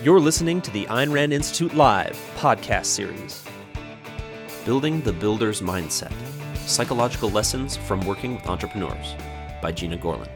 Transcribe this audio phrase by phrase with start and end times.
[0.00, 3.44] You're listening to the Ayn Rand Institute Live podcast series
[4.64, 6.12] Building the Builder's Mindset
[6.68, 9.16] Psychological Lessons from Working with Entrepreneurs
[9.60, 10.28] by Gena Gorlin.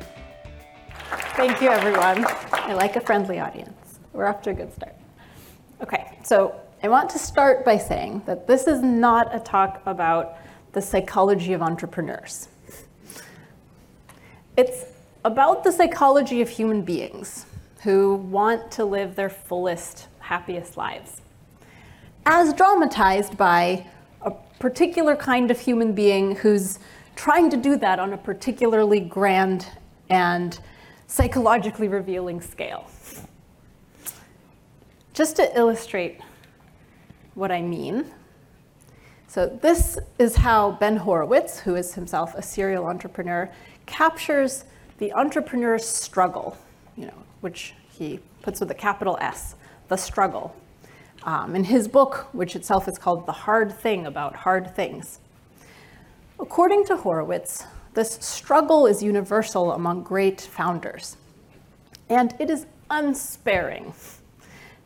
[1.36, 2.26] Thank you, everyone.
[2.50, 4.00] I like a friendly audience.
[4.12, 4.96] We're off to a good start.
[5.80, 10.38] Okay, so I want to start by saying that this is not a talk about
[10.72, 12.48] the psychology of entrepreneurs.
[14.56, 14.86] It's
[15.24, 17.46] about the psychology of human beings
[17.82, 21.20] who want to live their fullest, happiest lives.
[22.24, 23.86] As dramatized by
[24.20, 24.30] a
[24.60, 26.78] particular kind of human being who's
[27.16, 29.66] trying to do that on a particularly grand
[30.08, 30.60] and
[31.08, 32.88] psychologically revealing scale.
[35.12, 36.20] Just to illustrate
[37.34, 38.06] what I mean,
[39.26, 43.50] so this is how Ben Horowitz, who is himself a serial entrepreneur,
[43.86, 44.64] captures
[44.98, 46.56] the entrepreneur's struggle,
[46.96, 49.54] you know, which he puts with a capital S,
[49.88, 50.54] the struggle.
[51.24, 55.20] Um, in his book, which itself is called The Hard Thing About Hard Things.
[56.40, 57.64] According to Horowitz,
[57.94, 61.16] this struggle is universal among great founders,
[62.08, 63.94] and it is unsparing.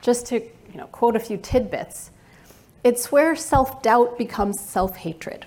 [0.02, 2.10] Just to you know, quote a few tidbits,
[2.84, 5.46] it's where self doubt becomes self hatred.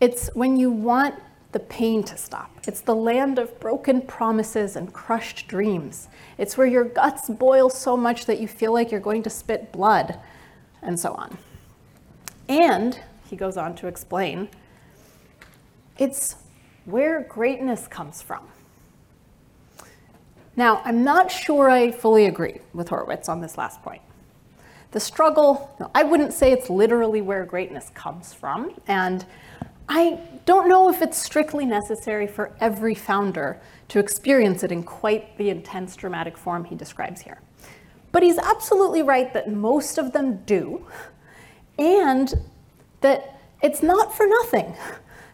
[0.00, 1.14] It's when you want
[1.52, 2.50] the pain to stop.
[2.66, 6.08] It's the land of broken promises and crushed dreams.
[6.38, 9.70] It's where your guts boil so much that you feel like you're going to spit
[9.70, 10.18] blood,
[10.82, 11.36] and so on.
[12.48, 14.48] And, he goes on to explain,
[15.98, 16.36] it's
[16.84, 18.48] where greatness comes from.
[20.56, 24.02] Now, I'm not sure I fully agree with Horowitz on this last point.
[24.90, 29.24] The struggle, I wouldn't say it's literally where greatness comes from, and
[29.88, 35.36] I don't know if it's strictly necessary for every founder to experience it in quite
[35.38, 37.40] the intense dramatic form he describes here.
[38.10, 40.86] But he's absolutely right that most of them do,
[41.78, 42.32] and
[43.00, 44.74] that it's not for nothing.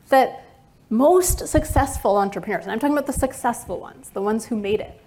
[0.08, 0.44] That
[0.90, 5.00] most successful entrepreneurs, and I'm talking about the successful ones, the ones who made it,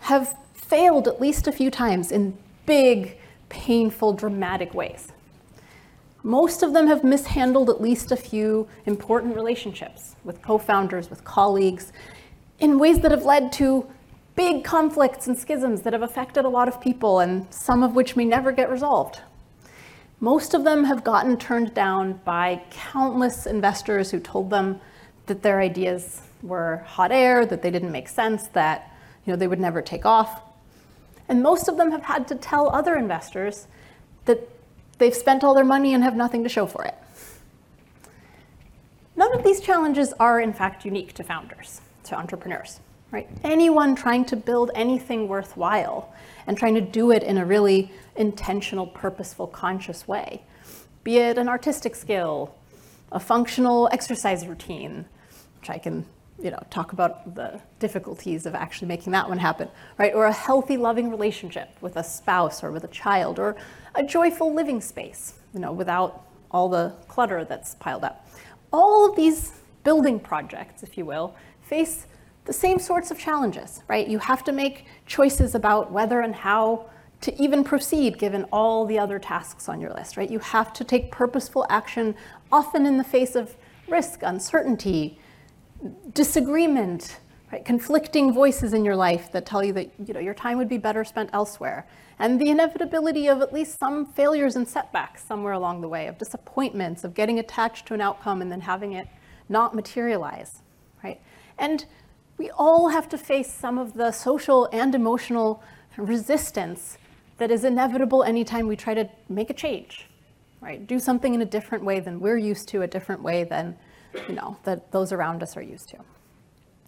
[0.00, 5.11] have failed at least a few times in big, painful, dramatic ways.
[6.22, 11.24] Most of them have mishandled at least a few important relationships with co founders, with
[11.24, 11.92] colleagues,
[12.60, 13.86] in ways that have led to
[14.36, 18.14] big conflicts and schisms that have affected a lot of people, and some of which
[18.14, 19.20] may never get resolved.
[20.20, 24.80] Most of them have gotten turned down by countless investors who told them
[25.26, 28.92] that their ideas were hot air, that they didn't make sense, that
[29.26, 30.40] you know, they would never take off.
[31.28, 33.66] And most of them have had to tell other investors
[34.26, 34.48] that
[35.02, 36.94] They've spent all their money and have nothing to show for it.
[39.16, 42.78] None of these challenges are, in fact, unique to founders, to entrepreneurs.
[43.10, 43.28] Right?
[43.42, 46.14] Anyone trying to build anything worthwhile
[46.46, 50.44] and trying to do it in a really intentional, purposeful, conscious way,
[51.02, 52.54] be it an artistic skill,
[53.10, 55.06] a functional exercise routine,
[55.58, 56.06] which I can
[56.38, 60.14] you know, talk about the difficulties of actually making that one happen, right?
[60.14, 63.56] Or a healthy, loving relationship with a spouse or with a child, or
[63.94, 68.28] a joyful living space, you know, without all the clutter that's piled up.
[68.72, 69.52] All of these
[69.84, 72.06] building projects, if you will, face
[72.44, 74.08] the same sorts of challenges, right?
[74.08, 76.86] You have to make choices about whether and how
[77.20, 80.28] to even proceed given all the other tasks on your list, right?
[80.28, 82.16] You have to take purposeful action,
[82.50, 83.56] often in the face of
[83.88, 85.18] risk, uncertainty,
[86.14, 87.18] disagreement,
[87.50, 87.64] right?
[87.64, 90.78] conflicting voices in your life that tell you that you know, your time would be
[90.78, 91.86] better spent elsewhere,
[92.18, 96.18] and the inevitability of at least some failures and setbacks somewhere along the way, of
[96.18, 99.08] disappointments, of getting attached to an outcome and then having it
[99.48, 100.62] not materialize,
[101.02, 101.20] right?
[101.58, 101.84] And
[102.38, 105.62] we all have to face some of the social and emotional
[105.96, 106.98] resistance
[107.38, 110.08] that is inevitable anytime we try to make a change,
[110.60, 110.86] right?
[110.86, 113.76] Do something in a different way than we're used to, a different way than
[114.28, 115.98] you know, that those around us are used to.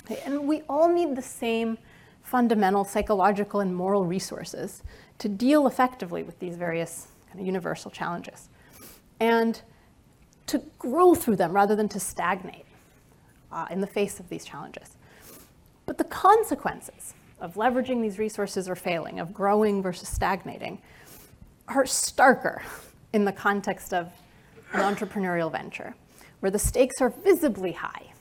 [0.05, 1.79] Okay, and we all need the same
[2.23, 4.83] fundamental psychological and moral resources
[5.19, 8.49] to deal effectively with these various kind of universal challenges
[9.21, 9.63] and
[10.47, 12.67] to grow through them rather than to stagnate
[13.53, 14.97] uh, in the face of these challenges.
[15.87, 20.81] But the consequences of leveraging these resources or failing, of growing versus stagnating,
[21.69, 22.63] are starker
[23.13, 24.11] in the context of
[24.73, 25.95] an entrepreneurial venture
[26.45, 28.13] where the stakes are visibly high.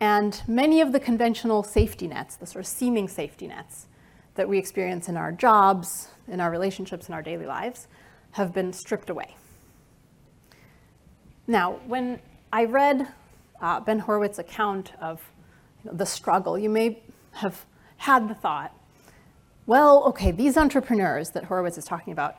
[0.00, 3.86] And many of the conventional safety nets, the sort of seeming safety nets
[4.34, 7.86] that we experience in our jobs, in our relationships, in our daily lives,
[8.32, 9.36] have been stripped away.
[11.46, 12.18] Now, when
[12.52, 13.06] I read
[13.60, 15.22] uh, Ben Horowitz's account of
[15.84, 17.00] you know, the struggle, you may
[17.30, 17.64] have
[17.98, 18.74] had the thought,
[19.66, 22.38] well, okay, these entrepreneurs that Horowitz is talking about,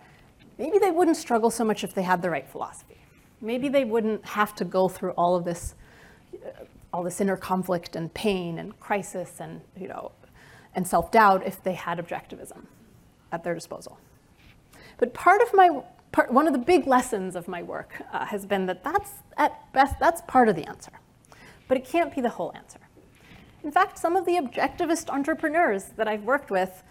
[0.57, 3.02] maybe they wouldn't struggle so much if they had the right philosophy.
[3.43, 5.75] Maybe they wouldn't have to go through all of this,
[6.33, 6.63] uh,
[6.93, 10.13] all this inner conflict and pain and crisis and you know,
[10.73, 12.65] and self-doubt if they had objectivism
[13.33, 13.99] at their disposal.
[14.97, 15.81] But part of my
[16.13, 19.73] part, one of the big lessons of my work uh, has been that that's at
[19.73, 20.93] best that's part of the answer,
[21.67, 22.79] but it can't be the whole answer.
[23.61, 26.81] In fact, some of the objectivist entrepreneurs that I've worked with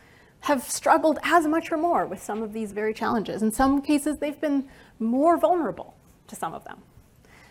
[0.41, 3.43] have struggled as much or more with some of these very challenges.
[3.43, 4.69] In some cases, they've been
[4.99, 5.95] more vulnerable
[6.33, 6.79] to some of them.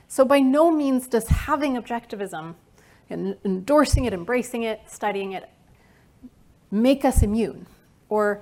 [0.07, 2.55] So by no means does having objectivism
[3.09, 5.47] and endorsing it, embracing it, studying it,
[6.71, 7.67] make us immune
[8.09, 8.41] or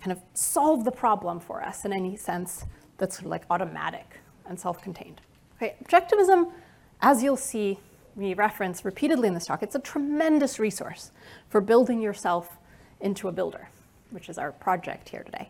[0.00, 2.66] kind of solve the problem for us in any sense
[2.98, 5.20] that's sort of like automatic and self-contained.
[5.56, 6.52] Okay, objectivism,
[7.00, 7.78] as you'll see
[8.14, 11.12] me reference repeatedly in this talk, it's a tremendous resource
[11.48, 12.58] for building yourself
[13.00, 13.68] into a builder,
[14.10, 15.48] which is our project here today.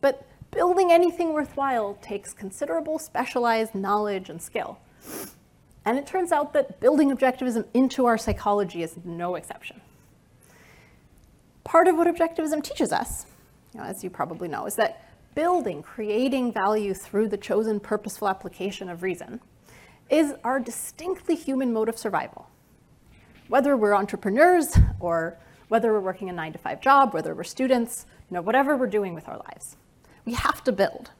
[0.00, 4.78] But building anything worthwhile takes considerable specialized knowledge and skill.
[5.84, 9.80] And it turns out that building objectivism into our psychology is no exception.
[11.64, 13.26] Part of what objectivism teaches us,
[13.72, 15.04] you know, as you probably know, is that
[15.34, 19.40] building, creating value through the chosen purposeful application of reason
[20.10, 22.48] is our distinctly human mode of survival.
[23.48, 28.06] Whether we're entrepreneurs or whether we're working a nine to five job, whether we're students,
[28.30, 29.76] you know, whatever we're doing with our lives,
[30.28, 31.10] we have to build.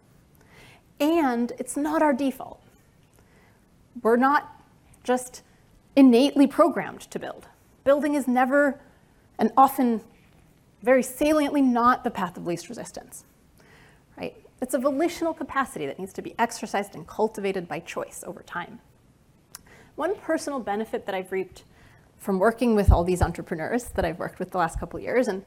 [1.01, 2.61] And it's not our default.
[4.03, 4.63] We're not
[5.03, 5.43] just
[5.97, 7.47] innately programmed to build.
[7.85, 8.79] Building is never
[9.39, 10.03] and often
[10.83, 13.25] very saliently not the path of least resistance,
[14.19, 14.37] right?
[14.61, 18.79] It's a volitional capacity that needs to be exercised and cultivated by choice over time.
[19.97, 21.65] One personal benefit that I've reaped
[22.19, 25.45] from working with all these entrepreneurs that I've worked with the last couple years, and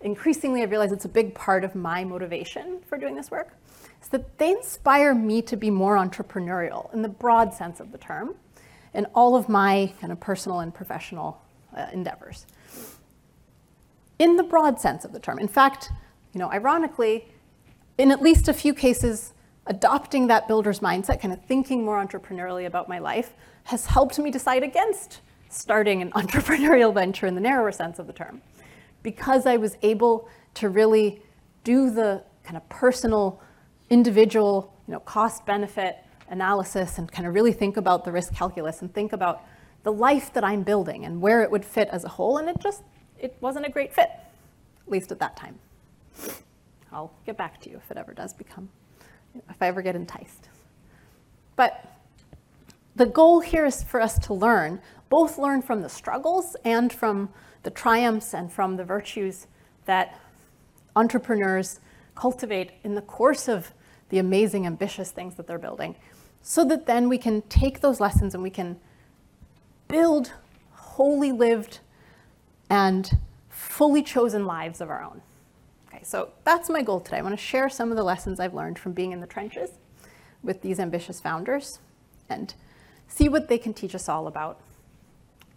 [0.00, 3.54] increasingly I realize it's a big part of my motivation for doing this work,
[4.02, 7.98] is that they inspire me to be more entrepreneurial in the broad sense of the
[7.98, 8.34] term
[8.94, 11.40] in all of my kind of personal and professional
[11.76, 12.46] uh, endeavors
[14.18, 15.38] in the broad sense of the term.
[15.38, 15.90] In fact,
[16.32, 17.28] you know, ironically,
[17.96, 19.32] in at least a few cases,
[19.66, 23.34] adopting that builder's mindset, kind of thinking more entrepreneurially about my life,
[23.64, 28.12] has helped me decide against starting an entrepreneurial venture in the narrower sense of the
[28.12, 28.42] term.
[29.08, 31.22] Because I was able to really
[31.64, 33.40] do the kind of personal,
[33.88, 35.96] individual, you know, cost benefit
[36.28, 39.46] analysis and kind of really think about the risk calculus and think about
[39.82, 42.36] the life that I'm building and where it would fit as a whole.
[42.36, 42.82] And it just
[43.18, 45.58] it wasn't a great fit, at least at that time.
[46.92, 48.68] I'll get back to you if it ever does become,
[49.48, 50.50] if I ever get enticed.
[51.56, 51.98] But
[52.94, 57.30] the goal here is for us to learn, both learn from the struggles and from
[57.62, 59.46] the triumphs and from the virtues
[59.86, 60.18] that
[60.96, 61.80] entrepreneurs
[62.14, 63.72] cultivate in the course of
[64.08, 65.94] the amazing, ambitious things that they're building,
[66.42, 68.78] so that then we can take those lessons and we can
[69.86, 70.32] build
[70.72, 71.80] wholly lived
[72.70, 73.18] and
[73.48, 75.20] fully chosen lives of our own.
[75.88, 77.18] Okay, so that's my goal today.
[77.18, 79.70] I want to share some of the lessons I've learned from being in the trenches
[80.42, 81.78] with these ambitious founders
[82.28, 82.54] and
[83.08, 84.60] see what they can teach us all about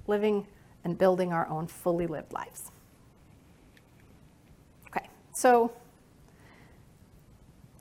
[0.08, 0.48] living
[0.84, 2.72] and building our own fully lived lives.
[4.88, 5.72] Okay, so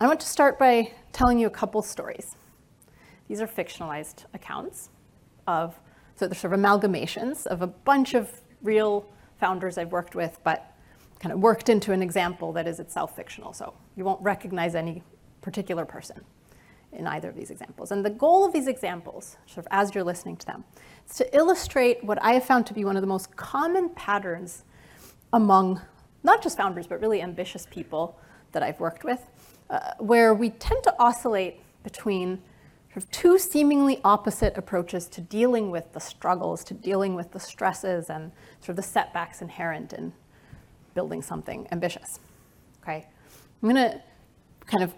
[0.00, 2.36] I want to start by telling you a couple stories.
[3.28, 4.90] These are fictionalized accounts
[5.46, 5.78] of,
[6.16, 9.06] so they're sort of amalgamations of a bunch of real
[9.38, 10.74] founders I've worked with, but
[11.20, 13.52] kind of worked into an example that is itself fictional.
[13.52, 15.02] So you won't recognize any
[15.42, 16.24] particular person
[16.92, 17.92] in either of these examples.
[17.92, 20.64] And the goal of these examples, sort of as you're listening to them,
[21.08, 24.64] is to illustrate what I have found to be one of the most common patterns
[25.32, 25.80] among
[26.22, 28.18] not just founders, but really ambitious people
[28.52, 29.20] that I've worked with,
[29.70, 32.42] uh, where we tend to oscillate between
[32.92, 37.38] sort of two seemingly opposite approaches to dealing with the struggles, to dealing with the
[37.38, 40.12] stresses and sort of the setbacks inherent in
[40.94, 42.18] building something ambitious.
[42.82, 43.06] Okay,
[43.62, 44.02] I'm going to
[44.66, 44.92] kind of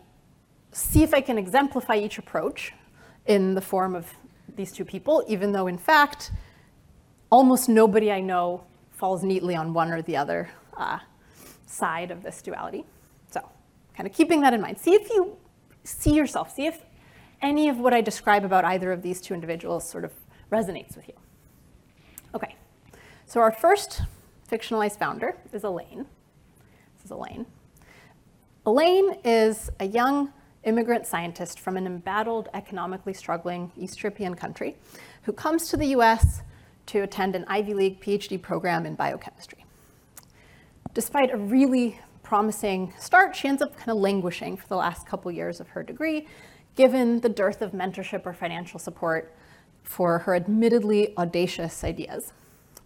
[0.73, 2.73] see if I can exemplify each approach
[3.27, 4.07] in the form of
[4.57, 6.33] these two people, even though in fact,
[7.31, 10.99] almost nobody I know falls neatly on one or the other uh,
[11.67, 12.85] side of this duality.
[13.31, 13.49] So,
[13.97, 14.79] kind of keeping that in mind.
[14.79, 15.37] See if you
[15.85, 16.83] see yourself, see if
[17.41, 20.13] any of what I describe about either of these two individuals sort of
[20.51, 21.15] resonates with you.
[22.35, 22.55] Okay,
[23.27, 24.03] so our first
[24.51, 26.07] fictionalized founder is Elaine.
[26.97, 27.47] This is Elaine.
[28.65, 30.33] Elaine is a young
[30.65, 34.77] immigrant scientist from an embattled, economically struggling East European country
[35.23, 36.43] who comes to the US
[36.87, 39.65] to attend an Ivy League PhD program in biochemistry.
[40.95, 45.31] Despite a really promising start, she ends up kind of languishing for the last couple
[45.31, 46.27] years of her degree,
[46.77, 49.35] given the dearth of mentorship or financial support
[49.83, 52.33] for her admittedly audacious ideas.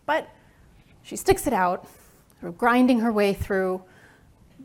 [0.06, 0.28] But
[1.02, 1.86] she sticks it out,
[2.40, 3.82] sort of grinding her way through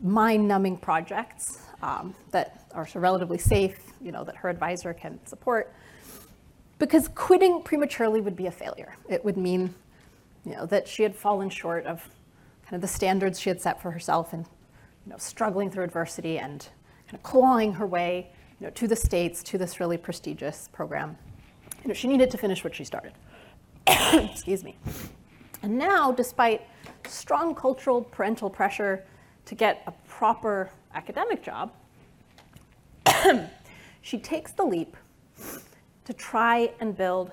[0.02, 5.72] mind-numbing projects um, that are relatively safe, you know, that her advisor can support.
[6.78, 8.96] Because quitting prematurely would be a failure.
[9.08, 9.74] It would mean,
[10.44, 12.02] you know, that she had fallen short of
[12.64, 14.44] kind of the standards she had set for herself and,
[15.06, 16.68] you know, struggling through adversity and
[17.06, 21.16] kind of clawing her way, you know, to the States, to this really prestigious program.
[21.82, 23.12] You know, she needed to finish what she started.
[23.86, 24.76] Excuse me.
[25.62, 26.62] And now, despite
[27.06, 29.04] strong cultural parental pressure
[29.44, 31.72] to get a proper academic job,
[34.02, 34.96] she takes the leap
[36.04, 37.30] to try and build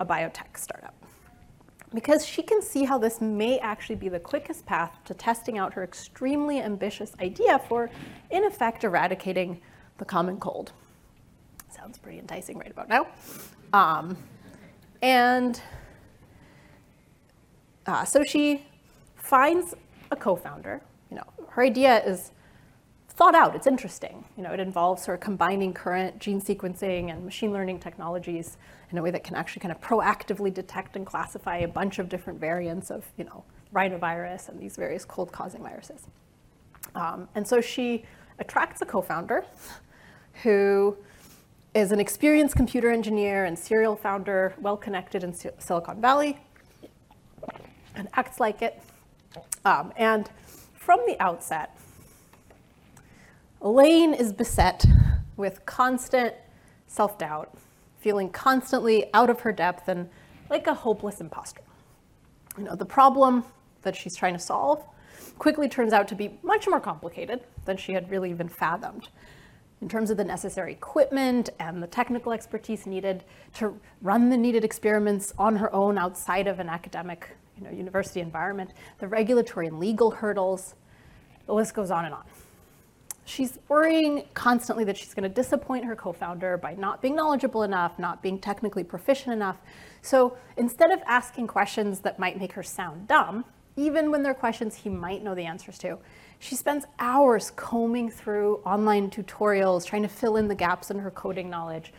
[0.00, 0.94] a biotech startup.
[1.94, 5.72] Because she can see how this may actually be the quickest path to testing out
[5.72, 7.90] her extremely ambitious idea for,
[8.30, 9.60] in effect, eradicating
[9.96, 10.72] the common cold.
[11.70, 13.06] Sounds pretty enticing right about now.
[13.72, 14.16] Um,
[15.00, 15.60] and
[17.86, 18.66] uh, so she
[19.16, 19.74] finds
[20.10, 20.82] a co-founder.
[21.10, 22.32] You know, her idea is
[23.18, 23.56] thought out.
[23.56, 24.24] It's interesting.
[24.36, 28.56] You know, it involves sort of combining current gene sequencing and machine learning technologies
[28.92, 32.08] in a way that can actually kind of proactively detect and classify a bunch of
[32.08, 33.42] different variants of, you know,
[33.74, 36.06] rhinovirus and these various cold-causing viruses.
[36.94, 38.04] Um, and so she
[38.38, 39.44] attracts a co-founder
[40.44, 40.96] who
[41.74, 46.38] is an experienced computer engineer and serial founder, well connected in Silicon Valley,
[47.96, 48.80] and acts like it.
[49.64, 50.30] Um, and
[50.72, 51.76] from the outset,
[53.60, 54.84] Elaine is beset
[55.36, 56.34] with constant
[56.86, 57.56] self doubt,
[57.98, 60.08] feeling constantly out of her depth and
[60.48, 61.62] like a hopeless imposter.
[62.56, 63.44] You know, the problem
[63.82, 64.84] that she's trying to solve
[65.38, 69.08] quickly turns out to be much more complicated than she had really even fathomed
[69.80, 73.24] in terms of the necessary equipment and the technical expertise needed
[73.54, 78.20] to run the needed experiments on her own outside of an academic you know, university
[78.20, 80.74] environment, the regulatory and legal hurdles,
[81.46, 82.24] the list goes on and on.
[83.28, 87.98] She's worrying constantly that she's going to disappoint her co-founder by not being knowledgeable enough,
[87.98, 89.58] not being technically proficient enough.
[90.00, 93.44] So instead of asking questions that might make her sound dumb,
[93.76, 95.98] even when they're questions he might know the answers to,
[96.38, 101.10] she spends hours combing through online tutorials, trying to fill in the gaps in her
[101.10, 101.92] coding knowledge,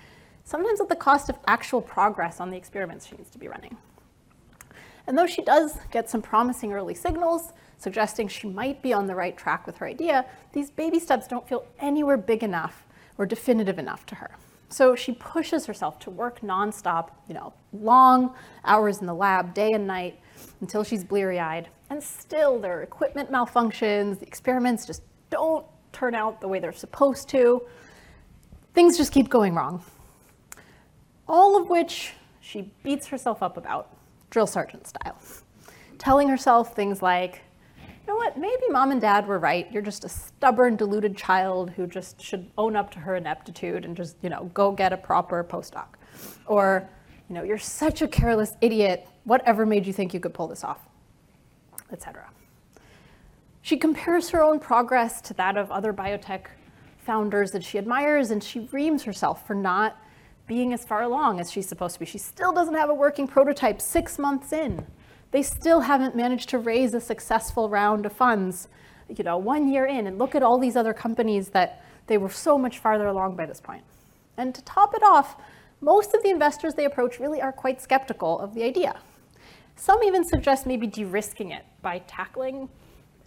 [0.46, 3.78] sometimes at the cost of actual progress on the experiments she needs to be running.
[5.06, 9.16] And though she does get some promising early signals, suggesting she might be on the
[9.16, 12.86] right track with her idea, these baby steps don't feel anywhere big enough
[13.18, 14.32] or definitive enough to her.
[14.70, 19.72] So she pushes herself to work nonstop, you know, long hours in the lab, day
[19.72, 20.20] and night,
[20.62, 21.70] until she's bleary-eyed.
[21.90, 26.72] And still there are equipment malfunctions, the experiments just don't turn out the way they're
[26.72, 27.64] supposed to.
[28.76, 29.84] Things just keep going wrong.
[31.28, 33.96] All of which she beats herself up about,
[34.30, 35.18] drill sergeant style.
[35.98, 37.42] Telling herself things like,
[38.10, 39.72] know what, maybe mom and dad were right.
[39.72, 43.96] You're just a stubborn, deluded child who just should own up to her ineptitude and
[43.96, 45.86] just, you know, go get a proper postdoc.
[46.48, 46.90] Or,
[47.30, 49.08] you know, you're such a careless idiot.
[49.26, 50.80] Whatever made you think you could pull this off?
[51.92, 52.28] Etc.
[53.62, 56.46] She compares her own progress to that of other biotech
[56.98, 59.98] founders that she admires, and she reams herself for not
[60.48, 62.08] being as far along as she's supposed to be.
[62.08, 64.84] She still doesn't have a working prototype six months in.
[65.32, 68.68] They still haven't managed to raise a successful round of funds,
[69.08, 70.08] you know, one year in.
[70.08, 73.46] And look at all these other companies that they were so much farther along by
[73.46, 73.84] this point.
[74.38, 75.36] And to top it off,
[75.82, 79.00] most of the investors they approach really are quite skeptical of the idea.
[79.76, 82.68] Some even suggest maybe de-risking it by tackling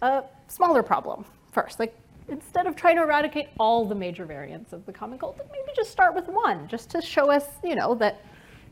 [0.01, 1.79] a smaller problem first.
[1.79, 5.71] Like instead of trying to eradicate all the major variants of the common cold, maybe
[5.75, 8.21] just start with one, just to show us, you know, that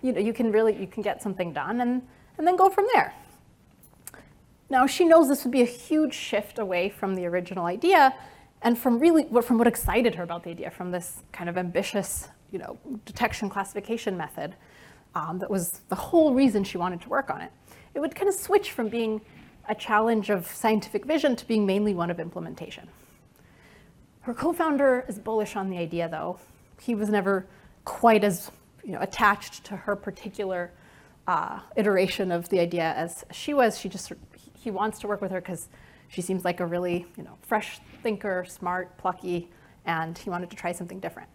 [0.03, 2.01] you know you can really you can get something done and
[2.37, 3.13] and then go from there.
[4.71, 8.15] Now she knows this would be a huge shift away from the original idea
[8.61, 12.29] and from really from what excited her about the idea, from this kind of ambitious,
[12.53, 14.55] you know, detection classification method
[15.13, 17.51] um, that was the whole reason she wanted to work on it.
[17.95, 19.19] It would kind of switch from being
[19.67, 22.87] a challenge of scientific vision to being mainly one of implementation.
[24.21, 26.39] Her co-founder is bullish on the idea though.
[26.79, 27.45] He was never
[27.83, 28.51] quite as
[28.85, 30.71] you know, attached to her particular
[31.27, 33.77] uh, iteration of the idea as she was.
[33.77, 34.11] She just,
[34.61, 35.69] he wants to work with her because
[36.07, 39.49] she seems like a really you know, fresh thinker, smart, plucky,
[39.85, 41.29] and he wanted to try something different.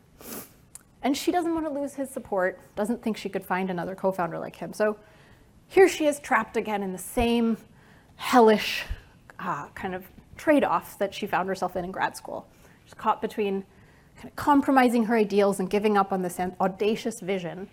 [1.03, 4.39] And she doesn't want to lose his support, doesn't think she could find another co-founder
[4.39, 4.73] like him.
[4.73, 4.97] So
[5.69, 7.57] here she is trapped again in the same
[8.17, 8.85] hellish
[9.39, 10.05] uh, kind of
[10.37, 12.47] trade off that she found herself in in grad school.
[12.85, 13.65] She's caught between
[14.17, 17.69] kind of compromising her ideals and giving up on this audacious vision,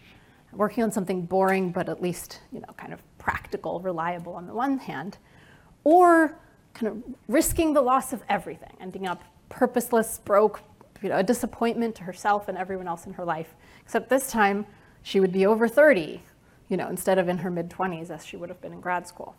[0.52, 4.54] working on something boring but at least you know kind of practical, reliable on the
[4.54, 5.18] one hand,
[5.84, 6.38] or
[6.74, 10.62] kind of risking the loss of everything, ending up purposeless, broke,
[11.02, 13.56] you know, a disappointment to herself and everyone else in her life.
[13.84, 14.66] Except this time,
[15.04, 16.22] she would be over 30,
[16.70, 19.08] you know, instead of in her mid 20s as she would have been in grad
[19.08, 19.36] school.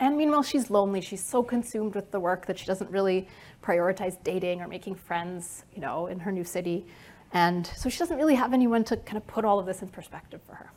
[0.00, 1.00] And meanwhile, she's lonely.
[1.00, 3.28] She's so consumed with the work that she doesn't really
[3.62, 6.86] prioritize dating or making friends, you know, in her new city.
[7.32, 9.88] And so she doesn't really have anyone to kind of put all of this in
[9.88, 10.70] perspective for her.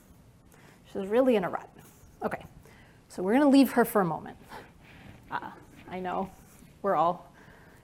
[0.92, 1.70] She's really in a rut.
[2.24, 2.44] Okay,
[3.12, 4.38] so we're going to leave her for a moment.
[5.30, 5.52] Uh,
[5.90, 6.32] I know
[6.82, 7.30] we're all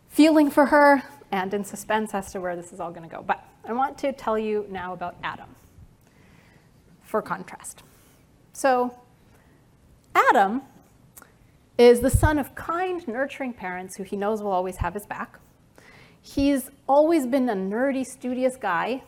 [0.08, 1.04] feeling for her
[1.34, 3.22] and in suspense as to where this is all going to go.
[3.22, 5.50] But I want to tell you now about Adam
[7.04, 7.84] for contrast.
[8.54, 8.98] So,
[10.16, 10.62] Adam
[11.78, 15.40] is the son of kind, nurturing parents who he knows will always have his back.
[16.22, 19.04] He's always been a nerdy, studious guy.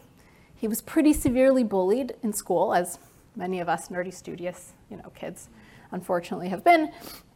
[0.54, 3.00] He was pretty severely bullied in school, as
[3.38, 5.48] many of us nerdy, studious, you know, kids
[5.92, 6.92] unfortunately have been,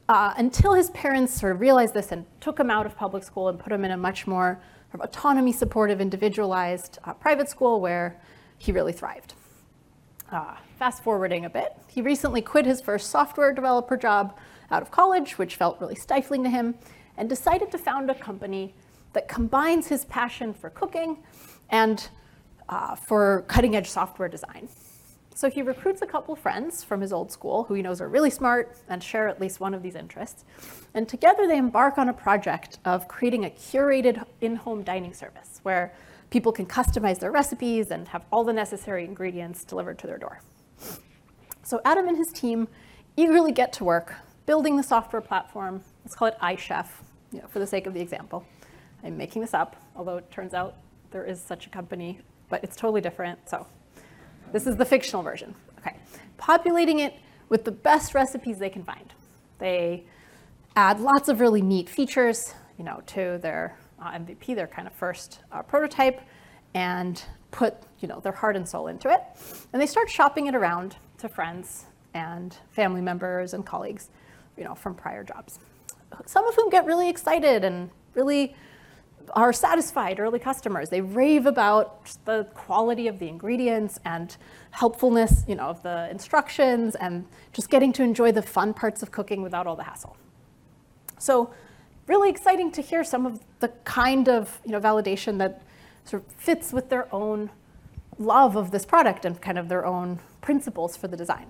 [0.09, 3.47] uh, until his parents sort of realized this and took him out of public school
[3.49, 7.79] and put him in a much more sort of autonomy supportive, individualized uh, private school
[7.79, 8.19] where
[8.57, 9.33] he really thrived.
[10.31, 14.37] Uh, fast forwarding a bit, he recently quit his first software developer job
[14.71, 16.75] out of college, which felt really stifling to him,
[17.17, 18.73] and decided to found a company
[19.13, 21.19] that combines his passion for cooking
[21.69, 22.09] and
[22.69, 24.67] uh, for cutting edge software design.
[25.35, 28.29] So he recruits a couple friends from his old school who he knows are really
[28.29, 30.45] smart and share at least one of these interests.
[30.93, 35.59] And together they embark on a project of creating a curated in home dining service
[35.63, 35.93] where
[36.29, 40.41] people can customize their recipes and have all the necessary ingredients delivered to their door.
[41.63, 42.67] So Adam and his team
[43.17, 45.83] eagerly get to work building the software platform.
[46.03, 46.87] Let's call it iChef,
[47.31, 48.45] you know, for the sake of the example.
[49.03, 50.75] I'm making this up, although it turns out
[51.11, 52.19] there is such a company,
[52.49, 53.49] but it's totally different.
[53.49, 53.65] So
[54.53, 55.53] this is the fictional version.
[55.79, 55.97] Okay.
[56.37, 57.15] Populating it
[57.49, 59.13] with the best recipes they can find.
[59.57, 60.05] They
[60.75, 64.93] add lots of really neat features, you know, to their uh, MVP, their kind of
[64.93, 66.21] first uh, prototype,
[66.73, 69.21] and put, you know, their heart and soul into it.
[69.73, 74.09] And they start shopping it around to friends and family members and colleagues,
[74.55, 75.59] you know, from prior jobs.
[76.27, 78.55] Some of whom get really excited and really
[79.31, 80.89] are satisfied early customers.
[80.89, 84.35] They rave about the quality of the ingredients and
[84.71, 89.11] helpfulness, you know, of the instructions and just getting to enjoy the fun parts of
[89.11, 90.15] cooking without all the hassle.
[91.17, 91.53] So
[92.07, 95.61] really exciting to hear some of the kind of, you know, validation that
[96.05, 97.49] sort of fits with their own
[98.19, 101.49] love of this product and kind of their own principles for the design.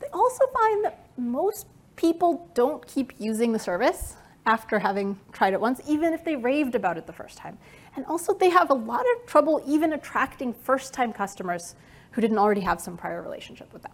[0.00, 1.66] They also find that most
[1.96, 6.74] people don't keep using the service after having tried it once, even if they raved
[6.74, 7.58] about it the first time.
[7.96, 11.74] And also, they have a lot of trouble even attracting first time customers
[12.12, 13.92] who didn't already have some prior relationship with them.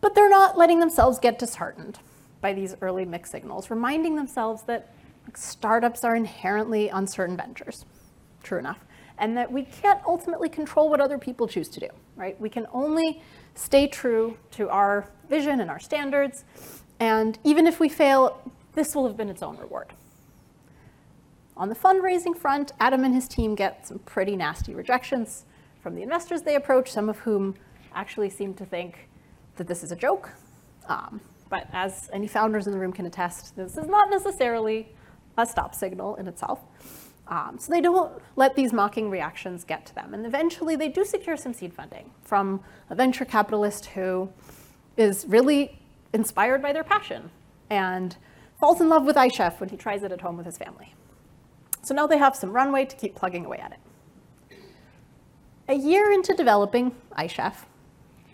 [0.00, 2.00] But they're not letting themselves get disheartened
[2.40, 4.92] by these early mixed signals, reminding themselves that
[5.34, 7.86] startups are inherently uncertain ventures.
[8.42, 8.84] True enough.
[9.16, 12.38] And that we can't ultimately control what other people choose to do, right?
[12.40, 13.22] We can only
[13.54, 16.44] stay true to our vision and our standards.
[17.00, 19.88] And even if we fail, this will have been its own reward.
[21.56, 25.44] On the fundraising front, Adam and his team get some pretty nasty rejections
[25.80, 27.54] from the investors they approach, some of whom
[27.94, 29.08] actually seem to think
[29.56, 30.30] that this is a joke.
[30.88, 34.88] Um, but as any founders in the room can attest, this is not necessarily
[35.38, 36.60] a stop signal in itself.
[37.28, 40.12] Um, so they don't let these mocking reactions get to them.
[40.12, 42.60] And eventually they do secure some seed funding from
[42.90, 44.30] a venture capitalist who
[44.96, 45.80] is really
[46.12, 47.30] inspired by their passion
[47.70, 48.16] and
[48.64, 50.94] falls in love with iChef when he tries it at home with his family.
[51.82, 54.58] So now they have some runway to keep plugging away at it.
[55.68, 57.66] A year into developing iChef,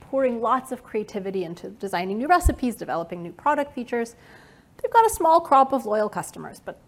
[0.01, 4.15] pouring lots of creativity into designing new recipes, developing new product features,
[4.81, 6.79] they've got a small crop of loyal customers, but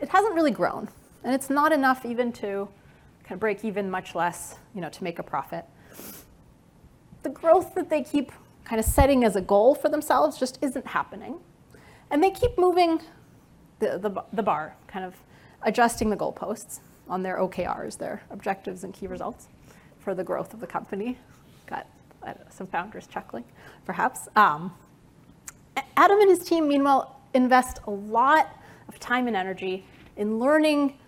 [0.00, 0.88] it hasn't really grown.
[1.24, 2.66] And it's not enough even to
[3.24, 5.66] kind of break even, much less, you know, to make a profit.
[7.24, 8.32] The growth that they keep
[8.64, 11.38] kind of setting as a goal for themselves just isn't happening.
[12.12, 13.00] And they keep moving
[13.78, 15.14] the, the, the bar, kind of
[15.62, 19.48] adjusting the goalposts on their OKRs, their objectives and key results
[19.98, 21.18] for the growth of the company.
[21.66, 21.86] Got
[22.24, 23.44] know, some founders chuckling,
[23.86, 24.28] perhaps.
[24.36, 24.74] Um,
[25.96, 29.86] Adam and his team, meanwhile, invest a lot of time and energy
[30.18, 30.98] in learning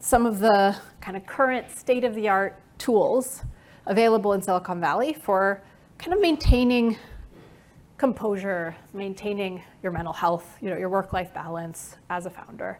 [0.00, 3.42] some of the kind of current state of the art tools
[3.86, 5.62] available in Silicon Valley for
[5.96, 6.98] kind of maintaining
[7.98, 12.78] composure, maintaining your mental health, you know, your work-life balance as a founder.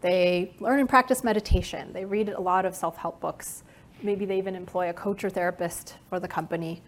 [0.00, 1.92] They learn and practice meditation.
[1.92, 3.64] They read a lot of self-help books.
[4.02, 6.82] Maybe they even employ a coach or therapist for the company,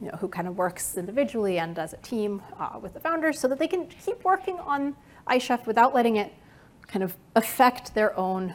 [0.00, 3.38] you know, who kind of works individually and as a team uh, with the founders
[3.38, 4.96] so that they can keep working on
[5.28, 6.32] iChef without letting it
[6.86, 8.54] kind of affect their own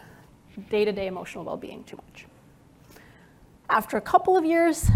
[0.69, 2.25] day-to-day emotional well-being too much.
[3.69, 4.89] After a couple of years,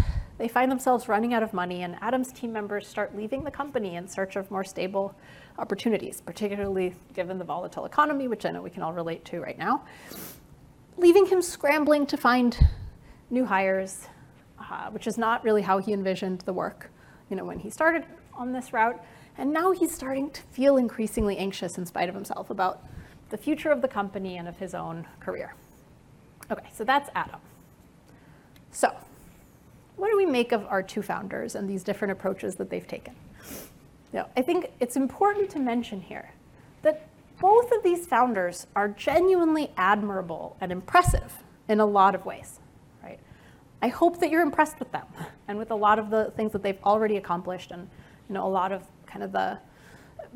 [0.43, 3.95] they find themselves running out of money, and Adam's team members start leaving the company
[3.95, 5.15] in search of more stable
[5.58, 9.58] opportunities, particularly given the volatile economy, which I know we can all relate to right
[9.58, 9.86] now,
[10.97, 12.60] leaving him scrambling to find
[13.29, 14.10] new hires,
[14.60, 16.91] uh, which is not really how he envisioned the work,
[17.29, 18.03] you know, when he started
[18.34, 19.01] on this route.
[19.38, 22.84] And now he's starting to feel increasingly anxious in spite of himself about
[23.29, 25.56] the future of the company and of his own career.
[26.51, 27.39] Okay, so that's Adam.
[28.71, 28.93] So,
[30.04, 33.16] what do we make of our two founders and these different approaches that they've taken?
[34.12, 36.30] Now, I think it's important to mention here
[36.82, 37.08] that
[37.39, 41.32] both of these founders are genuinely admirable and impressive
[41.70, 42.60] in a lot of ways,
[43.02, 43.18] right?
[43.82, 45.06] I hope that you're impressed with them
[45.48, 47.88] and with a lot of the things that they've already accomplished and
[48.28, 49.58] you know a lot of kind of the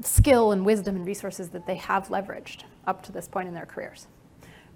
[0.02, 3.66] skill and wisdom and resources that they have leveraged up to this point in their
[3.66, 4.08] careers.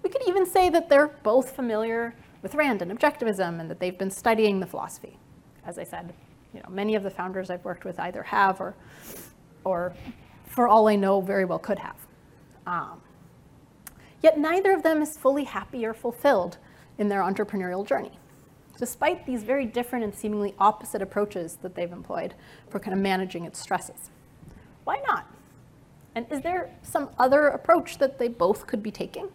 [0.04, 3.98] We could even say that they're both familiar with Rand and objectivism and that they've
[3.98, 5.18] been studying the philosophy.
[5.66, 6.14] As I said,
[6.54, 8.76] you know, many of the founders I've worked with either have or,
[9.64, 9.94] or
[10.48, 11.96] for all I know, very well could have.
[12.68, 13.02] Um,
[14.22, 16.58] yet neither of them is fully happy or fulfilled
[16.98, 18.12] in their entrepreneurial journey,
[18.78, 22.34] despite these very different and seemingly opposite approaches that they've employed
[22.70, 24.12] for kind of managing its stresses.
[24.84, 25.26] Why not?
[26.16, 29.30] And is there some other approach that they both could be taking?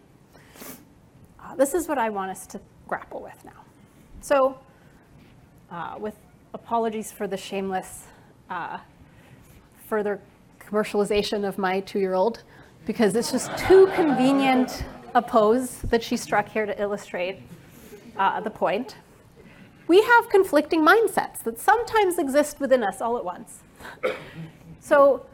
[1.39, 3.51] Uh, this is what I want us to grapple with now.
[4.21, 4.57] So,
[5.71, 6.15] uh, with
[6.53, 8.05] apologies for the shameless
[8.49, 8.79] uh,
[9.87, 10.19] further
[10.59, 12.43] commercialization of my two year old,
[12.85, 17.39] because it's just too convenient a pose that she struck here to illustrate
[18.17, 18.95] uh, the point.
[19.87, 23.59] We have conflicting mindsets that sometimes exist within us all at once.
[24.79, 25.25] so,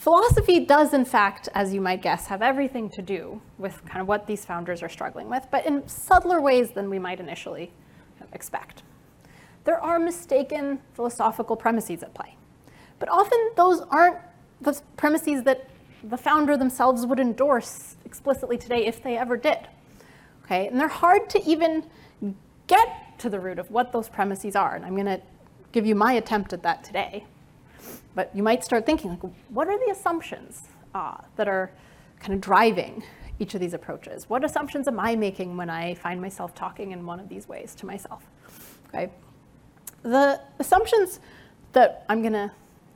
[0.00, 4.08] Philosophy does, in fact, as you might guess, have everything to do with kind of
[4.08, 7.70] what these founders are struggling with, but in subtler ways than we might initially
[8.32, 8.82] expect.
[9.64, 12.34] There are mistaken philosophical premises at play,
[12.98, 14.16] but often those aren't
[14.62, 15.68] the premises that
[16.02, 19.68] the founder themselves would endorse explicitly today if they ever did.
[20.46, 21.84] Okay, and they're hard to even
[22.68, 25.20] get to the root of what those premises are, and I'm going to
[25.72, 27.26] give you my attempt at that today.
[28.14, 30.62] But you might start thinking, like, what are the assumptions
[30.94, 31.70] uh, that are
[32.18, 33.02] kind of driving
[33.38, 34.28] each of these approaches?
[34.28, 37.74] What assumptions am I making when I find myself talking in one of these ways
[37.76, 38.24] to myself?
[38.88, 39.10] Okay.
[40.02, 41.20] The assumptions
[41.72, 42.50] that I'm going to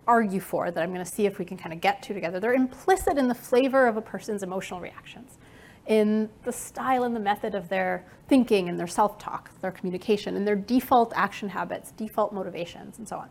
[0.07, 2.41] argue for, that I'm going to see if we can kind of get to together,
[2.41, 5.39] they're implicit in the flavor of a person's emotional reactions,
[5.87, 10.37] in the style and the method of their thinking and their self talk, their communication,
[10.37, 13.29] and their default action habits, default motivations, and so on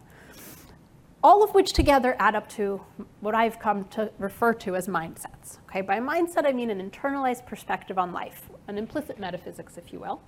[1.24, 2.82] all of which together add up to
[3.22, 5.60] what I've come to refer to as mindsets.
[5.70, 10.00] Okay, by mindset I mean an internalized perspective on life, an implicit metaphysics, if you
[10.00, 10.22] will,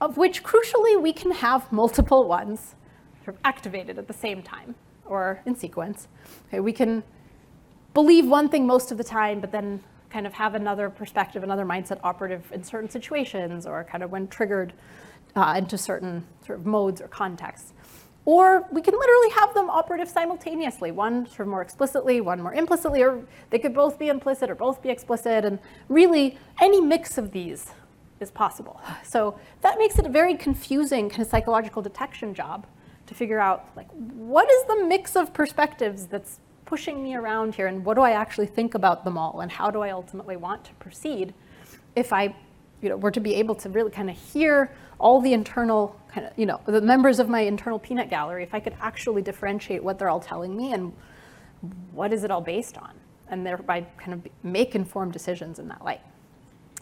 [0.00, 2.74] of which crucially we can have multiple ones
[3.24, 4.74] sort of activated at the same time
[5.06, 6.08] or in sequence.
[6.48, 7.02] Okay, we can
[7.94, 11.64] believe one thing most of the time, but then kind of have another perspective, another
[11.64, 14.74] mindset operative in certain situations or kind of when triggered
[15.34, 17.72] uh, into certain sort of modes or contexts.
[18.26, 22.54] Or we can literally have them operative simultaneously, one sort of more explicitly, one more
[22.54, 25.44] implicitly, or they could both be implicit or both be explicit.
[25.44, 25.58] And
[25.88, 27.72] really, any mix of these
[28.20, 28.80] is possible.
[29.04, 32.66] So that makes it a very confusing kind of psychological detection job
[33.06, 37.66] to figure out like what is the mix of perspectives that's pushing me around here
[37.66, 40.64] and what do I actually think about them all and how do I ultimately want
[40.64, 41.34] to proceed
[41.94, 42.34] if I
[42.80, 44.70] you know, were to be able to really kind of hear
[45.04, 48.54] all the internal kind of, you know, the members of my internal peanut gallery, if
[48.54, 50.94] I could actually differentiate what they're all telling me and
[51.92, 52.92] what is it all based on,
[53.28, 56.00] and thereby kind of make informed decisions in that light.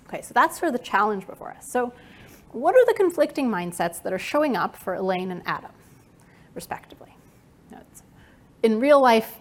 [0.06, 1.68] Okay, so that's sort of the challenge before us.
[1.68, 1.92] So,
[2.52, 5.72] what are the conflicting mindsets that are showing up for Elaine and Adam,
[6.54, 7.16] respectively?
[8.62, 9.38] in real life,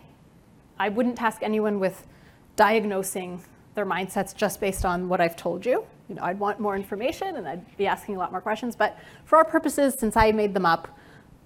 [0.80, 2.08] I wouldn't task anyone with
[2.56, 3.44] diagnosing
[3.76, 7.38] their mindsets just based on what I've told you you know, I'd want more information
[7.38, 8.76] and I'd be asking a lot more questions.
[8.76, 10.88] But for our purposes, since I made them up,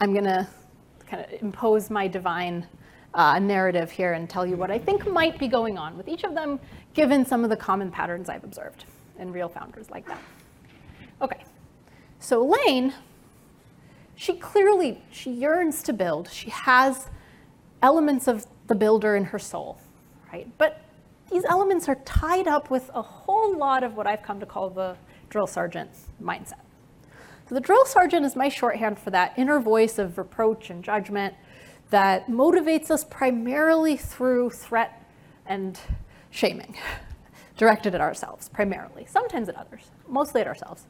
[0.02, 0.48] I'm going to
[1.08, 2.68] kind of impose my divine
[3.14, 6.24] uh, narrative here and tell you what I think might be going on with each
[6.24, 6.60] of them,
[6.94, 8.86] given some of the common patterns I've observed
[9.20, 10.22] in real founders like that.
[11.22, 11.44] Okay,
[12.20, 12.94] so Elaine,
[14.16, 16.30] she clearly, she yearns to build.
[16.30, 17.08] She has
[17.82, 19.80] elements of the builder in her soul,
[20.34, 20.48] right?
[20.58, 20.82] But
[21.32, 24.70] these elements are tied up with a whole lot of what I've come to call
[24.70, 24.96] the
[25.30, 26.62] drill sergeant mindset.
[27.48, 31.36] So the drill sergeant is my shorthand for that inner voice of reproach and judgment
[31.92, 35.04] that motivates us primarily through threat
[35.46, 35.80] and
[36.32, 36.76] shaming,
[37.58, 40.86] directed at ourselves primarily, sometimes at others, mostly at ourselves.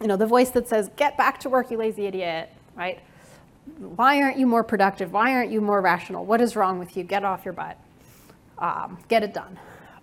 [0.00, 3.00] You know, the voice that says, get back to work, you lazy idiot, right?
[3.78, 5.12] Why aren't you more productive?
[5.12, 6.24] Why aren't you more rational?
[6.24, 7.02] What is wrong with you?
[7.02, 7.78] Get off your butt.
[8.58, 9.58] Um, get it done.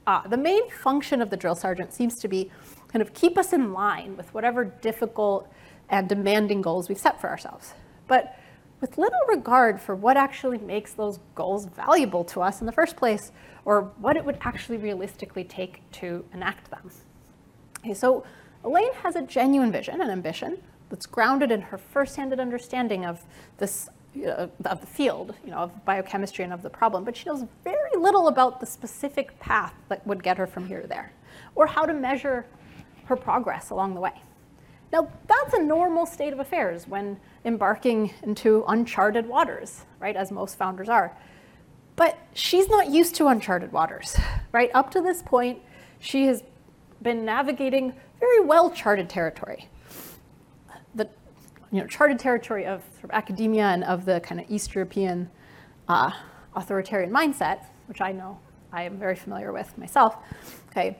[0.06, 2.52] Uh, the main function of the drill sergeant seems to be
[2.89, 5.52] kind of keep us in line with whatever difficult
[5.89, 7.74] and demanding goals we've set for ourselves.
[8.08, 8.38] But
[8.82, 12.98] with little regard for what actually makes those goals valuable to us in the first
[12.98, 13.32] place,
[13.66, 16.92] or what it would actually realistically take to enact them.
[17.80, 18.26] Okay, so
[18.63, 20.58] Elaine has a genuine vision and ambition
[20.89, 23.26] that's grounded in her first-handed understanding of
[23.58, 23.89] this
[24.28, 27.46] uh, of the field, you know, of biochemistry and of the problem, but she knows
[27.63, 31.13] very little about the specific path that would get her from here to there,
[31.56, 32.46] or how to measure
[33.06, 34.22] her progress along the way.
[34.92, 40.58] Now, that's a normal state of affairs when embarking into uncharted waters, right, as most
[40.58, 41.18] founders are.
[41.96, 44.16] But she's not used to uncharted waters,
[44.52, 44.70] right?
[44.74, 45.60] Up to this point,
[46.00, 46.44] she has
[47.02, 49.68] been navigating very well charted territory.
[50.96, 51.10] The
[51.72, 55.30] you know, charted territory of, sort of academia and of the kind of East European
[55.88, 56.12] uh,
[56.56, 58.39] authoritarian mindset, which I know
[58.72, 60.17] I am very familiar with myself.
[60.69, 60.98] Okay,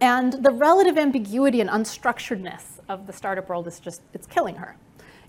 [0.00, 4.76] and the relative ambiguity and unstructuredness of the startup world is just, it's killing her,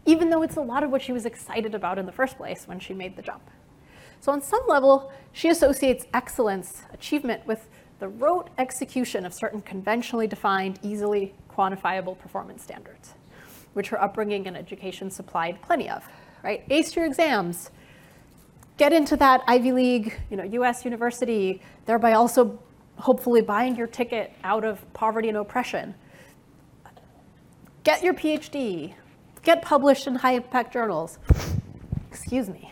[0.05, 2.67] even though it's a lot of what she was excited about in the first place
[2.67, 3.41] when she made the jump.
[4.21, 7.67] So on some level, she associates excellence, achievement with
[7.99, 13.13] the rote execution of certain conventionally defined, easily quantifiable performance standards,
[13.73, 16.07] which her upbringing and education supplied plenty of,
[16.43, 16.63] right?
[16.69, 17.71] Ace your exams,
[18.79, 22.57] get into that Ivy League, you know, US university, thereby also
[22.95, 25.93] hopefully buying your ticket out of poverty and oppression.
[27.83, 28.93] Get your PhD,
[29.43, 31.19] get published in high impact journals.
[32.09, 32.71] Excuse me.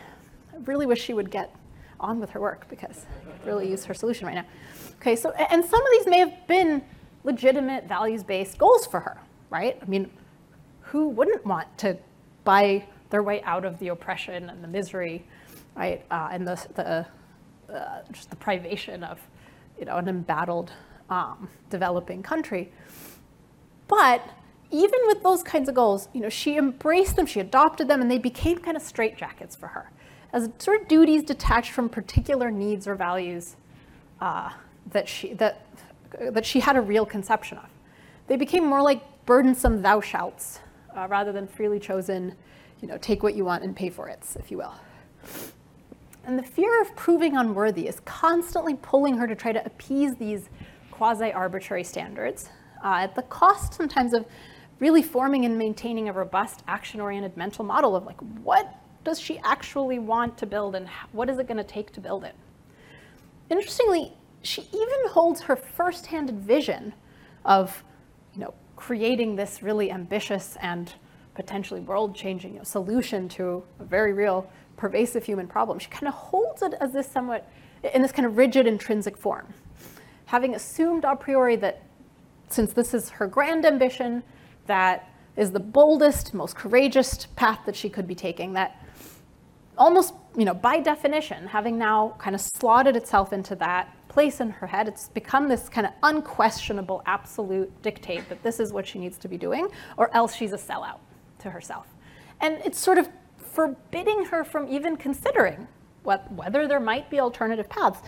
[0.53, 1.53] I really wish she would get
[1.99, 4.45] on with her work because I really use her solution right now.
[5.01, 6.83] Okay, so, and some of these may have been
[7.25, 9.17] legitimate values-based goals for her,
[9.49, 9.77] right?
[9.81, 10.09] I mean,
[10.81, 11.97] who wouldn't want to
[12.45, 15.25] buy their way out of the oppression and the misery,
[15.77, 16.03] right?
[16.11, 19.19] Uh, and the, the uh, just the privation of,
[19.79, 20.71] you know, an embattled
[21.09, 22.71] um, developing country.
[23.87, 24.21] But
[24.71, 28.11] even with those kinds of goals, you know, she embraced them, she adopted them, and
[28.11, 29.91] they became kind of straitjackets for her
[30.33, 33.55] as sort of duties detached from particular needs or values
[34.21, 34.51] uh,
[34.91, 35.65] that, she, that,
[36.31, 37.69] that she had a real conception of.
[38.27, 40.59] They became more like burdensome thou shalts
[40.95, 42.35] uh, rather than freely chosen,
[42.81, 44.73] you know, take what you want and pay for it, if you will.
[46.27, 50.49] And the fear of proving unworthy is constantly pulling her to try to appease these
[50.91, 52.49] quasi-arbitrary standards
[52.83, 54.25] uh, at the cost sometimes of
[54.79, 59.99] really forming and maintaining a robust action-oriented mental model of like, what does she actually
[59.99, 62.35] want to build and what is it gonna take to build it?
[63.49, 64.11] Interestingly,
[64.41, 66.93] she even holds her first-handed vision
[67.45, 67.85] of,
[68.33, 70.93] you know, creating this really ambitious and
[71.35, 75.79] potentially world-changing you know, solution to a very real, pervasive human problem.
[75.79, 77.49] She kind of holds it as this somewhat,
[77.93, 79.53] in this kind of rigid intrinsic form,
[80.25, 81.83] having assumed a priori that
[82.49, 84.23] since this is her grand ambition,
[84.67, 88.81] that is the boldest, most courageous path that she could be taking, that
[89.77, 94.49] almost, you know, by definition, having now kind of slotted itself into that place in
[94.49, 94.87] her head.
[94.87, 99.27] It's become this kind of unquestionable, absolute dictate that this is what she needs to
[99.27, 100.99] be doing, or else she's a sellout
[101.39, 101.87] to herself.
[102.41, 103.09] And it's sort of
[103.57, 105.67] forbidding her from even considering
[106.03, 108.01] what, whether there might be alternative paths,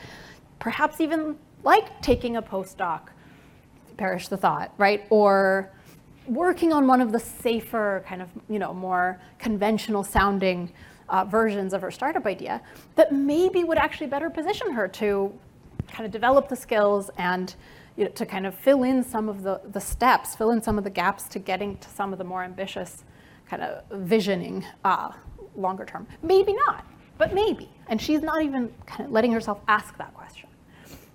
[0.60, 3.08] perhaps even like taking a postdoc,
[3.98, 5.08] perish the thought, right?
[5.10, 5.72] Or
[6.28, 10.72] working on one of the safer, kind of, you know, more conventional sounding
[11.10, 12.62] uh, versions of her startup idea
[12.94, 15.34] that maybe would actually better position her to
[15.88, 17.56] kind of develop the skills and
[17.98, 20.78] you know, to kind of fill in some of the, the steps, fill in some
[20.78, 23.04] of the gaps to getting to some of the more ambitious
[23.50, 25.12] kind of visioning uh,
[25.60, 26.08] longer term.
[26.24, 26.86] Maybe not,
[27.18, 27.70] but maybe.
[27.88, 30.50] And she's not even kind of letting herself ask that question.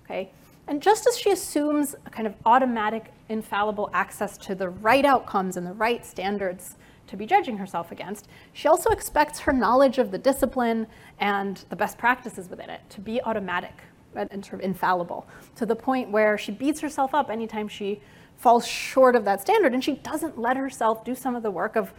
[0.05, 0.31] Okay?
[0.67, 5.57] And just as she assumes a kind of automatic, infallible access to the right outcomes
[5.57, 6.75] and the right standards
[7.07, 10.87] to be judging herself against, she also expects her knowledge of the discipline
[11.19, 13.73] and the best practices within it to be automatic
[14.15, 18.01] and sort of infallible to the point where she beats herself up anytime she
[18.37, 21.75] falls short of that standard and she doesn't let herself do some of the work
[21.75, 21.93] of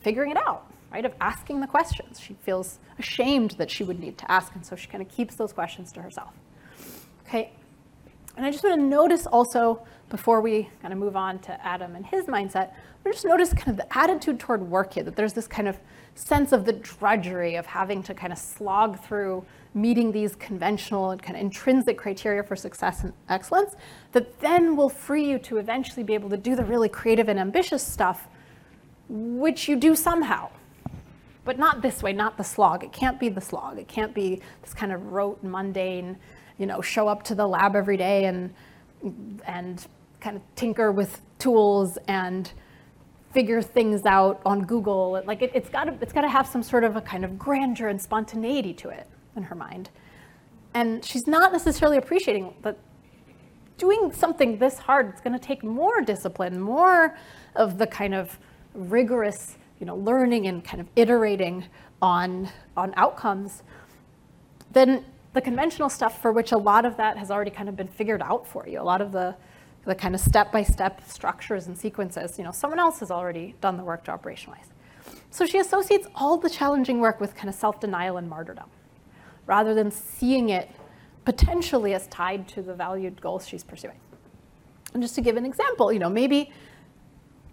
[0.00, 2.20] figuring it out, right, of asking the questions.
[2.20, 5.34] She feels ashamed that she would need to ask, and so she kind of keeps
[5.34, 6.34] those questions to herself.
[7.26, 7.50] Okay,
[8.36, 11.96] and I just want to notice also, before we kind of move on to Adam
[11.96, 12.72] and his mindset,
[13.04, 15.78] I just notice kind of the attitude toward work here, that there's this kind of
[16.14, 19.44] sense of the drudgery of having to kind of slog through
[19.74, 23.74] meeting these conventional and kind of intrinsic criteria for success and excellence
[24.12, 27.38] that then will free you to eventually be able to do the really creative and
[27.38, 28.28] ambitious stuff,
[29.08, 30.48] which you do somehow.
[31.46, 32.84] But not this way, not the slog.
[32.84, 33.78] It can't be the slog.
[33.78, 36.18] It can't be this kind of rote, mundane,
[36.58, 38.52] you know, show up to the lab every day and
[39.46, 39.86] and
[40.20, 42.52] kind of tinker with tools and
[43.32, 45.22] figure things out on Google.
[45.24, 47.38] Like it, has got to it's got to have some sort of a kind of
[47.38, 49.06] grandeur and spontaneity to it
[49.36, 49.90] in her mind.
[50.74, 52.78] And she's not necessarily appreciating that
[53.78, 57.16] doing something this hard is going to take more discipline, more
[57.54, 58.38] of the kind of
[58.74, 61.64] rigorous, you know, learning and kind of iterating
[62.00, 63.62] on, on outcomes
[64.76, 67.88] then the conventional stuff for which a lot of that has already kind of been
[67.88, 68.78] figured out for you.
[68.78, 69.34] A lot of the,
[69.84, 73.84] the kind of step-by-step structures and sequences, you know, someone else has already done the
[73.84, 74.68] work to operationalize.
[75.30, 78.68] So she associates all the challenging work with kind of self-denial and martyrdom
[79.46, 80.70] rather than seeing it
[81.24, 83.98] potentially as tied to the valued goals she's pursuing.
[84.92, 86.52] And just to give an example, you know, maybe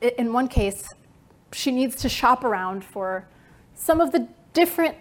[0.02, 0.94] in one case,
[1.54, 3.28] she needs to shop around for
[3.76, 4.98] some of the different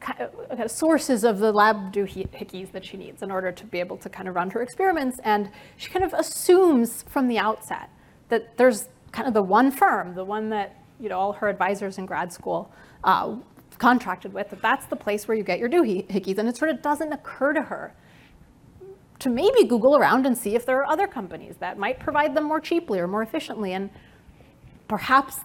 [0.00, 3.96] kind of sources of the lab doohickeys that she needs in order to be able
[3.96, 5.20] to kind of run her experiments.
[5.22, 7.88] And she kind of assumes from the outset
[8.28, 11.98] that there's kind of the one firm, the one that you know all her advisors
[11.98, 12.72] in grad school
[13.04, 13.36] uh,
[13.78, 16.38] contracted with, that that's the place where you get your doohickeys.
[16.38, 17.94] And it sort of doesn't occur to her
[19.20, 22.44] to maybe Google around and see if there are other companies that might provide them
[22.44, 23.72] more cheaply or more efficiently.
[23.72, 23.90] And
[24.88, 25.40] perhaps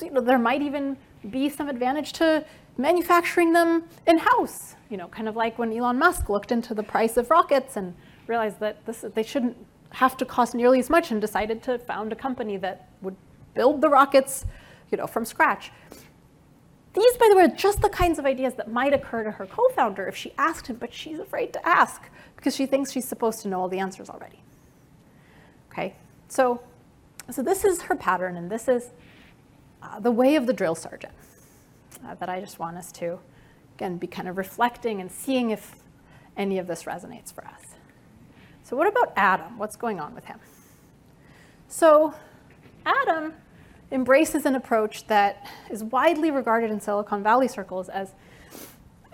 [0.00, 0.96] you know, there might even
[1.30, 2.44] be some advantage to
[2.76, 7.16] manufacturing them in-house, you know, kind of like when Elon Musk looked into the price
[7.16, 7.94] of rockets and
[8.26, 9.56] realized that this, they shouldn't
[9.90, 13.16] have to cost nearly as much and decided to found a company that would
[13.54, 14.46] build the rockets,
[14.90, 15.72] you know, from scratch.
[16.92, 19.46] These, by the way, are just the kinds of ideas that might occur to her
[19.46, 22.02] co-founder if she asked him, but she's afraid to ask
[22.36, 24.42] because she thinks she's supposed to know all the answers already.
[25.70, 25.94] Okay,
[26.28, 26.62] so,
[27.30, 28.90] so this is her pattern, and this is
[29.82, 31.14] uh, the way of the drill sergeant
[32.06, 33.18] uh, that I just want us to,
[33.76, 35.76] again, be kind of reflecting and seeing if
[36.36, 37.74] any of this resonates for us.
[38.62, 39.58] So what about Adam?
[39.58, 40.38] What's going on with him?
[41.68, 42.14] So
[42.86, 43.34] Adam
[43.90, 48.14] embraces an approach that is widely regarded in Silicon Valley circles as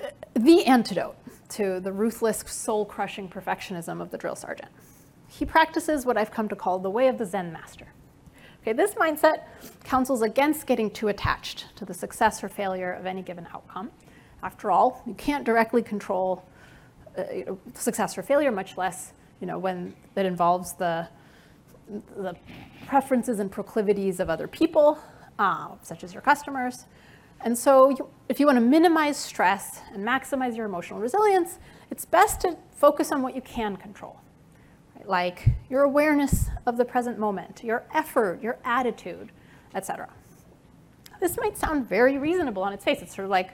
[0.02, 1.16] uh, the antidote
[1.48, 4.70] to the ruthless, soul-crushing perfectionism of the drill sergeant.
[5.28, 7.86] He practices what I've come to call the way of the Zen master.
[8.66, 9.44] Okay, this mindset
[9.84, 13.92] counsels against getting too attached to the success or failure of any given outcome.
[14.42, 16.44] After all, you can't directly control
[17.16, 17.22] uh,
[17.74, 21.06] success or failure, much less you know, when it involves the
[22.16, 22.34] the
[22.88, 24.98] preferences and proclivities of other people,
[25.38, 26.86] uh, such as your customers.
[27.42, 31.60] And so you, if you want to minimize stress and maximize your emotional resilience,
[31.92, 34.18] it's best to focus on what you can control?
[35.08, 39.30] Like your awareness of the present moment, your effort, your attitude,
[39.74, 40.08] etc.
[41.20, 43.02] This might sound very reasonable on its face.
[43.02, 43.50] It's sort of like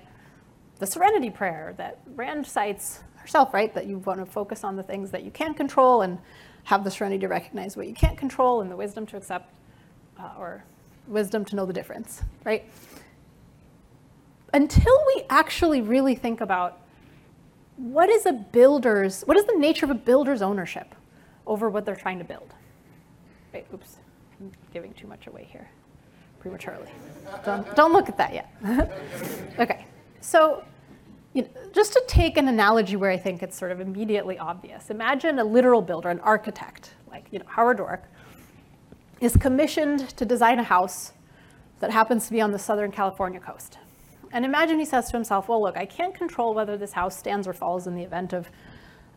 [0.79, 3.73] the serenity prayer that Rand cites herself, right?
[3.75, 6.19] That you want to focus on the things that you can control and
[6.65, 9.53] have the serenity to recognize what you can't control and the wisdom to accept
[10.19, 10.65] uh, or
[11.07, 12.65] wisdom to know the difference, right?
[14.53, 16.81] Until we actually really think about
[17.77, 20.95] what is a builder's, what is the nature of a builder's ownership
[21.47, 22.55] over what they're trying to build?
[23.53, 23.99] Wait, oops,
[24.41, 25.69] I'm giving too much away here
[26.41, 26.91] prematurely.
[27.45, 28.53] Don't, don't look at that yet.
[29.59, 29.87] okay,
[30.21, 30.65] so
[31.35, 34.91] you know, just to take an analogy where I think it's sort of immediately obvious,
[34.91, 38.03] imagine a literal builder, an architect, like you know, Howard Roark,
[39.21, 41.13] is commissioned to design a house
[41.81, 43.79] that happens to be on the Southern California coast.
[44.33, 47.47] And imagine he says to himself, well, look, I can't control whether this house stands
[47.47, 48.51] or falls in the event of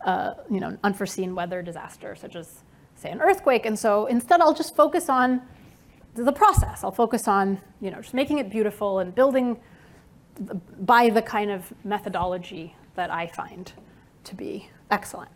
[0.04, 2.62] uh, you know, unforeseen weather disaster, such as,
[2.94, 3.66] say, an earthquake.
[3.66, 5.42] And so instead, I'll just focus on
[6.14, 6.82] the process.
[6.82, 9.58] I'll focus on you know, just making it beautiful and building
[10.80, 13.72] by the kind of methodology that I find
[14.24, 15.30] to be excellent.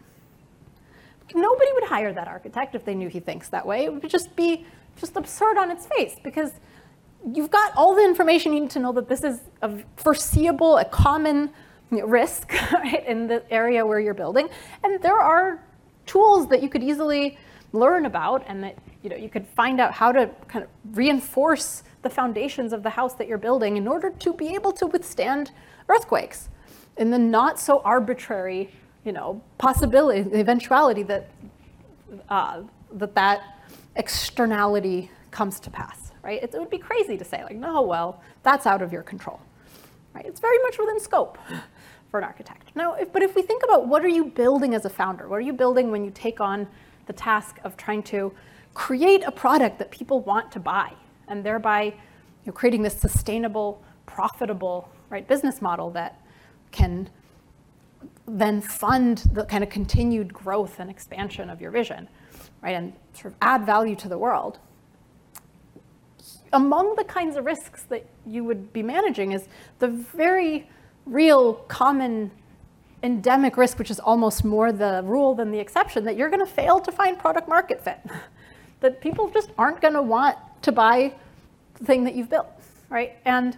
[1.34, 3.84] Nobody would hire that architect if they knew he thinks that way.
[3.84, 4.66] It would just be
[4.98, 6.52] just absurd on its face because
[7.32, 10.84] you've got all the information you need to know that this is a foreseeable, a
[10.84, 11.50] common
[12.04, 14.48] risk right, in the area where you're building.
[14.84, 15.62] And there are
[16.06, 17.38] tools that you could easily
[17.72, 21.84] learn about and that you know you could find out how to kind of reinforce
[22.02, 25.52] the foundations of the house that you're building in order to be able to withstand
[25.88, 26.48] earthquakes.
[26.96, 28.70] In the not so arbitrary
[29.04, 31.30] you know possibility eventuality that
[32.28, 32.62] uh,
[32.92, 33.58] that that
[33.96, 36.42] externality comes to pass right?
[36.42, 39.40] It, it would be crazy to say like no well that's out of your control
[40.14, 40.26] right?
[40.26, 41.38] It's very much within scope
[42.10, 42.72] for an architect.
[42.74, 45.28] Now, if, but if we think about what are you building as a founder?
[45.28, 46.66] What are you building when you take on
[47.06, 48.32] the task of trying to
[48.74, 50.92] create a product that people want to buy
[51.28, 51.92] and thereby you
[52.46, 56.20] know, creating this sustainable, profitable right, business model that
[56.70, 57.08] can
[58.26, 62.08] then fund the kind of continued growth and expansion of your vision,
[62.62, 64.58] right, and sort of add value to the world.
[66.52, 69.48] Among the kinds of risks that you would be managing is
[69.78, 70.68] the very
[71.10, 72.30] real common
[73.02, 76.52] endemic risk, which is almost more the rule than the exception, that you're going to
[76.52, 77.98] fail to find product market fit.
[78.80, 81.12] that people just aren't going to want to buy
[81.74, 82.48] the thing that you've built,
[82.88, 83.16] right?
[83.24, 83.56] And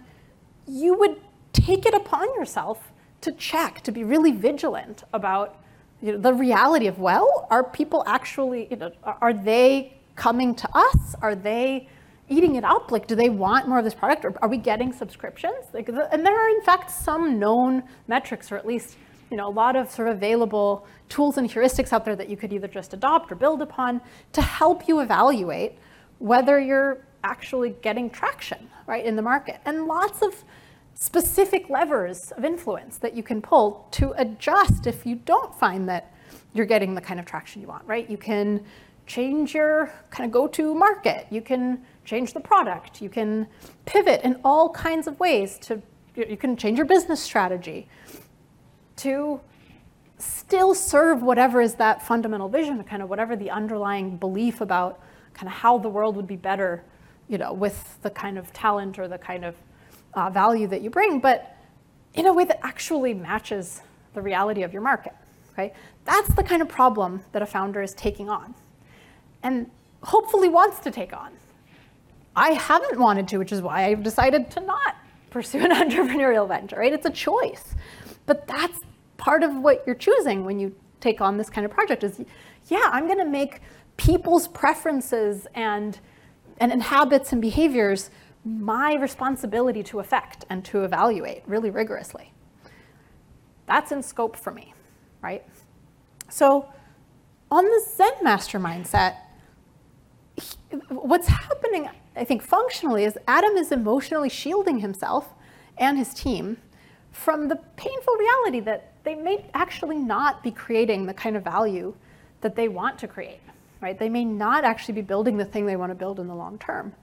[0.67, 1.21] you would
[1.53, 2.91] take it upon yourself
[3.21, 5.63] to check, to be really vigilant about
[6.01, 10.69] you know, the reality of, well, are people actually, you know, are they coming to
[10.73, 11.15] us?
[11.21, 11.87] Are they
[12.29, 12.91] eating it up?
[12.91, 15.65] Like, do they want more of this product, or are we getting subscriptions?
[15.73, 18.97] Like, and there are in fact some known metrics, or at least
[19.29, 22.37] you know a lot of sort of available tools and heuristics out there that you
[22.37, 24.01] could either just adopt or build upon
[24.31, 25.73] to help you evaluate
[26.19, 30.43] whether you're actually getting traction right in the market, and lots of
[30.95, 36.13] specific levers of influence that you can pull to adjust if you don't find that
[36.53, 38.09] you're getting the kind of traction you want, right?
[38.09, 38.63] You can
[39.07, 41.25] change your kind of go-to market.
[41.29, 43.01] You can change the product.
[43.01, 43.47] You can
[43.85, 45.81] pivot in all kinds of ways to,
[46.15, 47.87] you can change your business strategy
[48.97, 49.39] to
[50.17, 55.01] still serve whatever is that fundamental vision, kind of whatever the underlying belief about
[55.33, 56.83] kind of how the world would be better,
[57.27, 59.55] you know, with the kind of talent or the kind of
[60.13, 61.57] uh, value that you bring, but
[62.13, 63.81] in a way that actually matches
[64.13, 65.13] the reality of your market.
[65.53, 65.73] Okay,
[66.05, 68.55] that's the kind of problem that a founder is taking on,
[69.43, 69.69] and
[70.01, 71.31] hopefully wants to take on.
[72.35, 74.95] I haven't wanted to, which is why I've decided to not
[75.29, 76.93] pursue an entrepreneurial venture, right?
[76.93, 77.75] It's a choice.
[78.25, 78.79] But that's
[79.17, 82.21] part of what you're choosing when you take on this kind of project is,
[82.67, 83.61] yeah, I'm gonna make
[83.97, 85.99] people's preferences and,
[86.59, 88.09] and, and habits and behaviors
[88.45, 92.33] my responsibility to affect and to evaluate really rigorously.
[93.65, 94.73] That's in scope for me,
[95.21, 95.45] right?
[96.29, 96.67] So
[97.49, 99.15] on the Zen master mindset,
[100.89, 105.29] what's happening I think functionally is Adam is emotionally shielding himself
[105.77, 106.57] and his team
[107.11, 111.93] from the painful reality that they may actually not be creating the kind of value
[112.41, 113.39] that they want to create,
[113.81, 113.97] right?
[113.97, 116.57] They may not actually be building the thing they want to build in the long
[116.57, 116.93] term.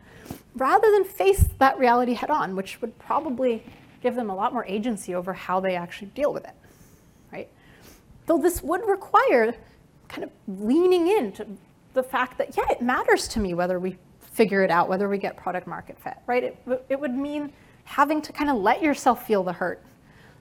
[0.55, 3.63] Rather than face that reality head on, which would probably
[4.03, 6.55] give them a lot more agency over how they actually deal with it,
[7.33, 7.49] right?
[8.27, 9.55] Though this would require
[10.09, 11.47] kind of leaning into
[11.95, 13.97] the fact that, yeah, it matters to me whether we
[14.41, 16.45] figure it out, whether we get product market fit, right?
[16.45, 16.57] It,
[16.89, 17.53] it would mean
[17.85, 19.83] having to kind of let yourself feel the hurt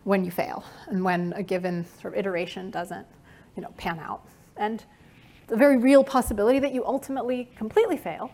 [0.06, 3.06] when you fail and when a given sort of iteration doesn't,
[3.58, 4.22] you know, pan out.
[4.56, 4.82] And
[5.48, 8.32] the very real possibility that you ultimately completely fail,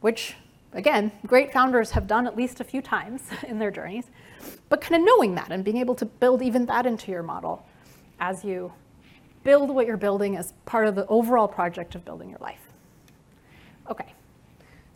[0.00, 0.36] which
[0.72, 4.06] again, great founders have done at least a few times in their journeys,
[4.70, 7.66] but kind of knowing that and being able to build even that into your model
[8.20, 8.72] as you
[9.44, 12.72] build what you're building as part of the overall project of building your life.
[13.90, 14.14] Okay.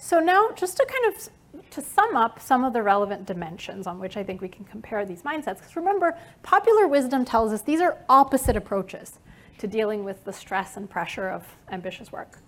[0.02, 4.00] So now just to kind of to sum up some of the relevant dimensions on
[4.00, 7.80] which I think we can compare these mindsets, because remember, popular wisdom tells us these
[7.80, 9.20] are opposite approaches
[9.58, 12.40] to dealing with the stress and pressure of ambitious work.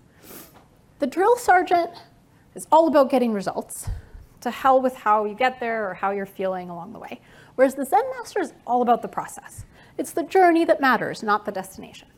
[0.99, 1.91] The drill sergeant
[2.57, 3.89] is all about getting results,
[4.41, 7.21] to hell with how you get there or how you're feeling along the way.
[7.55, 9.65] Whereas the Zen master is all about the process.
[9.97, 12.09] It's the journey that matters, not the destination.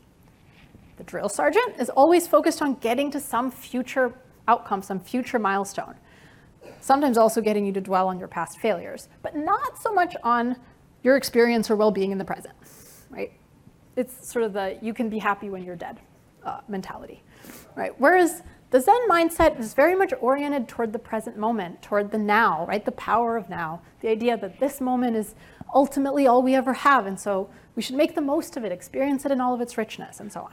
[0.97, 4.15] The drill sergeant is always focused on getting to some future
[4.47, 5.95] outcome, some future milestone.
[6.81, 10.57] Sometimes also getting you to dwell on your past failures, but not so much on
[11.03, 12.55] your experience or well-being in the present,
[13.09, 13.31] right?
[13.95, 15.99] It's sort of the you can be happy when you're dead
[16.43, 17.23] uh, mentality,
[17.75, 17.91] right?
[17.99, 22.65] Whereas the Zen mindset is very much oriented toward the present moment, toward the now,
[22.67, 22.83] right?
[22.83, 23.81] The power of now.
[24.01, 25.35] The idea that this moment is
[25.73, 29.25] ultimately all we ever have, and so we should make the most of it, experience
[29.25, 30.51] it in all of its richness, and so on.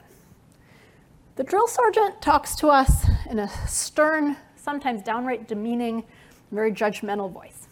[1.35, 6.05] The drill sergeant talks to us in a stern, sometimes downright demeaning,
[6.49, 7.67] very judgmental voice.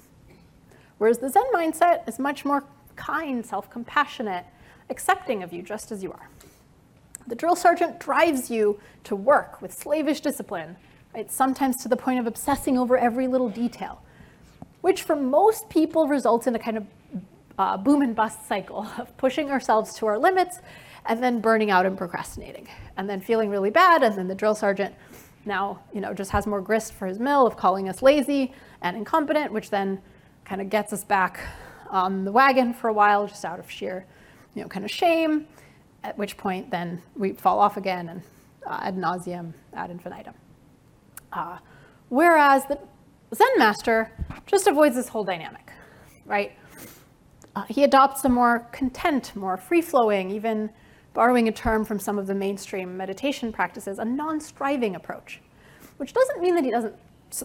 [0.97, 2.65] Whereas the Zen mindset is much more
[2.97, 4.45] kind, self compassionate,
[4.89, 6.27] accepting of you just as you are.
[7.25, 10.75] The drill sergeant drives you to work with slavish discipline,
[11.15, 11.31] right?
[11.31, 14.01] sometimes to the point of obsessing over every little detail,
[14.81, 16.87] which for most people results in a kind of
[17.57, 20.59] uh, boom and bust cycle of pushing ourselves to our limits
[21.05, 24.55] and then burning out and procrastinating and then feeling really bad and then the drill
[24.55, 24.93] sergeant
[25.45, 28.95] now you know just has more grist for his mill of calling us lazy and
[28.95, 30.01] incompetent which then
[30.45, 31.39] kind of gets us back
[31.89, 34.05] on the wagon for a while just out of sheer
[34.55, 35.45] you know kind of shame
[36.03, 38.21] at which point then we fall off again and
[38.65, 40.33] uh, ad nauseum ad infinitum.
[41.31, 41.57] Uh,
[42.09, 42.79] whereas the
[43.33, 44.11] zen master
[44.45, 45.71] just avoids this whole dynamic
[46.25, 46.53] right?
[47.55, 50.69] Uh, he adopts a more content more free-flowing even
[51.13, 55.41] borrowing a term from some of the mainstream meditation practices, a non-striving approach,
[55.97, 56.95] which doesn't mean that he doesn't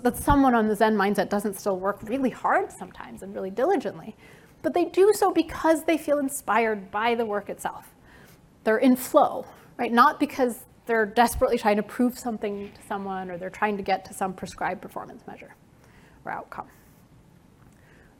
[0.02, 4.14] that someone on the Zen mindset doesn't still work really hard sometimes and really diligently,
[4.60, 7.88] but they do so because they feel inspired by the work itself.
[8.64, 9.46] They're in flow,
[9.78, 9.90] right?
[9.90, 14.04] Not because they're desperately trying to prove something to someone or they're trying to get
[14.06, 15.54] to some prescribed performance measure
[16.26, 16.66] or outcome.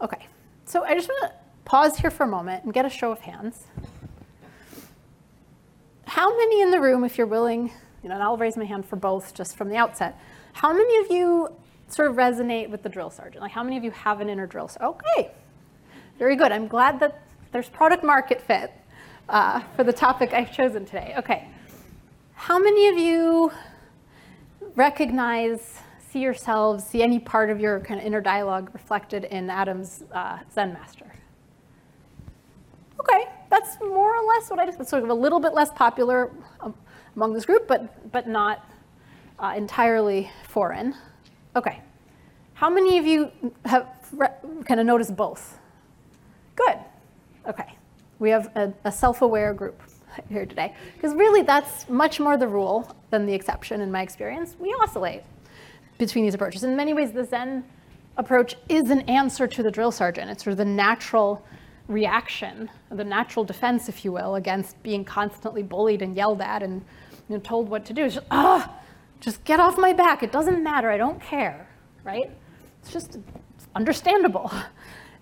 [0.01, 0.27] Okay,
[0.65, 1.33] so I just want to
[1.67, 3.65] pause here for a moment and get a show of hands
[6.09, 7.71] how many in the room, if you're willing,
[8.03, 10.19] you know, and I'll raise my hand for both just from the outset,
[10.55, 11.55] how many of you
[11.89, 13.43] sort of resonate with the drill sergeant?
[13.43, 14.97] Like how many of you have an inner drill sergeant?
[14.97, 15.31] Okay,
[16.19, 16.51] very good.
[16.51, 18.73] I'm glad that there's product market fit
[19.29, 21.15] uh, for the topic I've chosen today.
[21.19, 21.47] Okay,
[22.35, 23.53] how many of you
[24.77, 25.75] recognize,
[26.11, 30.39] see yourselves, see any part of your kind of inner dialogue reflected in Adam's uh,
[30.55, 31.13] Zen Master?
[33.01, 36.31] Okay, that's more or less what I just, sort of a little bit less popular
[36.61, 36.75] um,
[37.17, 38.69] among this group, but, but not
[39.39, 40.95] uh, entirely foreign.
[41.55, 41.81] Okay,
[42.55, 43.31] how many of you
[43.65, 43.87] have
[44.65, 45.59] kind of noticed both?
[46.57, 46.79] Good,
[47.47, 47.75] okay.
[48.19, 49.81] We have a, a self-aware group
[50.29, 54.57] here today, because really that's much more the rule than the exception in my experience.
[54.59, 55.23] We oscillate
[55.99, 56.65] between these approaches.
[56.65, 57.65] In many ways, the Zen
[58.17, 60.31] approach is an answer to the drill sergeant.
[60.31, 61.47] It's sort of the natural
[61.89, 66.85] reaction, the natural defense, if you will, against being constantly bullied and yelled at and
[67.29, 68.05] you know, told what to do.
[68.05, 68.75] It's just, ah,
[69.21, 70.23] just get off my back.
[70.23, 70.91] It doesn't matter.
[70.91, 71.67] I don't care,
[72.05, 72.31] right?
[72.81, 73.19] It's just
[73.75, 74.53] understandable.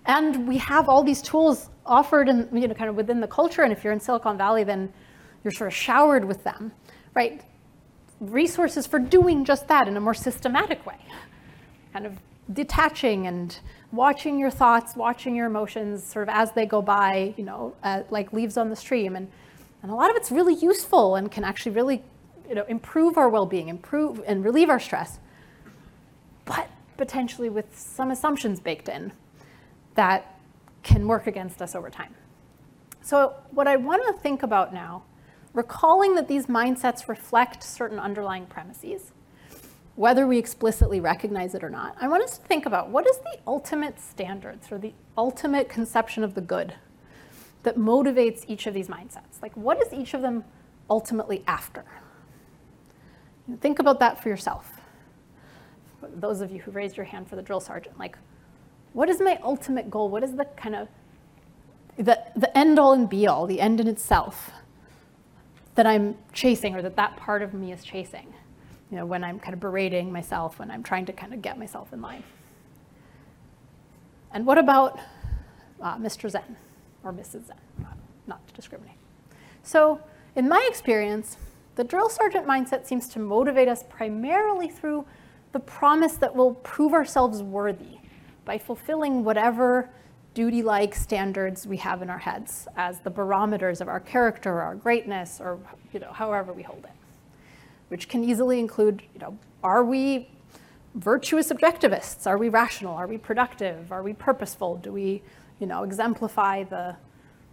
[0.09, 3.63] And we have all these tools offered and you know, kind of within the culture.
[3.63, 4.91] And if you're in Silicon Valley, then
[5.43, 6.71] you're sort of showered with them,
[7.13, 7.41] right?
[8.21, 10.97] Resources for doing just that in a more systematic way,
[11.91, 12.17] kind of
[12.53, 13.59] detaching and
[13.91, 18.03] watching your thoughts, watching your emotions sort of as they go by, you know, uh,
[18.09, 19.15] like leaves on the stream.
[19.15, 19.29] And,
[19.81, 22.03] and a lot of it's really useful and can actually really,
[22.49, 25.19] you know, improve our well-being, improve and relieve our stress,
[26.45, 29.11] but potentially with some assumptions baked in
[29.95, 30.39] that
[30.83, 32.13] can work against us over time.
[33.01, 35.03] So what I want to think about now,
[35.53, 39.11] recalling that these mindsets reflect certain underlying premises,
[39.97, 43.17] whether we explicitly recognize it or not, I want us to think about what is
[43.17, 46.75] the ultimate standards or the ultimate conception of the good
[47.63, 49.41] that motivates each of these mindsets?
[49.41, 50.43] Like, what is each of them
[50.87, 51.83] ultimately after?
[53.59, 54.71] Think about that for yourself.
[56.15, 58.19] Those of you who raised your hand for the drill sergeant, like,
[58.93, 60.09] what is my ultimate goal?
[60.09, 60.89] What is the kind of
[61.97, 64.51] the, the end all and be all, the end in itself
[65.73, 68.35] that I'm chasing or that that part of me is chasing?
[68.91, 71.59] You know, when I'm kind of berating myself, when I'm trying to kind of get
[71.59, 72.23] myself in line.
[74.31, 74.99] And what about
[75.81, 76.29] uh, Mr.
[76.29, 76.55] Zen
[77.03, 77.47] or Mrs.
[77.47, 77.57] Zen,
[78.25, 78.95] not, to discriminate.
[79.63, 80.01] So
[80.35, 81.37] in my experience,
[81.75, 85.05] the drill sergeant mindset seems to motivate us primarily through
[85.51, 87.99] the promise that we'll prove ourselves worthy
[88.45, 89.89] by fulfilling whatever
[90.33, 95.39] duty-like standards we have in our heads as the barometers of our character, our greatness,
[95.41, 95.59] or
[95.93, 96.96] you know, however we hold it
[97.89, 100.29] which can easily include, you know, are we
[100.95, 102.27] virtuous objectivists?
[102.27, 102.93] Are we rational?
[102.93, 103.91] Are we productive?
[103.91, 104.77] Are we purposeful?
[104.77, 105.21] Do we,
[105.59, 106.95] you know, exemplify the,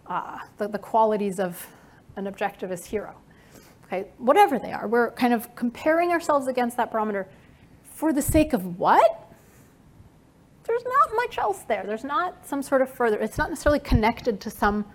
[0.07, 1.67] uh, the, the qualities of
[2.17, 3.15] an objectivist hero?
[3.87, 7.29] Okay, whatever they are, we're kind of comparing ourselves against that barometer
[7.83, 9.21] for the sake of what?
[10.65, 11.85] There's not much else there.
[11.87, 14.87] There's not some sort of further, it's not necessarily connected to some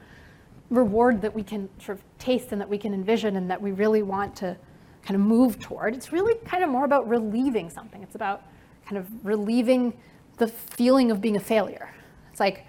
[0.72, 3.72] reward that we can sort of taste and that we can envision and that we
[3.72, 4.58] really want to
[5.04, 5.96] kind of move toward.
[5.96, 8.04] It's really kind of more about relieving something.
[8.04, 8.44] It's about
[8.86, 9.94] kind of relieving
[10.38, 11.94] the feeling of being a failure.
[12.32, 12.66] It's like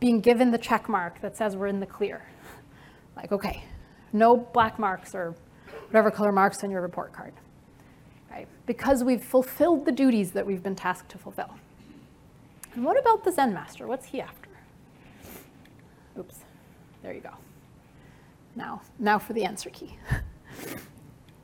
[0.00, 2.22] being given the check mark that says we're in the clear.
[3.16, 3.64] Like, okay,
[4.12, 5.34] no black marks or
[5.88, 7.32] whatever color marks on your report card.
[8.30, 8.46] Right?
[8.66, 11.56] Because we've fulfilled the duties that we've been tasked to fulfill.
[12.74, 13.86] And what about the Zen master?
[13.86, 14.50] What's he after?
[16.18, 16.36] Oops,
[17.02, 17.30] there you go.
[18.54, 19.96] Now, now for the answer key.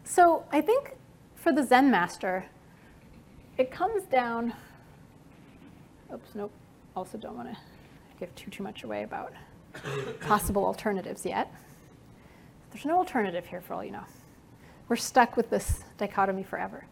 [0.04, 0.96] So I think
[1.34, 2.46] for the Zen master,
[3.56, 4.52] it comes down,
[6.12, 6.52] oops, nope,
[6.94, 7.56] also don't want to
[8.20, 9.32] give too, too much away about
[10.20, 11.52] possible alternatives yet.
[12.70, 14.04] There's no alternative here for all you know.
[14.88, 16.84] We're stuck with this dichotomy forever.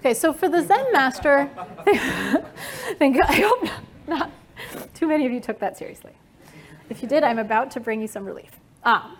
[0.00, 1.50] Okay, so for the Zen master,
[1.86, 3.68] I think, I hope
[4.06, 4.30] not
[4.94, 6.12] too many of you took that seriously.
[6.90, 8.50] If you did, I'm about to bring you some relief.
[8.84, 9.16] Um,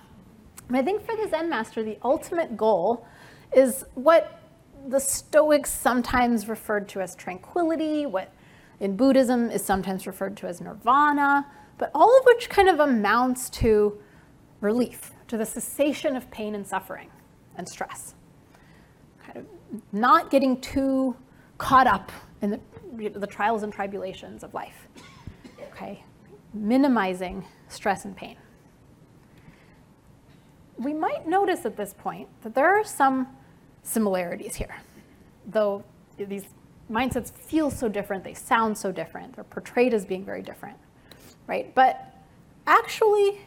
[0.71, 3.07] I think for the Zen master, the ultimate goal
[3.53, 4.41] is what
[4.89, 8.33] the Stoics sometimes referred to as tranquility, what
[8.79, 11.47] in Buddhism is sometimes referred to as nirvana,
[11.79, 13.99] but all of which kind of amounts to
[14.61, 17.11] relief, to the cessation of pain and suffering
[17.57, 18.15] and stress.
[19.25, 19.47] Kind of
[19.93, 21.17] not getting too
[21.59, 24.89] caught up in the, the trials and tribulations of life.
[25.73, 26.05] Okay?
[26.55, 28.37] Minimizing stress and pain.
[30.79, 33.29] We might notice at this point that there are some
[33.83, 34.77] similarities here,
[35.47, 35.85] though
[36.17, 36.45] these
[36.91, 40.77] mindsets feel so different, they sound so different, they're portrayed as being very different,
[41.47, 41.75] right?
[41.75, 42.15] But
[42.67, 43.41] actually,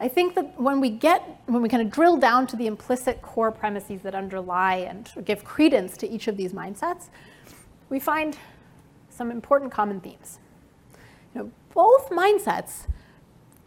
[0.00, 3.22] I think that when we get, when we kind of drill down to the implicit
[3.22, 7.08] core premises that underlie and give credence to each of these mindsets,
[7.88, 8.36] we find
[9.10, 10.38] some important common themes.
[11.34, 12.86] You know, both mindsets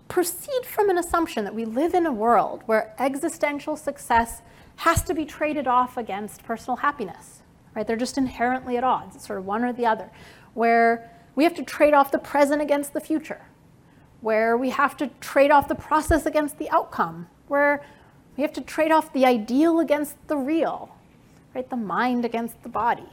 [0.07, 4.41] proceed from an assumption that we live in a world where existential success
[4.78, 7.41] has to be traded off against personal happiness,
[7.76, 7.86] right?
[7.86, 10.09] They're just inherently at odds, it's sort of one or the other,
[10.53, 13.41] where we have to trade off the present against the future,
[14.21, 17.86] where we have to trade off the process against the outcome, where
[18.38, 20.95] we have to trade off the ideal against the real,
[21.53, 21.69] right?
[21.69, 23.09] The mind against the body.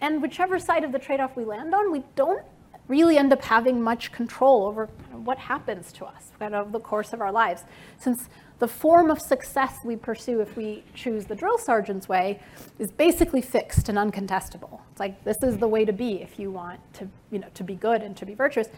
[0.00, 2.44] And whichever side of the trade off we land on, we don't
[2.88, 7.12] really end up having much control over what happens to us kind of the course
[7.12, 7.64] of our lives.
[7.98, 8.28] Since
[8.58, 12.40] the form of success we pursue if we choose the drill sergeant's way
[12.78, 14.80] is basically fixed and uncontestable.
[14.92, 17.64] It's like this is the way to be if you want to, you know, to
[17.64, 18.68] be good and to be virtuous.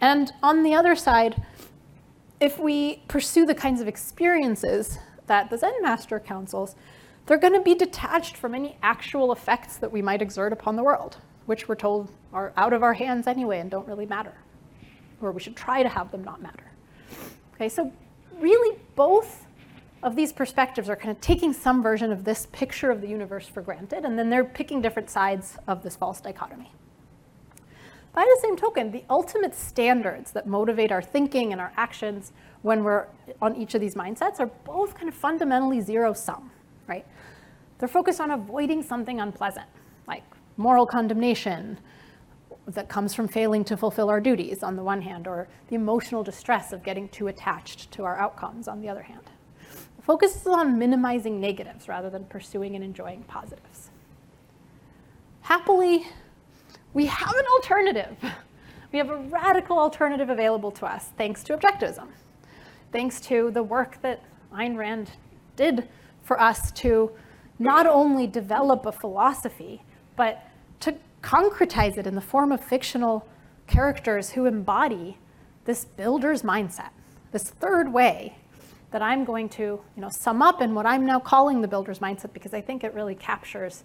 [0.00, 1.42] And on the other side,
[2.40, 6.76] if we pursue the kinds of experiences that the Zen master counsels,
[7.26, 10.82] they're going to be detached from any actual effects that we might exert upon the
[10.82, 11.16] world,
[11.46, 14.34] which we're told are out of our hands anyway and don't really matter,
[15.20, 16.70] or we should try to have them not matter.
[17.54, 17.92] Okay, so
[18.40, 19.46] really both
[20.02, 23.48] of these perspectives are kind of taking some version of this picture of the universe
[23.48, 26.70] for granted, and then they're picking different sides of this false dichotomy.
[28.12, 32.32] By the same token, the ultimate standards that motivate our thinking and our actions
[32.62, 33.06] when we're
[33.42, 36.50] on each of these mindsets are both kind of fundamentally zero sum,
[36.86, 37.04] right?
[37.78, 39.66] They're focused on avoiding something unpleasant,
[40.06, 40.22] like
[40.56, 41.78] moral condemnation
[42.66, 46.22] that comes from failing to fulfill our duties on the one hand, or the emotional
[46.22, 49.20] distress of getting too attached to our outcomes on the other hand.
[49.96, 53.90] The focus is on minimizing negatives rather than pursuing and enjoying positives.
[55.42, 56.06] Happily,
[56.94, 58.16] we have an alternative.
[58.92, 62.08] We have a radical alternative available to us thanks to objectivism,
[62.92, 65.10] thanks to the work that Ayn Rand
[65.56, 65.88] did
[66.22, 67.10] for us to
[67.58, 69.82] not only develop a philosophy,
[70.16, 70.48] but
[70.80, 70.94] to
[71.24, 73.26] concretize it in the form of fictional
[73.66, 75.16] characters who embody
[75.64, 76.90] this builder's mindset,
[77.32, 78.36] this third way
[78.90, 81.98] that I'm going to you know, sum up in what I'm now calling the builder's
[81.98, 83.84] mindset because I think it really captures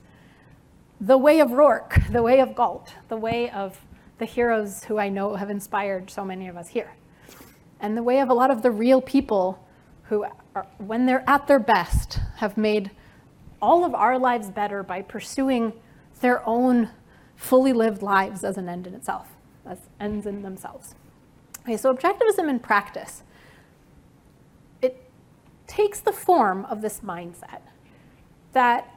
[1.00, 3.80] the way of Roark, the way of Galt, the way of
[4.18, 6.92] the heroes who I know have inspired so many of us here,
[7.80, 9.66] and the way of a lot of the real people
[10.04, 12.92] who, are, when they're at their best, have made
[13.62, 15.72] all of our lives better by pursuing
[16.20, 16.90] their own
[17.40, 19.30] fully lived lives as an end in itself,
[19.66, 20.94] as ends in themselves.
[21.62, 23.24] Okay, so objectivism in practice,
[24.82, 25.10] it
[25.66, 27.62] takes the form of this mindset
[28.52, 28.94] that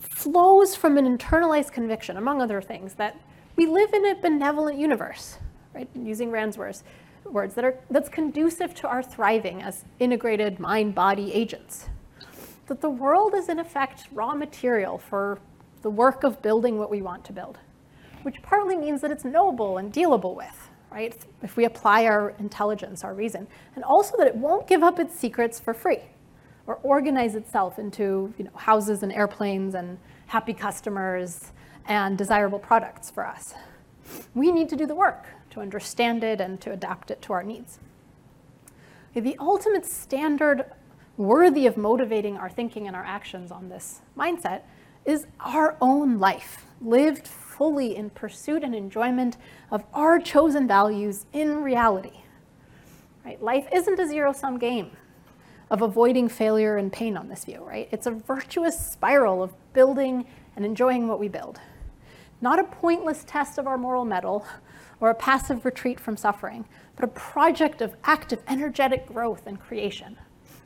[0.00, 3.16] flows from an internalized conviction, among other things, that
[3.54, 5.38] we live in a benevolent universe,
[5.74, 5.88] right?
[5.94, 6.82] Using Rand's words,
[7.24, 11.88] words that are that's conducive to our thriving as integrated mind-body agents.
[12.66, 15.38] That the world is in effect raw material for
[15.82, 17.58] the work of building what we want to build,
[18.22, 21.16] which partly means that it's knowable and dealable with, right?
[21.42, 25.14] If we apply our intelligence, our reason, and also that it won't give up its
[25.18, 26.00] secrets for free
[26.66, 31.52] or organize itself into you know, houses and airplanes and happy customers
[31.86, 33.54] and desirable products for us.
[34.34, 37.42] We need to do the work to understand it and to adapt it to our
[37.42, 37.78] needs.
[39.14, 40.66] The ultimate standard
[41.16, 44.62] worthy of motivating our thinking and our actions on this mindset
[45.08, 49.38] is our own life, lived fully in pursuit and enjoyment
[49.70, 52.20] of our chosen values in reality.
[53.24, 53.42] Right?
[53.42, 54.90] Life isn't a zero-sum game.
[55.70, 57.88] of avoiding failure and pain on this view, right?
[57.92, 61.60] It's a virtuous spiral of building and enjoying what we build.
[62.40, 64.46] Not a pointless test of our moral mettle
[65.00, 66.64] or a passive retreat from suffering,
[66.96, 70.16] but a project of active, energetic growth and creation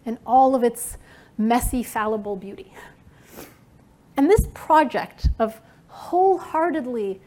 [0.05, 0.99] in all of its
[1.37, 2.73] messy, fallible beauty.
[4.17, 7.21] And this project of wholeheartedly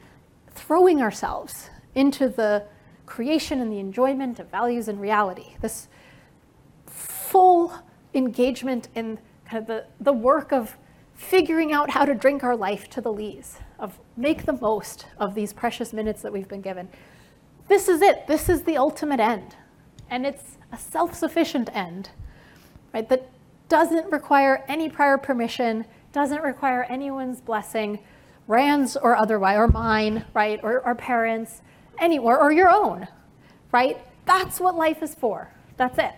[0.51, 2.65] throwing ourselves into the
[3.05, 5.87] creation and the enjoyment of values and reality, this
[6.85, 7.73] full
[8.13, 9.19] engagement in
[9.49, 10.77] kind of the, the work of
[11.13, 15.35] figuring out how to drink our life to the lees, of make the most of
[15.35, 16.89] these precious minutes that we've been given.
[17.67, 18.27] This is it.
[18.27, 19.55] This is the ultimate end.
[20.09, 22.09] And it's a self-sufficient end,
[22.93, 23.29] right, that
[23.69, 27.99] doesn't require any prior permission, doesn't require anyone's blessing,
[28.47, 31.61] Rand's or otherwise, or mine, right, or our parents,
[31.99, 33.09] anywhere, or your own,
[33.73, 33.97] right?
[34.23, 35.51] That's what life is for.
[35.75, 36.13] That's it.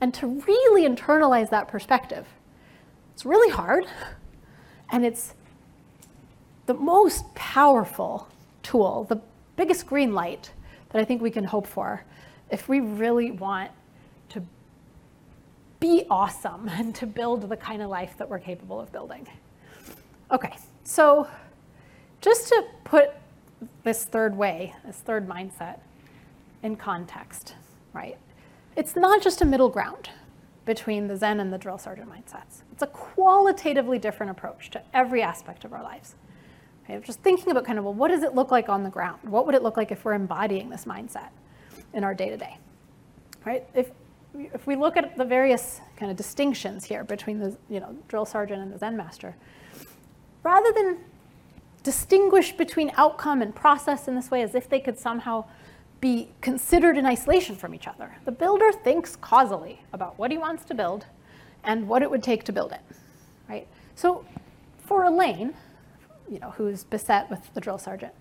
[0.00, 2.26] And to really internalize that perspective,
[3.12, 3.84] it's really hard,
[4.90, 5.34] and it's
[6.64, 8.28] the most powerful
[8.62, 9.20] tool, the
[9.56, 10.50] biggest green light
[10.90, 12.02] that I think we can hope for
[12.50, 13.70] if we really want
[15.86, 19.26] be awesome and to build the kind of life that we're capable of building.
[20.32, 21.28] Okay, so
[22.20, 23.10] just to put
[23.84, 25.78] this third way, this third mindset
[26.62, 27.54] in context,
[27.92, 28.18] right?
[28.74, 30.10] It's not just a middle ground
[30.64, 32.62] between the Zen and the drill sergeant mindsets.
[32.72, 36.16] It's a qualitatively different approach to every aspect of our lives.
[36.84, 39.20] Okay, just thinking about kind of, well, what does it look like on the ground?
[39.22, 41.28] What would it look like if we're embodying this mindset
[41.94, 42.58] in our day-to-day,
[43.44, 43.64] right?
[43.74, 43.90] If,
[44.52, 48.24] if we look at the various kind of distinctions here between the you know, drill
[48.24, 49.36] sergeant and the Zen master,
[50.42, 50.98] rather than
[51.82, 55.44] distinguish between outcome and process in this way as if they could somehow
[56.00, 58.16] be considered in isolation from each other.
[58.24, 61.06] The builder thinks causally about what he wants to build
[61.64, 62.80] and what it would take to build it,
[63.48, 63.66] right?
[63.94, 64.24] So
[64.78, 65.54] for Elaine,
[66.30, 68.12] you know, who's beset with the drill sergeant,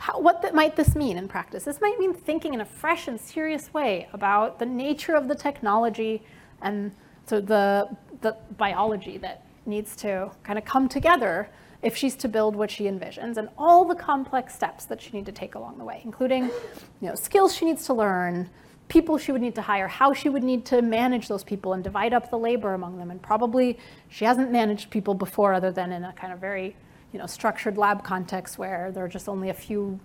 [0.00, 1.64] how, what that, might this mean in practice?
[1.64, 5.34] This might mean thinking in a fresh and serious way about the nature of the
[5.34, 6.22] technology
[6.62, 6.92] and
[7.26, 11.50] so the, the biology that needs to kind of come together
[11.82, 15.26] if she's to build what she envisions and all the complex steps that she needs
[15.26, 18.48] to take along the way, including you know, skills she needs to learn,
[18.88, 21.84] people she would need to hire, how she would need to manage those people and
[21.84, 23.10] divide up the labor among them.
[23.10, 23.78] And probably
[24.08, 26.74] she hasn't managed people before other than in a kind of very
[27.12, 29.98] you know, structured lab context where there are just only a few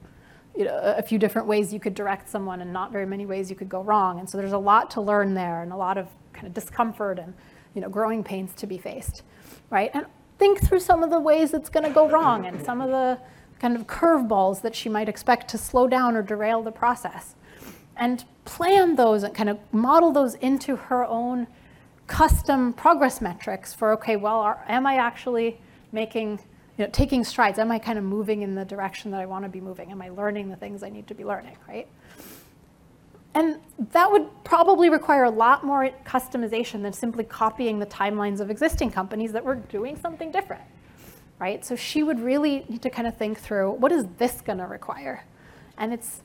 [0.57, 3.49] you know, a few different ways you could direct someone and not very many ways
[3.49, 4.19] you could go wrong.
[4.19, 7.19] And so there's a lot to learn there and a lot of kind of discomfort
[7.19, 7.33] and
[7.73, 9.23] you know, growing pains to be faced,
[9.69, 9.91] right?
[9.93, 10.05] And
[10.37, 13.19] think through some of the ways it's going to go wrong and some of the
[13.59, 17.35] kind of curveballs that she might expect to slow down or derail the process.
[17.97, 21.47] And plan those and kind of model those into her own
[22.07, 25.59] custom progress metrics for, okay, well, are, am I actually
[25.91, 26.39] making,
[26.77, 27.57] you know, taking strides?
[27.59, 29.91] Am I kind of moving in the direction that I want to be moving?
[29.91, 31.87] Am I learning the things I need to be learning, right?
[33.33, 33.59] And
[33.91, 38.91] that would probably require a lot more customization than simply copying the timelines of existing
[38.91, 40.63] companies that were doing something different,
[41.37, 41.63] right?
[41.65, 44.65] So she would really need to kind of think through, what is this going to
[44.67, 45.25] require?
[45.77, 46.23] And it's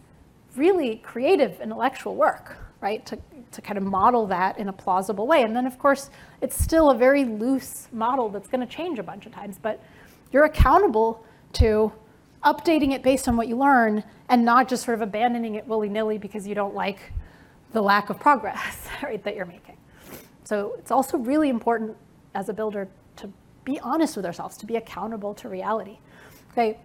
[0.55, 3.19] really creative intellectual work, right, to,
[3.51, 5.43] to kind of model that in a plausible way.
[5.43, 9.03] And then, of course, it's still a very loose model that's going to change a
[9.03, 9.83] bunch of times, but
[10.33, 11.25] you're accountable
[11.55, 11.93] to
[12.45, 16.19] updating it based on what you learn and not just sort of abandoning it willy-nilly
[16.19, 17.13] because you don't like
[17.73, 19.77] the lack of progress right, that you're making.
[20.45, 21.97] So it's also really important
[22.35, 23.31] as a builder to
[23.65, 25.99] be honest with ourselves, to be accountable to reality.
[26.53, 26.79] Okay.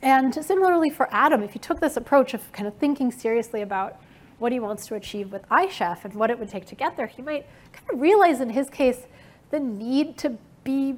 [0.00, 4.00] And similarly for Adam, if you took this approach of kind of thinking seriously about
[4.38, 7.08] what he wants to achieve with iChef and what it would take to get there,
[7.08, 9.06] he might kind of realize in his case
[9.50, 10.96] the need to be,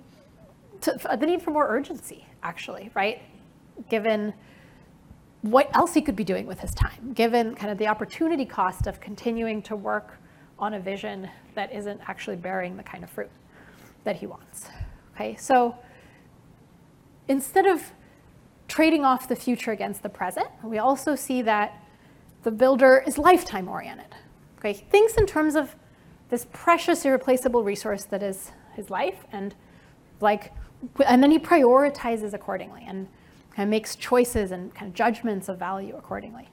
[0.82, 3.22] to, the need for more urgency, actually, right?
[3.88, 4.34] given
[5.42, 8.86] what else he could be doing with his time, given kind of the opportunity cost
[8.86, 10.18] of continuing to work
[10.58, 13.30] on a vision that isn't actually bearing the kind of fruit
[14.04, 14.66] that he wants.
[15.14, 15.76] Okay, so
[17.28, 17.92] instead of
[18.68, 21.82] trading off the future against the present, we also see that
[22.42, 24.14] the builder is lifetime oriented.
[24.58, 25.74] Okay, he thinks in terms of
[26.28, 29.54] this precious, irreplaceable resource that is his life, and
[30.20, 30.52] like,
[31.06, 32.84] and then he prioritizes accordingly.
[32.86, 33.08] And
[33.54, 36.48] kind of makes choices and kind of judgments of value accordingly.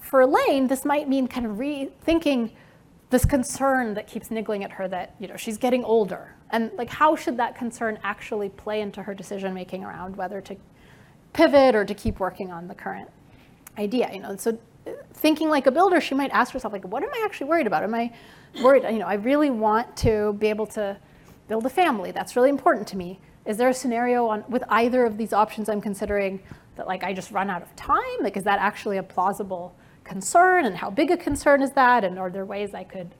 [0.00, 2.52] For Elaine, this might mean kind of rethinking
[3.10, 6.88] this concern that keeps niggling at her that you know she's getting older, and like
[6.88, 10.56] how should that concern actually play into her decision making around whether to
[11.34, 13.10] pivot or to keep working on the current
[13.78, 14.10] idea.
[14.12, 14.58] You know, so
[15.12, 17.82] thinking like a builder, she might ask herself, like, what am I actually worried about?
[17.82, 18.12] Am I
[18.62, 20.96] worried, you know, I really want to be able to
[21.52, 22.12] build a family.
[22.12, 23.20] That's really important to me.
[23.44, 26.40] Is there a scenario on, with either of these options I'm considering
[26.76, 28.20] that like I just run out of time?
[28.22, 30.64] Like, is that actually a plausible concern?
[30.64, 32.04] And how big a concern is that?
[32.04, 33.10] And are there ways I could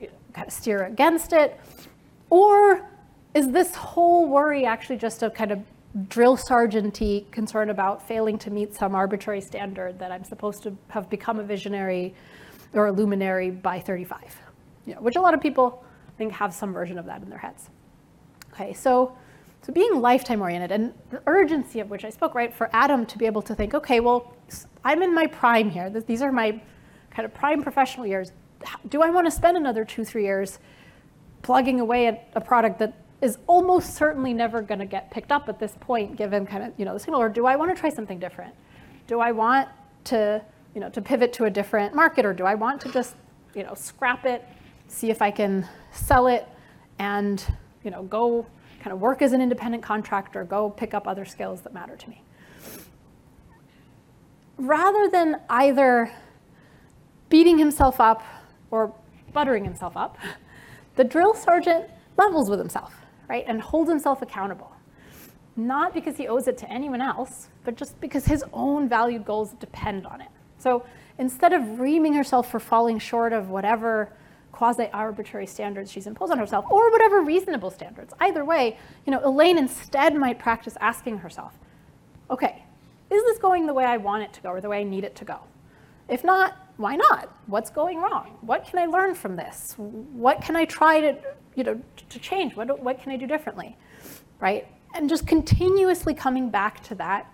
[0.00, 1.60] you know, kind of steer against it?
[2.28, 2.90] Or
[3.34, 5.60] is this whole worry actually just a kind of
[6.08, 11.08] drill sergeanty concern about failing to meet some arbitrary standard that I'm supposed to have
[11.08, 12.16] become a visionary
[12.72, 14.18] or a luminary by 35,
[14.86, 15.84] you know, which a lot of people
[16.20, 17.70] think have some version of that in their heads.
[18.52, 19.16] Okay, so
[19.62, 23.18] so being lifetime oriented and the urgency of which I spoke, right, for Adam to
[23.18, 24.34] be able to think, okay, well,
[24.84, 25.90] I'm in my prime here.
[25.90, 26.60] These are my
[27.10, 28.32] kind of prime professional years.
[28.88, 30.58] Do I want to spend another two, three years
[31.42, 35.48] plugging away at a product that is almost certainly never going to get picked up
[35.48, 37.78] at this point, given kind of you know the signal, or do I want to
[37.78, 38.54] try something different?
[39.06, 39.68] Do I want
[40.04, 40.42] to
[40.74, 43.14] you know to pivot to a different market, or do I want to just
[43.54, 44.42] you know scrap it,
[44.90, 46.46] see if I can sell it,
[46.98, 47.44] and
[47.82, 48.46] you know go
[48.80, 52.10] kind of work as an independent contractor, go pick up other skills that matter to
[52.10, 52.22] me.
[54.56, 56.12] Rather than either
[57.28, 58.22] beating himself up
[58.70, 58.94] or
[59.32, 60.18] buttering himself up,
[60.96, 61.86] the drill sergeant
[62.16, 63.44] levels with himself right?
[63.46, 64.72] And holds himself accountable.
[65.56, 69.52] Not because he owes it to anyone else, but just because his own valued goals
[69.52, 70.28] depend on it.
[70.58, 70.84] So
[71.16, 74.12] instead of reaming herself for falling short of whatever
[74.52, 79.58] quasi-arbitrary standards she's imposed on herself, or whatever reasonable standards, either way, you know, Elaine
[79.58, 81.54] instead might practice asking herself,
[82.30, 82.64] okay,
[83.10, 85.04] is this going the way I want it to go or the way I need
[85.04, 85.40] it to go?
[86.08, 87.34] If not, why not?
[87.46, 88.38] What's going wrong?
[88.40, 89.74] What can I learn from this?
[89.76, 91.16] What can I try to
[91.54, 92.56] you know, to change?
[92.56, 93.76] What, what can I do differently,
[94.40, 94.66] right?
[94.94, 97.32] And just continuously coming back to that,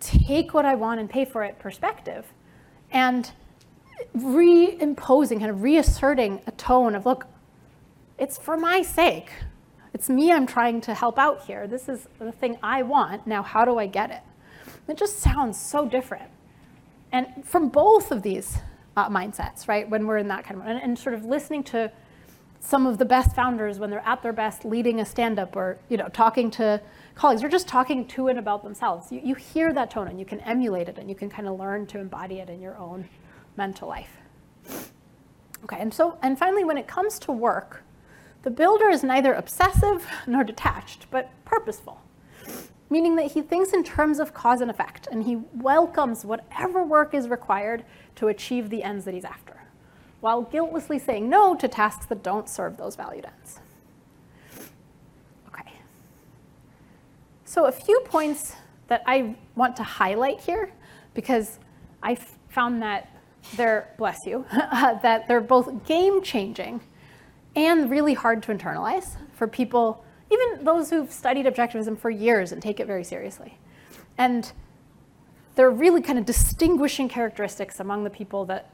[0.00, 2.26] take what I want and pay for it perspective,
[2.90, 3.30] and
[4.16, 7.26] reimposing, kind of reasserting a tone of, look,
[8.18, 9.30] it's for my sake.
[9.94, 11.66] It's me I'm trying to help out here.
[11.66, 13.26] This is the thing I want.
[13.26, 14.20] Now, how do I get it?
[14.88, 16.30] It just sounds so different.
[17.12, 18.58] And from both of these
[18.96, 21.90] uh, mindsets, right, when we're in that kind of, and, and sort of listening to
[22.60, 25.96] some of the best founders when they're at their best leading a stand-up or you
[25.96, 26.80] know talking to
[27.14, 30.24] colleagues or just talking to and about themselves you, you hear that tone and you
[30.24, 33.08] can emulate it and you can kind of learn to embody it in your own
[33.56, 34.16] mental life
[35.64, 37.82] okay and so and finally when it comes to work
[38.42, 42.00] the builder is neither obsessive nor detached but purposeful
[42.88, 47.14] meaning that he thinks in terms of cause and effect and he welcomes whatever work
[47.14, 47.84] is required
[48.14, 49.56] to achieve the ends that he's after
[50.20, 53.60] while guiltlessly saying no to tasks that don't serve those valued ends.
[55.48, 55.70] Okay.
[57.44, 58.56] So a few points
[58.88, 60.72] that I want to highlight here
[61.14, 61.58] because
[62.02, 62.16] I
[62.48, 63.15] found that
[63.54, 66.80] they're, bless you, uh, that they're both game changing
[67.54, 72.62] and really hard to internalize for people, even those who've studied objectivism for years and
[72.62, 73.58] take it very seriously.
[74.18, 74.52] And
[75.54, 78.70] they're really kind of distinguishing characteristics among the people that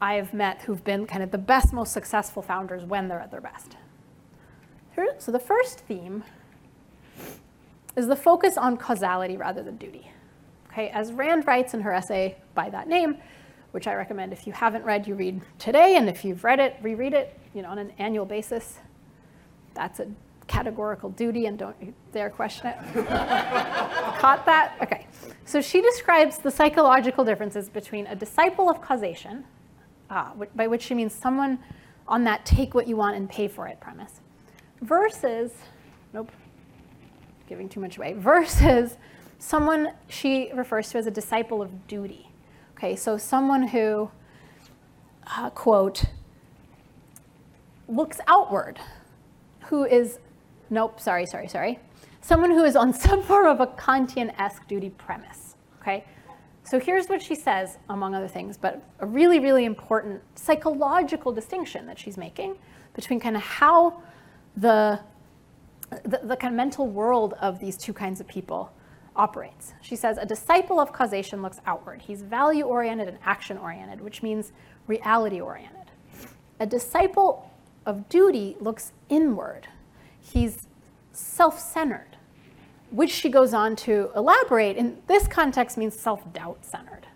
[0.00, 3.42] I've met who've been kind of the best, most successful founders when they're at their
[3.42, 3.76] best.
[5.18, 6.24] So the first theme
[7.96, 10.10] is the focus on causality rather than duty.
[10.70, 13.16] Okay, as Rand writes in her essay by that name,
[13.72, 16.76] which I recommend if you haven't read, you read today, and if you've read it,
[16.82, 18.78] reread it, you know, on an annual basis.
[19.74, 20.08] That's a
[20.48, 22.76] categorical duty, and don't dare question it.
[24.18, 24.76] Caught that?
[24.82, 25.06] Okay.
[25.44, 29.44] So she describes the psychological differences between a disciple of causation,
[30.10, 31.58] uh, by which she means someone
[32.08, 34.20] on that take what you want and pay for it premise,
[34.82, 35.52] versus,
[36.12, 36.30] nope,
[37.48, 38.96] giving too much away, versus
[39.38, 42.29] someone she refers to as a disciple of duty.
[42.80, 44.10] Okay, so someone who,
[45.36, 46.04] uh, quote,
[47.88, 48.80] looks outward,
[49.64, 50.18] who is,
[50.70, 51.78] nope, sorry, sorry, sorry,
[52.22, 56.06] someone who is on some form of a Kantian-esque duty premise, okay?
[56.62, 61.84] So here's what she says, among other things, but a really, really important psychological distinction
[61.84, 62.56] that she's making
[62.94, 64.00] between kind of how
[64.56, 65.00] the,
[66.04, 68.72] the, the kind of mental world of these two kinds of people
[69.16, 69.74] operates.
[69.80, 72.02] She says, a disciple of causation looks outward.
[72.02, 74.52] He's value-oriented and action-oriented, which means
[74.86, 75.90] reality-oriented.
[76.58, 77.50] A disciple
[77.86, 79.68] of duty looks inward.
[80.20, 80.68] He's
[81.12, 82.16] self-centered
[82.90, 87.06] which she goes on to elaborate in this context means self-doubt centered,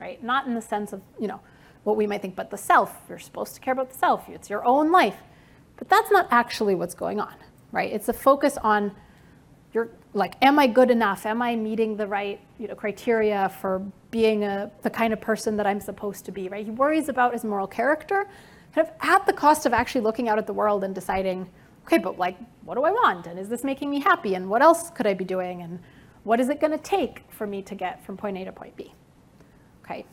[0.00, 0.22] right?
[0.22, 1.40] Not in the sense of, you know,
[1.84, 4.50] what we might think, but the self, you're supposed to care about the self, it's
[4.50, 5.16] your own life.
[5.76, 7.34] But that's not actually what's going on,
[7.72, 7.92] right?
[7.92, 8.92] It's a focus on
[10.14, 11.26] like, am I good enough?
[11.26, 15.56] Am I meeting the right you know, criteria for being a, the kind of person
[15.56, 16.64] that I'm supposed to be, right?
[16.64, 18.28] He worries about his moral character,
[18.74, 21.50] kind of at the cost of actually looking out at the world and deciding,
[21.84, 23.26] okay, but like, what do I want?
[23.26, 24.36] And is this making me happy?
[24.36, 25.62] And what else could I be doing?
[25.62, 25.80] And
[26.22, 28.76] what is it going to take for me to get from point A to point
[28.76, 28.94] B?
[29.84, 30.06] Okay.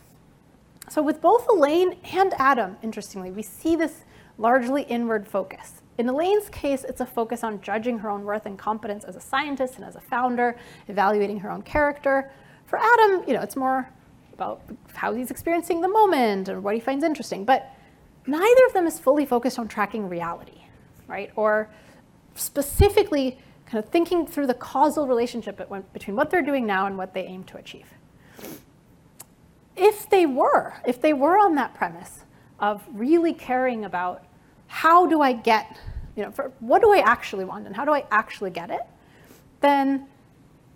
[0.90, 4.04] So with both Elaine and Adam, interestingly, we see this
[4.40, 5.81] largely inward focus.
[6.02, 9.20] In Elaine's case, it's a focus on judging her own worth and competence as a
[9.20, 12.32] scientist and as a founder, evaluating her own character.
[12.66, 13.88] For Adam, you know, it's more
[14.34, 14.64] about
[14.96, 17.46] how he's experiencing the moment and what he finds interesting.
[17.46, 17.72] But
[18.26, 20.64] neither of them is fully focused on tracking reality,
[21.08, 21.32] right?
[21.36, 21.70] Or
[22.34, 23.38] specifically
[23.68, 25.62] kind of thinking through the causal relationship
[25.94, 27.86] between what they're doing now and what they aim to achieve.
[29.76, 32.22] If they were, if they were on that premise
[32.60, 34.24] of really caring about
[34.72, 35.78] how do I get,
[36.16, 38.80] you know, for, what do I actually want and how do I actually get it,
[39.60, 40.08] then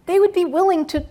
[0.06, 1.06] they would be willing to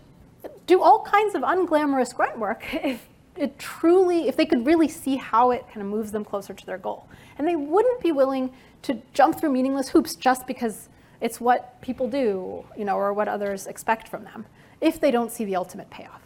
[0.66, 5.16] do all kinds of unglamorous grunt work if it truly, if they could really see
[5.16, 7.09] how it kind of moves them closer to their goal.
[7.39, 10.91] And they wouldn't be willing to jump through meaningless hoops just because
[11.22, 14.45] it's what people do, you know, or what others expect from them,
[14.82, 16.20] if they don't see the ultimate payoff.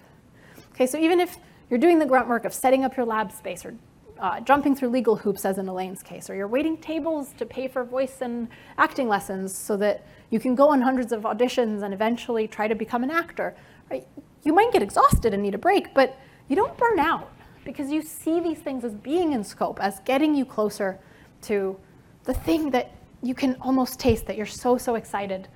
[0.75, 1.39] Okay, so even if
[1.71, 3.77] you're doing the grunt work of setting up your lab space or
[4.19, 7.69] uh, jumping through legal hoops, as in Elaine's case, or you're waiting tables to pay
[7.69, 11.95] for voice and acting lessons so that you can go on hundreds of auditions and
[11.95, 13.55] eventually try to become an actor.
[13.91, 14.07] Right?
[14.45, 17.31] You might get exhausted and need a break, but you don't burn out
[17.65, 20.99] because you see these things as being in scope, as getting you closer
[21.43, 21.79] to
[22.25, 22.93] the thing that
[23.23, 25.49] you can almost taste that you're so, so excited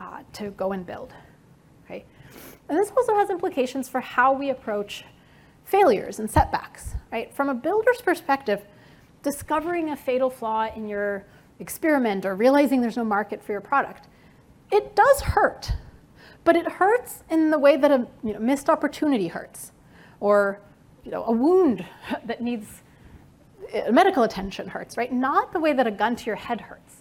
[0.00, 1.12] uh, to go and build.
[1.84, 2.04] Okay?
[2.68, 5.04] And this also has implications for how we approach
[5.64, 6.94] failures and setbacks.
[7.12, 7.32] Right?
[7.34, 8.62] From a builder's perspective,
[9.22, 11.24] discovering a fatal flaw in your
[11.58, 14.08] experiment or realizing there's no market for your product,
[14.70, 15.72] it does hurt.
[16.44, 19.72] But it hurts in the way that a you know, missed opportunity hurts,
[20.20, 20.60] or
[21.04, 21.84] you know, a wound
[22.24, 22.82] that needs
[23.74, 25.12] uh, medical attention hurts, right?
[25.12, 26.96] Not the way that a gun to your head hurts.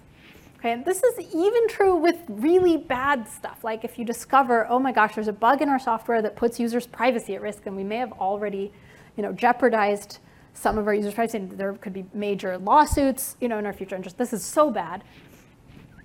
[0.60, 3.64] Okay, and this is even true with really bad stuff.
[3.64, 6.60] Like if you discover, oh my gosh, there's a bug in our software that puts
[6.60, 8.74] users' privacy at risk, and we may have already,
[9.20, 10.20] you know, jeopardized
[10.54, 11.40] some of our users' privacy.
[11.40, 14.18] And there could be major lawsuits, you know, in our future interest.
[14.18, 15.04] This is so bad.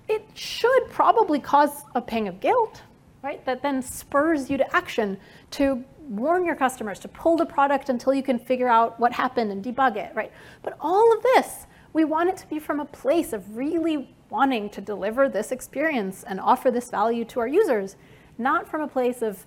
[0.09, 2.81] It should probably cause a pang of guilt,
[3.23, 3.43] right?
[3.45, 5.17] That then spurs you to action
[5.51, 9.49] to warn your customers to pull the product until you can figure out what happened
[9.49, 10.33] and debug it, right?
[10.61, 14.69] But all of this, we want it to be from a place of really wanting
[14.71, 17.95] to deliver this experience and offer this value to our users,
[18.37, 19.45] not from a place of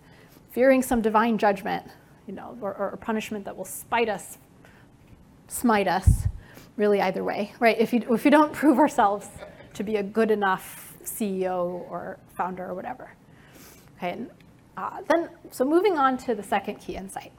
[0.52, 1.84] fearing some divine judgment,
[2.28, 4.38] you know, or, or punishment that will spite us,
[5.48, 6.28] smite us,
[6.76, 7.76] really either way, right?
[7.80, 9.26] If you, if you don't prove ourselves
[9.74, 13.10] to be a good enough CEO or founder or whatever.
[13.96, 14.30] Okay, and,
[14.76, 17.32] uh, then, so moving on to the second key insight,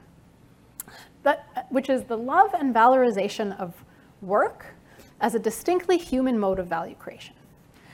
[1.22, 3.72] that, which is the love and valorization of
[4.20, 4.74] work
[5.20, 7.34] as a distinctly human mode of value creation.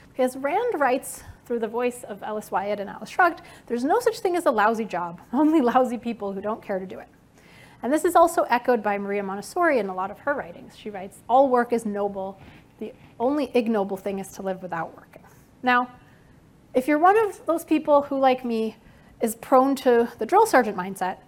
[0.08, 4.18] Because Rand writes through the voice of Ellis Wyatt and Atlas Shrugged, there's no such
[4.18, 7.08] thing as a lousy job, only lousy people who don't care to do it.
[7.82, 10.76] And this is also echoed by Maria Montessori in a lot of her writings.
[10.76, 12.40] She writes, all work is noble.
[12.80, 15.22] The only ignoble thing is to live without working.
[15.62, 15.90] Now,
[16.74, 18.76] if you're one of those people who, like me,
[19.20, 21.18] is prone to the drill sergeant mindset,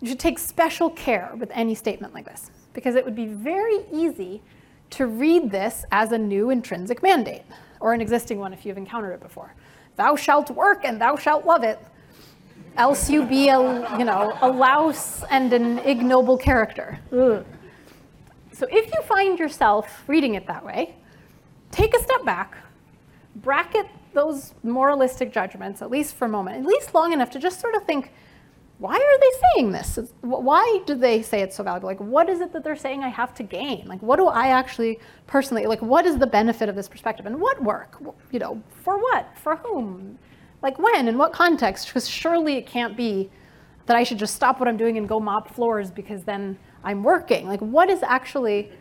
[0.00, 3.84] you should take special care with any statement like this, because it would be very
[3.92, 4.42] easy
[4.90, 7.42] to read this as a new intrinsic mandate,
[7.82, 9.54] or an existing one if you've encountered it before.
[9.96, 11.78] Thou shalt work and thou shalt love it,
[12.76, 16.98] else you be a, you know, a louse and an ignoble character.
[17.12, 17.44] Ugh.
[18.52, 20.94] So if you find yourself reading it that way,
[21.70, 22.56] take a step back,
[23.36, 27.60] bracket those moralistic judgments, at least for a moment, at least long enough to just
[27.60, 28.12] sort of think,
[28.82, 29.96] why are they saying this?
[30.22, 31.88] Why do they say it's so valuable?
[31.88, 33.86] Like, what is it that they're saying I have to gain?
[33.86, 37.24] Like, what do I actually personally, like, what is the benefit of this perspective?
[37.26, 38.02] And what work?
[38.32, 39.38] You know, for what?
[39.38, 40.18] For whom?
[40.62, 41.06] Like, when?
[41.06, 41.86] In what context?
[41.86, 43.30] Because surely it can't be
[43.86, 47.04] that I should just stop what I'm doing and go mop floors because then I'm
[47.04, 47.46] working.
[47.46, 48.72] Like, what is actually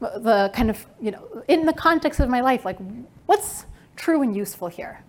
[0.00, 2.78] the kind of, you know, in the context of my life, like,
[3.26, 5.04] what's true and useful here,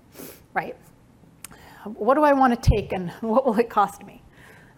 [0.54, 0.76] right?
[1.86, 4.21] What do I want to take and what will it cost me?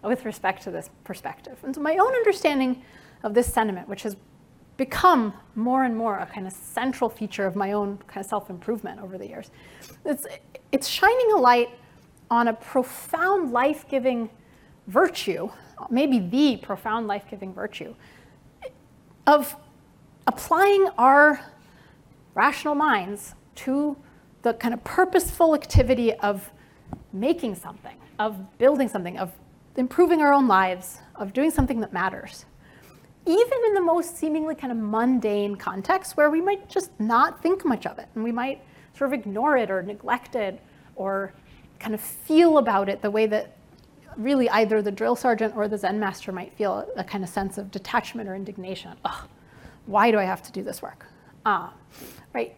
[0.04, 1.58] With respect to this perspective.
[1.62, 2.82] And so my own understanding
[3.22, 4.16] of this sentiment, which has
[4.76, 9.00] become more and more a kind of central feature of my own kind of self-improvement
[9.00, 9.50] over the years,
[10.04, 10.26] it's,
[10.72, 11.70] it's shining a light
[12.30, 14.28] on a profound life-giving
[14.88, 15.48] virtue,
[15.90, 17.94] maybe the profound life-giving virtue,
[19.26, 19.56] of
[20.26, 21.40] applying our
[22.34, 23.96] rational minds to
[24.42, 26.50] the kind of purposeful activity of
[27.12, 29.32] making something, of building something, of
[29.76, 32.44] improving our own lives, of doing something that matters.
[33.26, 37.64] Even in the most seemingly kind of mundane context where we might just not think
[37.64, 38.62] much of it and we might
[38.96, 40.60] sort of ignore it or neglect it
[40.96, 41.32] or
[41.78, 43.56] kind of feel about it the way that
[44.16, 47.58] really either the drill sergeant or the Zen master might feel a kind of sense
[47.58, 48.92] of detachment or indignation.
[49.04, 49.28] Ugh,
[49.86, 51.06] why do I have to do this work?
[51.44, 51.70] Uh,
[52.32, 52.54] right?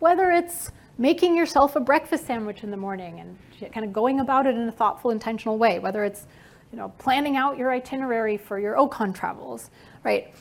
[0.00, 4.46] Whether it's making yourself a breakfast sandwich in the morning and kind of going about
[4.46, 6.26] it in a thoughtful, intentional way, whether it's
[6.72, 9.70] you know, planning out your itinerary for your OCON travels,
[10.04, 10.34] right?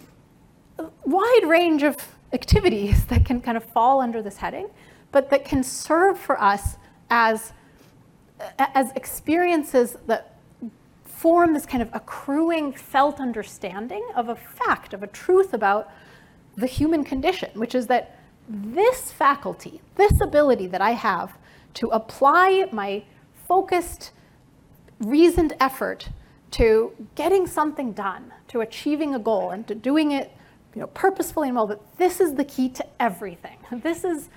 [0.80, 1.96] A wide range of
[2.34, 4.70] activities that can kind of fall under this heading,
[5.12, 6.78] but that can serve for us
[7.10, 7.54] as,
[8.60, 10.38] as experiences that
[11.06, 15.90] form this kind of accruing felt understanding of a fact, of a truth about
[16.56, 18.20] the human condition, which is that
[18.50, 21.38] this faculty, this ability that I have
[21.76, 23.04] to apply my
[23.48, 24.12] focused,
[25.00, 26.10] reasoned effort
[26.52, 30.32] to getting something done, to achieving a goal, and to doing it
[30.74, 33.58] you know, purposefully and well, that this is the key to everything.
[33.84, 34.30] This is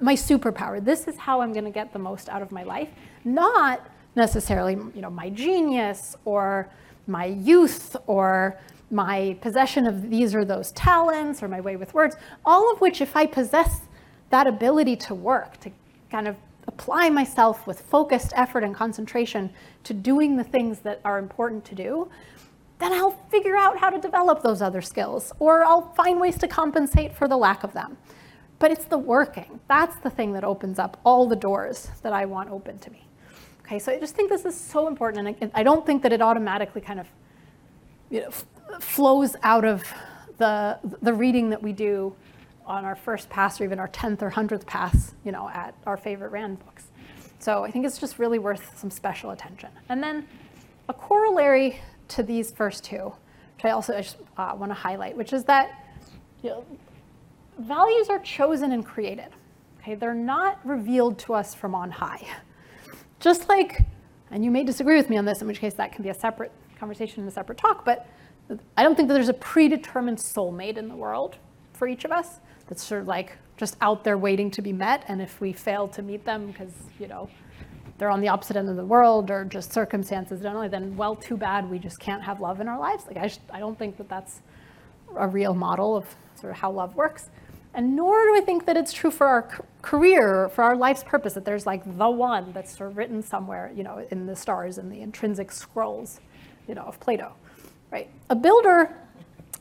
[0.00, 0.84] my superpower.
[0.84, 2.88] This is how I'm going to get the most out of my life,
[3.24, 6.68] not necessarily you know, my genius or
[7.06, 8.58] my youth or
[8.90, 13.00] my possession of these or those talents or my way with words, all of which,
[13.00, 13.80] if I possess
[14.30, 15.70] that ability to work, to
[16.10, 16.36] kind of
[16.66, 19.50] apply myself with focused effort and concentration
[19.84, 22.08] to doing the things that are important to do,
[22.78, 26.48] then I'll figure out how to develop those other skills or I'll find ways to
[26.48, 27.96] compensate for the lack of them.
[28.58, 29.60] But it's the working.
[29.68, 33.06] That's the thing that opens up all the doors that I want open to me.
[33.64, 36.20] Okay, so I just think this is so important, and I, don't think that it
[36.20, 37.06] automatically kind of
[38.10, 38.30] you know,
[38.78, 39.82] flows out of
[40.36, 42.14] the, the reading that we do
[42.66, 45.96] on our first pass or even our 10th or 100th pass, you know, at our
[45.96, 46.84] favorite Rand books.
[47.38, 49.68] So I think it's just really worth some special attention.
[49.88, 50.26] And then
[50.88, 53.12] a corollary to these first two,
[53.56, 54.00] which I also
[54.36, 55.84] uh, want to highlight, which is that
[56.42, 56.64] you know,
[57.58, 59.28] values are chosen and created.
[59.80, 62.26] Okay, they're not revealed to us from on high.
[63.20, 63.82] Just like,
[64.30, 66.14] and you may disagree with me on this, in which case that can be a
[66.14, 68.06] separate conversation and a separate talk, but
[68.76, 71.36] I don't think that there's a predetermined soulmate in the world
[71.72, 75.04] for each of us that's sort of like just out there waiting to be met.
[75.08, 77.28] And if we fail to meet them because, you know,
[77.98, 81.36] they're on the opposite end of the world or just circumstances generally, then well, too
[81.36, 83.04] bad, we just can't have love in our lives.
[83.06, 84.40] Like I, just, I don't think that that's
[85.16, 87.30] a real model of sort of how love works.
[87.72, 89.48] And nor do I think that it's true for our
[89.82, 93.72] career, for our life's purpose, that there's like the one that's sort of written somewhere,
[93.74, 96.20] you know, in the stars, in the intrinsic scrolls,
[96.68, 97.32] you know, of Plato,
[97.90, 98.08] right?
[98.30, 98.96] A builder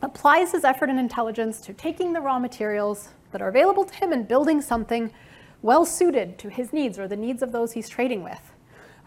[0.04, 4.12] applies his effort and intelligence to taking the raw materials that are available to him
[4.12, 5.12] and building something
[5.62, 8.54] well suited to his needs or the needs of those he's trading with.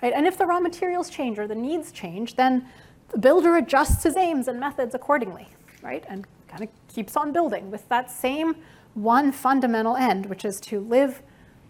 [0.03, 0.13] Right?
[0.13, 2.67] And if the raw materials change or the needs change, then
[3.11, 5.49] the builder adjusts his aims and methods accordingly,
[5.83, 6.05] right?
[6.09, 8.57] And kind of keeps on building with that same
[8.95, 11.23] one fundamental end, which is to live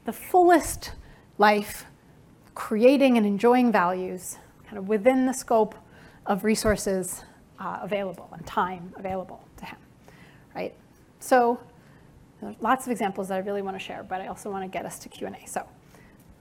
[0.05, 0.93] the fullest
[1.39, 1.87] life,
[2.55, 5.74] creating and enjoying values kind of within the scope
[6.24, 7.24] of resources
[7.59, 9.78] uh, available and time available to him,
[10.54, 10.74] right?
[11.20, 11.59] So
[12.61, 14.84] lots of examples that I really want to share, but I also want to get
[14.86, 15.46] us to Q&A.
[15.46, 15.66] So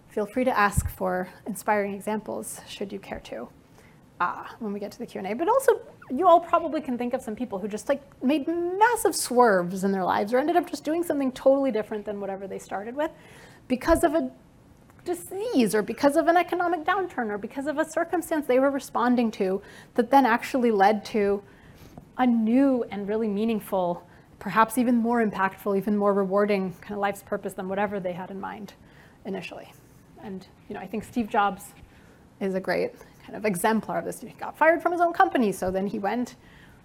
[0.09, 3.49] feel free to ask for inspiring examples should you care to
[4.19, 5.33] uh, when we get to the Q&A.
[5.33, 9.15] But also, you all probably can think of some people who just like made massive
[9.15, 12.59] swerves in their lives or ended up just doing something totally different than whatever they
[12.59, 13.11] started with
[13.67, 14.31] because of a
[15.05, 19.31] disease or because of an economic downturn or because of a circumstance they were responding
[19.31, 19.61] to
[19.93, 21.41] that then actually led to
[22.17, 24.05] a new and really meaningful,
[24.39, 28.31] perhaps even more impactful, even more rewarding kind of life's purpose than whatever they had
[28.31, 28.73] in mind
[29.25, 29.71] initially.
[30.23, 31.65] And you know, I think Steve Jobs
[32.39, 34.21] is a great kind of exemplar of this.
[34.21, 36.35] He got fired from his own company, so then he went,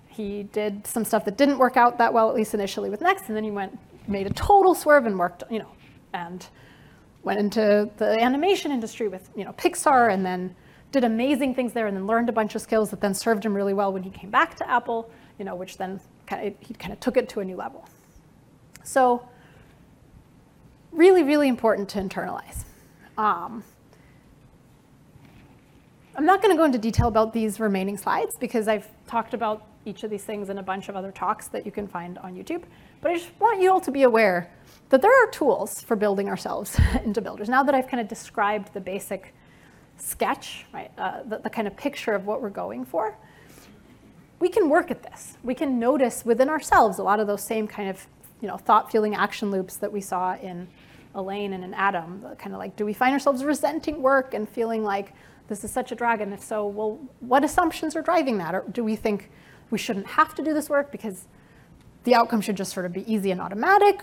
[0.09, 3.29] he did some stuff that didn't work out that well, at least initially with Next,
[3.29, 3.79] and then he went,
[4.09, 5.71] made a total swerve and worked, you know,
[6.13, 6.47] and
[7.23, 10.55] went into the animation industry with you know Pixar and then
[10.93, 13.55] did amazing things there and then learned a bunch of skills that then served him
[13.55, 16.75] really well when he came back to Apple, you know, which then kind of, he
[16.75, 17.87] kind of took it to a new level.
[18.83, 19.29] So
[20.91, 22.65] really, really important to internalize.
[23.17, 23.63] Um,
[26.17, 29.67] I'm not going to go into detail about these remaining slides because I've talked about
[29.85, 32.35] each of these things in a bunch of other talks that you can find on
[32.35, 32.65] YouTube.
[33.01, 34.51] But I just want you all to be aware
[34.91, 37.49] that there are tools for building ourselves into builders.
[37.49, 39.35] Now that I've kind of described the basic
[39.97, 43.17] sketch, right, uh, the, the kind of picture of what we're going for,
[44.39, 45.37] we can work at this.
[45.43, 48.07] We can notice within ourselves a lot of those same kind of
[48.41, 50.67] you know, thought, feeling, action loops that we saw in
[51.15, 54.83] Elaine and in Adam, kind of like, do we find ourselves resenting work and feeling
[54.83, 55.13] like
[55.49, 56.21] this is such a drag?
[56.21, 58.55] And if so, well, what assumptions are driving that?
[58.55, 59.31] Or do we think
[59.71, 61.27] we shouldn't have to do this work because
[62.05, 64.03] the outcome should just sort of be easy and automatic?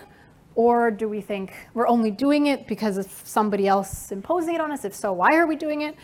[0.54, 4.72] Or do we think we're only doing it because of somebody else imposing it on
[4.72, 4.84] us?
[4.84, 5.94] If so, why are we doing it?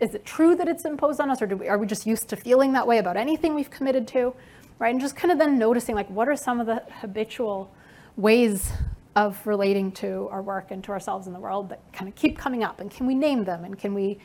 [0.00, 2.36] Is it true that it's imposed on us, or we, are we just used to
[2.36, 4.34] feeling that way about anything we've committed to?
[4.78, 4.90] Right?
[4.90, 7.72] And just kind of then noticing, like, what are some of the habitual
[8.16, 8.72] ways
[9.16, 12.36] of relating to our work and to ourselves in the world that kind of keep
[12.36, 12.80] coming up?
[12.80, 13.64] And can we name them?
[13.64, 14.18] And can we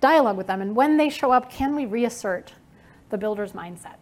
[0.00, 0.62] dialogue with them?
[0.62, 2.54] And when they show up, can we reassert
[3.10, 3.96] the builder's mindset?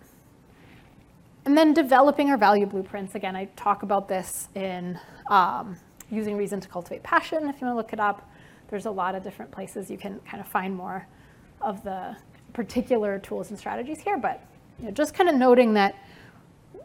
[1.49, 3.15] And then developing our value blueprints.
[3.15, 5.79] Again, I talk about this in um,
[6.11, 7.49] using reason to cultivate passion.
[7.49, 8.31] If you want to look it up,
[8.69, 11.07] there's a lot of different places you can kind of find more
[11.63, 12.15] of the
[12.53, 14.19] particular tools and strategies here.
[14.19, 14.45] But
[14.79, 15.95] you know, just kind of noting that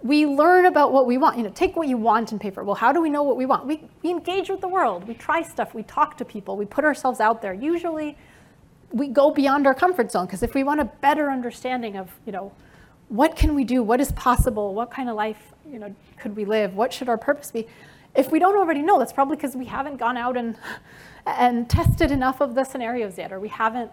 [0.02, 1.36] we learn about what we want.
[1.36, 2.64] You know, take what you want in paper.
[2.64, 3.66] Well, how do we know what we want?
[3.66, 5.06] We, we engage with the world.
[5.10, 5.74] We try stuff.
[5.74, 6.56] We talk to people.
[6.56, 7.54] We put ourselves out there.
[7.54, 8.18] Usually,
[8.94, 12.32] we go beyond our comfort zone because if we want a better understanding of, you
[12.32, 12.54] know,
[13.10, 13.84] what can we do?
[13.84, 14.74] What is possible?
[14.74, 16.74] What kind of life, you know, could we live?
[16.74, 17.68] What should our purpose be?
[18.16, 20.56] If we don't already know, that's probably because we haven't gone out and
[21.26, 23.92] and tested enough of the scenarios yet, or we haven't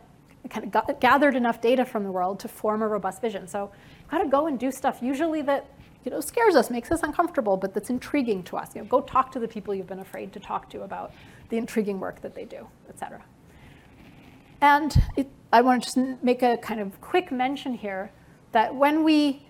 [0.48, 3.46] kind of got, gathered enough data from the world to form a robust vision.
[3.46, 3.70] So
[4.00, 5.66] we've got to go and do stuff usually that
[6.04, 8.74] you know scares us, makes us uncomfortable, but that's intriguing to us.
[8.74, 11.12] You know, go talk to the people you've been afraid to talk to about
[11.48, 13.22] the intriguing work that they do, et cetera.
[14.60, 18.12] And it, I want to just make a kind of quick mention here
[18.52, 19.42] that when we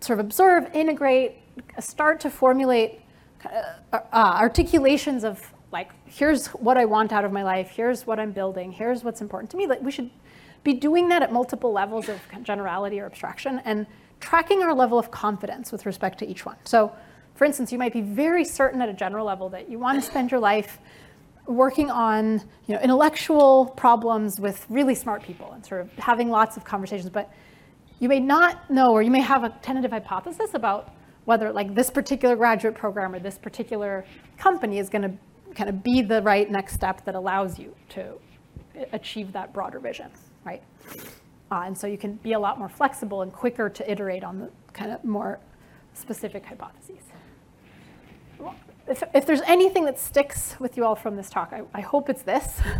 [0.00, 1.38] sort of observe, integrate,
[1.78, 3.00] start to formulate
[3.44, 8.18] uh, uh, articulations of like, here's what I want out of my life, here's what
[8.18, 10.10] I'm building, here's what's important to me, like we should
[10.64, 13.86] be doing that at multiple levels of generality or abstraction and
[14.18, 16.56] tracking our level of confidence with respect to each one.
[16.64, 16.92] So
[17.34, 20.06] for instance, you might be very certain at a general level that you want to
[20.06, 20.78] spend your life
[21.46, 26.56] working on you know, intellectual problems with really smart people and sort of having lots
[26.56, 27.32] of conversations, but
[28.00, 30.92] you may not know, or you may have a tentative hypothesis about
[31.26, 34.04] whether like this particular graduate program or this particular
[34.36, 38.14] company is going to kind of be the right next step that allows you to
[38.92, 40.10] achieve that broader vision,
[40.44, 40.62] right?
[41.52, 44.38] Uh, and so you can be a lot more flexible and quicker to iterate on
[44.38, 45.38] the kind of more
[45.92, 47.02] specific hypotheses.
[48.88, 52.08] If, if there's anything that sticks with you all from this talk, I, I hope
[52.08, 52.60] it's this.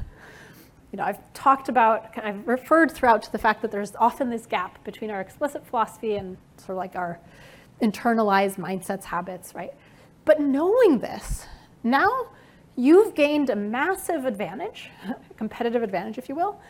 [0.93, 4.47] you know, I've talked about, I've referred throughout to the fact that there's often this
[4.47, 7.21] gap between our explicit philosophy and sort of like our
[7.81, 9.73] internalized mindsets, habits, right?
[10.25, 11.47] But knowing this,
[11.85, 12.29] now
[12.77, 14.91] you've gained a massive advantage,
[15.37, 16.61] competitive advantage, if you will,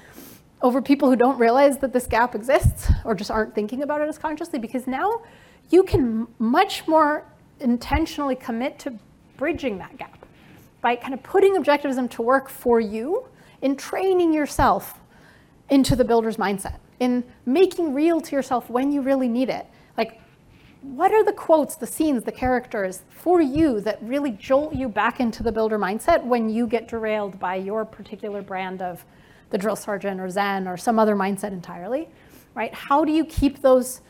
[0.62, 4.08] over people who don't realize that this gap exists or just aren't thinking about it
[4.08, 5.22] as consciously, because now
[5.70, 7.24] you can much more
[7.60, 8.92] intentionally commit to
[9.38, 10.26] bridging that gap
[10.82, 13.24] by kind of putting objectivism to work for you
[13.62, 15.00] in training yourself
[15.68, 19.66] into the builder's mindset, in making real to yourself when you really need it.
[19.96, 20.20] Like,
[20.82, 25.20] what are the quotes, the scenes, the characters for you that really jolt you back
[25.20, 29.04] into the builder mindset when you get derailed by your particular brand of
[29.50, 32.08] the drill sergeant or Zen or some other mindset entirely,
[32.54, 32.72] right?
[32.72, 34.00] How do you keep those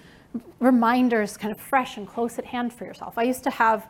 [0.60, 3.18] reminders kind of fresh and close at hand for yourself?
[3.18, 3.86] I used to have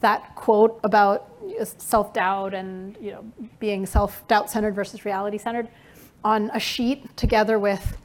[0.00, 3.24] that quote about uh, self-doubt and you know
[3.58, 5.68] being self-doubt centered versus reality centered
[6.24, 7.98] on a sheet together with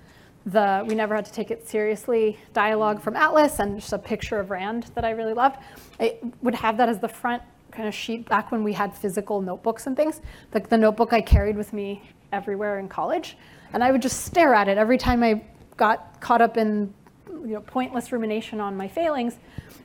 [0.46, 4.40] the we never had to take it seriously dialogue from Atlas and just a picture
[4.40, 5.58] of Rand that I really loved.
[6.00, 7.42] I would have that as the front
[7.72, 10.22] kind of sheet back when we had physical notebooks and things.
[10.54, 13.38] Like the notebook I carried with me everywhere in college,
[13.74, 15.44] and I would just stare at it every time I
[15.78, 16.94] got caught up in
[17.28, 19.38] you know pointless rumination on my failings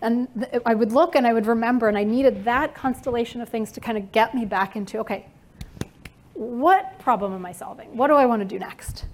[0.02, 3.48] and th- I would look and I would remember, and I needed that constellation of
[3.48, 5.26] things to kind of get me back into okay,
[6.34, 7.96] what problem am I solving?
[7.96, 9.04] What do I want to do next?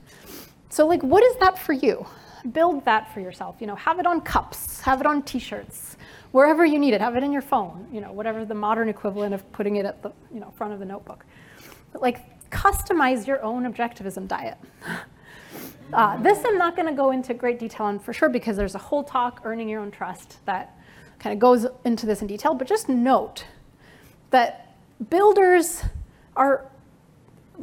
[0.68, 2.06] So, like, what is that for you?
[2.52, 3.56] Build that for yourself.
[3.58, 5.96] You know, have it on cups, have it on T-shirts,
[6.30, 7.00] wherever you need it.
[7.00, 7.88] Have it in your phone.
[7.92, 10.78] You know, whatever the modern equivalent of putting it at the you know front of
[10.78, 11.24] the notebook.
[11.92, 14.58] But like, customize your own objectivism diet.
[15.92, 18.74] Uh, this I'm not going to go into great detail on for sure because there's
[18.74, 20.75] a whole talk, Earning Your Own Trust, that
[21.26, 22.54] kind of goes into this in detail.
[22.54, 23.46] But just note
[24.30, 24.76] that
[25.10, 25.82] builders
[26.36, 26.64] are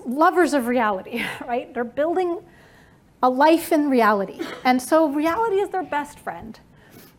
[0.05, 1.73] lovers of reality, right?
[1.73, 2.39] They're building
[3.21, 4.41] a life in reality.
[4.65, 6.59] And so reality is their best friend.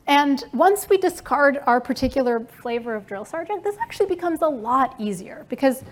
[0.06, 4.94] And once we discard our particular flavor of drill sergeant, this actually becomes a lot
[5.00, 5.82] easier because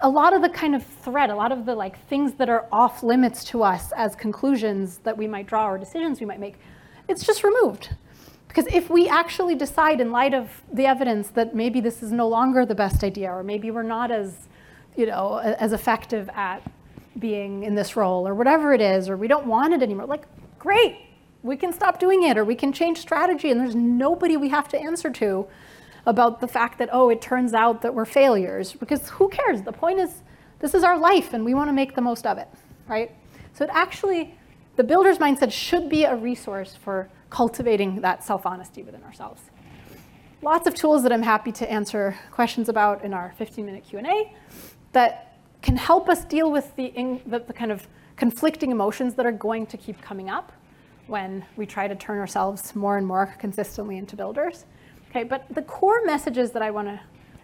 [0.00, 2.66] a lot of the kind of threat, a lot of the like things that are
[2.70, 6.56] off limits to us as conclusions that we might draw or decisions we might make,
[7.08, 7.88] it's just removed.
[8.54, 12.28] Because if we actually decide, in light of the evidence, that maybe this is no
[12.28, 14.46] longer the best idea, or maybe we're not as,
[14.94, 16.62] you know, as effective at
[17.18, 20.24] being in this role, or whatever it is, or we don't want it anymore, like,
[20.58, 20.98] great,
[21.42, 24.68] we can stop doing it, or we can change strategy, and there's nobody we have
[24.68, 25.46] to answer to
[26.04, 29.62] about the fact that, oh, it turns out that we're failures, because who cares?
[29.62, 30.22] The point is,
[30.58, 32.48] this is our life, and we want to make the most of it,
[32.86, 33.12] right?
[33.54, 34.34] So it actually,
[34.76, 39.40] the builder's mindset should be a resource for cultivating that self-honesty within ourselves.
[40.42, 44.34] Lots of tools that I'm happy to answer questions about in our 15-minute Q&A
[44.92, 46.92] that can help us deal with the,
[47.24, 50.52] the, the kind of conflicting emotions that are going to keep coming up
[51.06, 54.66] when we try to turn ourselves more and more consistently into builders.
[55.08, 57.00] Okay, but the core messages that I want to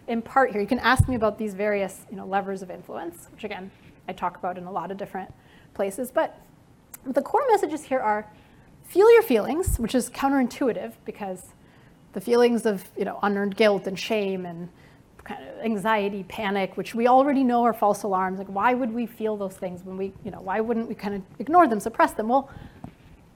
[0.07, 3.43] impart here, you can ask me about these various you know, levers of influence, which
[3.43, 3.71] again,
[4.07, 5.33] I talk about in a lot of different
[5.73, 6.39] places, but
[7.05, 8.31] the core messages here are
[8.89, 11.53] feel your feelings, which is counterintuitive because
[12.13, 14.67] the feelings of you know unearned guilt and shame and
[15.23, 18.39] kind of anxiety, panic, which we already know are false alarms.
[18.39, 21.13] Like why would we feel those things when we, you know, why wouldn't we kind
[21.15, 22.27] of ignore them, suppress them?
[22.29, 22.49] Well,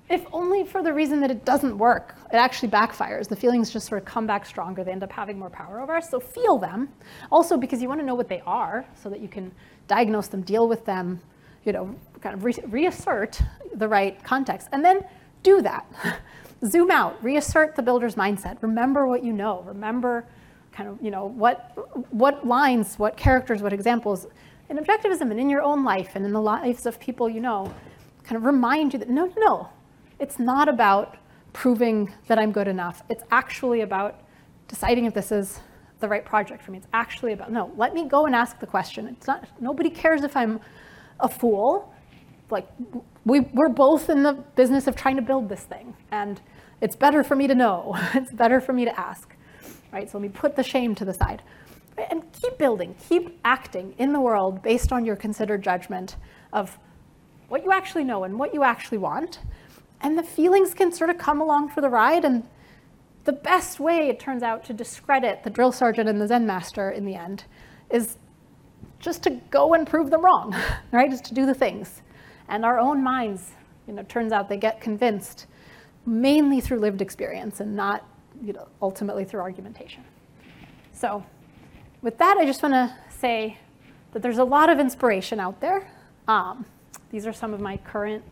[0.10, 2.16] if only for the reason that it doesn't work.
[2.32, 3.28] It actually backfires.
[3.28, 4.84] The feelings just sort of come back stronger.
[4.84, 6.10] They end up having more power over us.
[6.10, 6.90] So feel them.
[7.32, 9.52] Also because you want to know what they are so that you can
[9.88, 11.22] diagnose them, deal with them,
[11.64, 13.40] you know, kind of re- reassert
[13.76, 14.68] the right context.
[14.72, 15.06] And then
[15.44, 15.86] do that.
[16.66, 18.58] Zoom out, reassert the builder's mindset.
[18.62, 19.64] Remember what you know.
[19.68, 20.26] Remember
[20.72, 21.78] kind of, you know, what,
[22.12, 24.28] what lines, what characters, what examples
[24.70, 27.74] in objectivism and in your own life and in the lives of people you know,
[28.24, 29.70] kind of remind you that no, no, no,
[30.20, 31.18] it's not about
[31.52, 33.04] proving that I'm good enough.
[33.10, 34.22] It's actually about
[34.68, 35.60] deciding if this is
[36.00, 36.80] the right project for me.
[36.80, 39.08] It's actually about, no, let me go and ask the question.
[39.08, 40.60] It's not, nobody cares if I'm
[41.20, 41.94] a fool.
[42.50, 42.68] Like,
[43.26, 45.96] we, we're both in the business of trying to build this thing.
[46.12, 46.42] And
[46.82, 47.96] it's better for me to know.
[48.14, 49.36] it's better for me to ask.
[49.92, 50.10] Right?
[50.10, 51.42] So let me put the shame to the side.
[52.10, 56.16] And keep building, keep acting in the world based on your considered judgment
[56.52, 56.80] of
[57.50, 59.40] what you actually know and what you actually want.
[60.02, 62.26] And the feelings can sort of come along for the ride.
[62.26, 62.44] And
[63.26, 66.90] the best way, it turns out, to discredit the drill sergeant and the Zen master
[66.90, 67.46] in the end
[67.92, 68.18] is
[69.00, 70.56] just to go and prove them wrong,
[70.92, 71.14] right?
[71.14, 72.02] Is to do the things.
[72.54, 73.50] And our own minds,
[73.88, 75.48] you know, turns out they get convinced
[76.06, 78.06] mainly through lived experience and not,
[78.44, 80.04] you know, ultimately through argumentation.
[80.92, 81.26] So
[82.04, 83.58] with that, I just want to say
[84.12, 85.90] that there's a lot of inspiration out there.
[86.28, 86.64] Um,
[87.10, 88.24] these are some of my current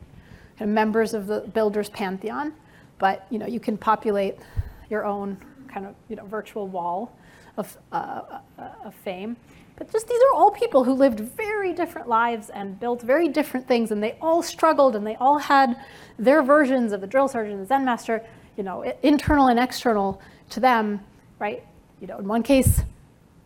[0.59, 2.53] kind of members of the Builders Pantheon,
[2.99, 4.37] but you know, you can populate
[4.91, 5.35] your own
[5.67, 7.17] kind of you know, virtual wall
[7.57, 8.21] of, uh,
[8.59, 9.35] uh of fame.
[9.81, 13.67] But just these are all people who lived very different lives and built very different
[13.67, 15.75] things, and they all struggled and they all had
[16.19, 18.23] their versions of the drill sergeant and the Zen master,
[18.57, 20.21] you know, internal and external
[20.51, 21.03] to them,
[21.39, 21.63] right?
[21.99, 22.81] You know, in one case,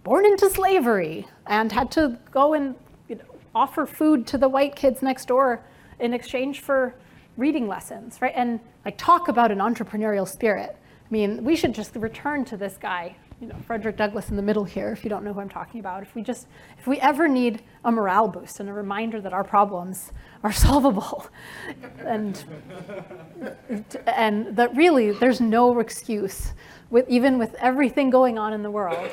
[0.03, 2.76] born into slavery and had to go and
[3.07, 3.24] you know,
[3.56, 5.64] offer food to the white kids next door
[6.02, 6.95] in exchange for
[7.38, 8.34] reading lessons, right?
[8.36, 10.76] And like talk about an entrepreneurial spirit.
[10.76, 13.16] I mean, we should just return to this guy
[13.46, 15.80] you know, Frederick Douglass in the middle here, if you don't know who I'm talking
[15.80, 16.02] about.
[16.02, 16.48] If we just,
[16.80, 20.12] if we ever need a morale boost and a reminder that our problems
[20.44, 21.28] are solvable,
[22.00, 22.44] and
[24.08, 26.54] and that really there's no excuse,
[26.90, 29.12] with even with everything going on in the world,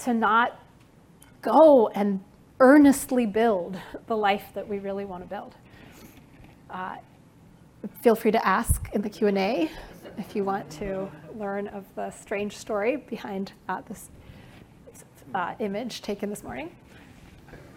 [0.00, 0.60] to not
[1.40, 2.20] go and
[2.60, 5.54] earnestly build the life that we really want to build.
[6.68, 6.96] Uh,
[8.02, 9.70] feel free to ask in the Q&A
[10.18, 11.08] if you want to
[11.38, 14.08] learn of the strange story behind uh, this
[15.34, 16.74] uh, image taken this morning.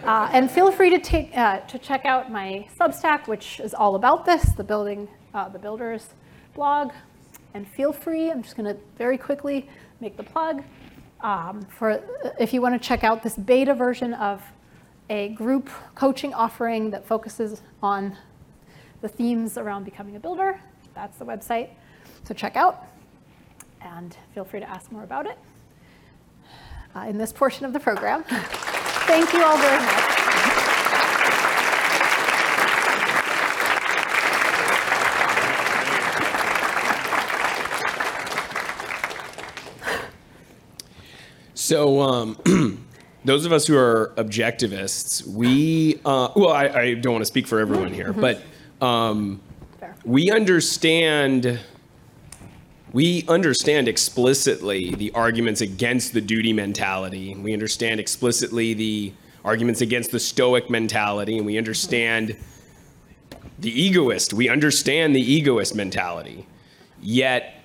[0.03, 3.95] Uh, and feel free to take uh, to check out my Substack, which is all
[3.95, 6.09] about this, the building, uh, the builders
[6.53, 6.91] blog.
[7.53, 8.31] And feel free.
[8.31, 9.67] I'm just going to very quickly
[9.99, 10.63] make the plug
[11.21, 12.01] um, for
[12.39, 14.41] if you want to check out this beta version of
[15.09, 18.15] a group coaching offering that focuses on
[19.01, 20.61] the themes around becoming a builder.
[20.93, 21.69] That's the website.
[22.23, 22.85] So check out
[23.81, 25.37] and feel free to ask more about it
[26.95, 28.23] uh, in this portion of the program.
[28.27, 30.19] Thank you all very much.
[41.69, 42.87] So, um,
[43.25, 47.45] those of us who are objectivists, we, uh, well, I, I, don't want to speak
[47.45, 48.21] for everyone here, mm-hmm.
[48.21, 48.41] but
[48.83, 49.39] um,
[50.03, 51.59] we understand
[52.93, 57.35] we understand explicitly the arguments against the duty mentality.
[57.35, 59.13] We understand explicitly the
[59.45, 62.35] arguments against the stoic mentality, and we understand
[63.59, 64.33] the egoist.
[64.33, 66.45] We understand the egoist mentality.
[67.01, 67.55] Yet,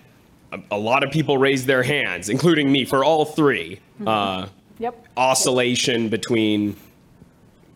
[0.52, 3.80] a, a lot of people raised their hands, including me, for all three.
[4.06, 4.46] Uh,
[4.80, 5.06] Yep.
[5.16, 6.74] oscillation between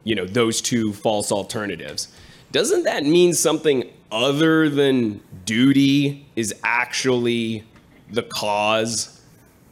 [0.02, 2.08] you know those two false alternatives
[2.50, 7.64] doesn't that mean something other than duty is actually
[8.10, 9.20] the cause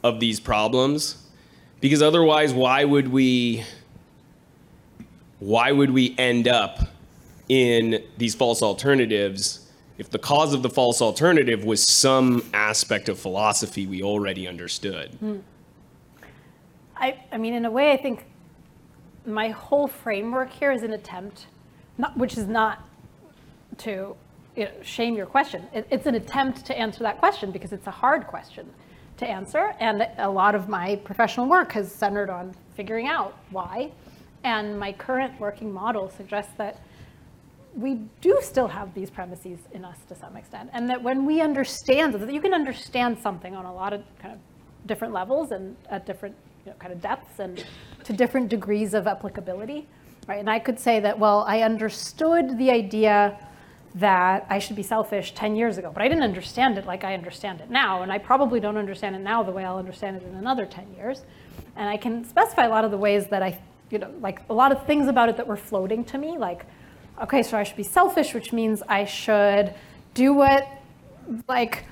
[0.03, 1.23] of these problems.
[1.81, 3.65] Because otherwise why would we
[5.39, 6.89] why would we end up
[7.49, 13.19] in these false alternatives if the cause of the false alternative was some aspect of
[13.19, 15.11] philosophy we already understood?
[15.21, 15.39] Hmm.
[16.97, 18.25] I, I mean, in a way, I think
[19.27, 21.47] my whole framework here is an attempt,
[21.99, 22.89] not, which is not
[23.79, 24.17] to
[24.57, 25.67] you know, shame your question.
[25.73, 28.69] It, it's an attempt to answer that question because it's a hard question
[29.19, 29.75] to answer.
[29.81, 33.93] And a lot of my professional work has centered on figuring out why.
[34.45, 36.81] And my current working model suggests that
[37.75, 40.71] we do still have these premises in us to some extent.
[40.73, 44.35] And that when we understand that you can understand something on a lot of kind
[44.35, 44.41] of
[44.87, 46.35] different levels and at different
[46.65, 47.65] you know, kind of depths and
[48.05, 49.87] to different degrees of applicability,
[50.27, 50.41] right?
[50.41, 53.39] And I could say that, well, I understood the idea
[53.97, 57.15] that I should be selfish 10 years ago, but I didn't understand it like I
[57.15, 58.03] understand it now.
[58.03, 60.95] And I probably don't understand it now the way I'll understand it in another 10
[60.95, 61.25] years.
[61.77, 63.59] And I can specify a lot of the ways that I,
[63.91, 66.67] you know, like a lot of things about it that were floating to me, like,
[67.23, 69.73] okay, so I should be selfish, which means I should
[70.13, 70.69] do what,
[71.49, 71.85] like,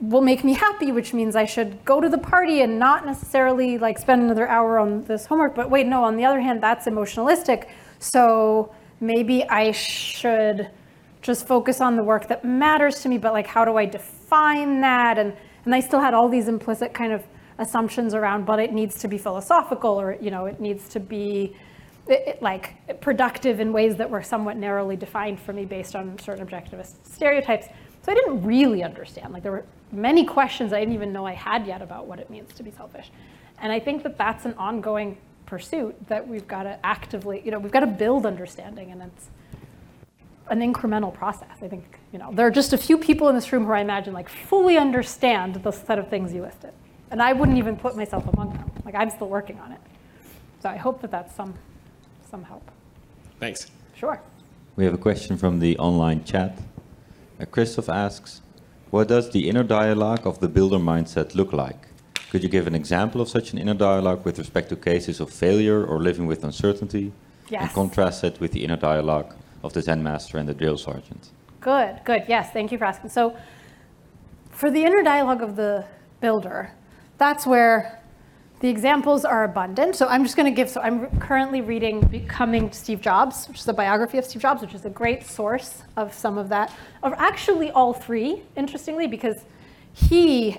[0.00, 3.78] will make me happy, which means I should go to the party and not necessarily
[3.78, 5.54] like spend another hour on this homework.
[5.54, 7.68] But wait, no, on the other hand, that's emotionalistic.
[8.00, 10.70] So maybe I should
[11.22, 14.80] just focus on the work that matters to me, but like how do I define
[14.80, 15.18] that?
[15.18, 15.34] And
[15.64, 17.22] and I still had all these implicit kind of
[17.58, 21.56] assumptions around, but it needs to be philosophical or you know, it needs to be
[22.08, 26.18] it, it, like productive in ways that were somewhat narrowly defined for me based on
[26.18, 27.66] certain objectivist stereotypes.
[28.02, 29.32] So I didn't really understand.
[29.32, 32.28] Like there were many questions I didn't even know I had yet about what it
[32.28, 33.12] means to be selfish.
[33.60, 35.16] And I think that that's an ongoing
[35.46, 39.28] pursuit that we've got to actively, you know, we've got to build understanding and it's
[40.48, 41.56] an incremental process.
[41.62, 43.80] I think, you know, there are just a few people in this room who I
[43.80, 46.72] imagine like fully understand the set of things you listed.
[47.10, 48.70] And I wouldn't even put myself among them.
[48.84, 49.80] Like I'm still working on it.
[50.62, 51.54] So I hope that that's some,
[52.30, 52.70] some help.
[53.40, 54.20] thanks Sure.
[54.74, 56.58] We have a question from the online chat.
[57.38, 58.40] Uh, Christoph asks,
[58.90, 61.88] what does the inner dialogue of the builder mindset look like?
[62.30, 65.30] Could you give an example of such an inner dialogue with respect to cases of
[65.30, 67.12] failure or living with uncertainty?
[67.50, 71.30] And contrast it with the inner dialogue of the Zen master and the drill sergeant.
[71.60, 72.24] Good, good.
[72.28, 73.10] Yes, thank you for asking.
[73.10, 73.36] So,
[74.50, 75.84] for the inner dialogue of the
[76.20, 76.72] builder,
[77.18, 78.00] that's where
[78.60, 79.96] the examples are abundant.
[79.96, 80.68] So, I'm just going to give.
[80.68, 84.74] So, I'm currently reading Becoming Steve Jobs, which is a biography of Steve Jobs, which
[84.74, 86.72] is a great source of some of that.
[87.02, 89.44] Of actually all three, interestingly, because
[89.92, 90.58] he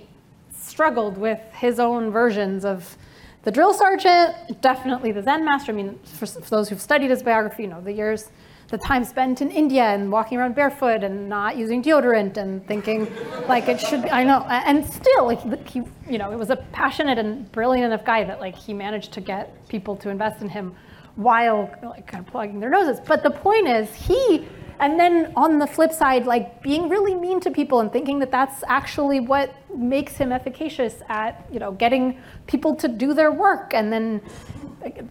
[0.55, 2.97] struggled with his own versions of
[3.43, 5.73] the drill sergeant, definitely the Zen master.
[5.73, 8.29] I mean, for, for those who've studied his biography, you know, the years,
[8.73, 13.07] the time spent in India and walking around barefoot and not using deodorant and thinking
[13.47, 14.43] like it should be, I know.
[14.49, 18.39] And still, like, he, you know, it was a passionate and brilliant enough guy that
[18.39, 20.75] like he managed to get people to invest in him
[21.17, 22.99] while like kind of plugging their noses.
[22.99, 24.47] But the point is, he
[24.79, 28.31] and then on the flip side, like being really mean to people and thinking that
[28.31, 33.73] that's actually what makes him efficacious at, you know, getting people to do their work
[33.73, 34.21] and then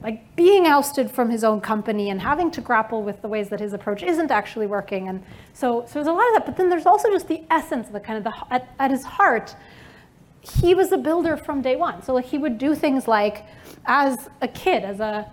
[0.03, 3.61] like, being ousted from his own company and having to grapple with the ways that
[3.61, 5.09] his approach isn't actually working.
[5.09, 5.23] And
[5.55, 8.01] so, so there's a lot of that, but then there's also just the essence, the
[8.01, 9.57] kind of the, at, at his heart,
[10.41, 12.03] he was a builder from day one.
[12.03, 13.47] So like he would do things like,
[13.87, 15.31] as a kid, as a,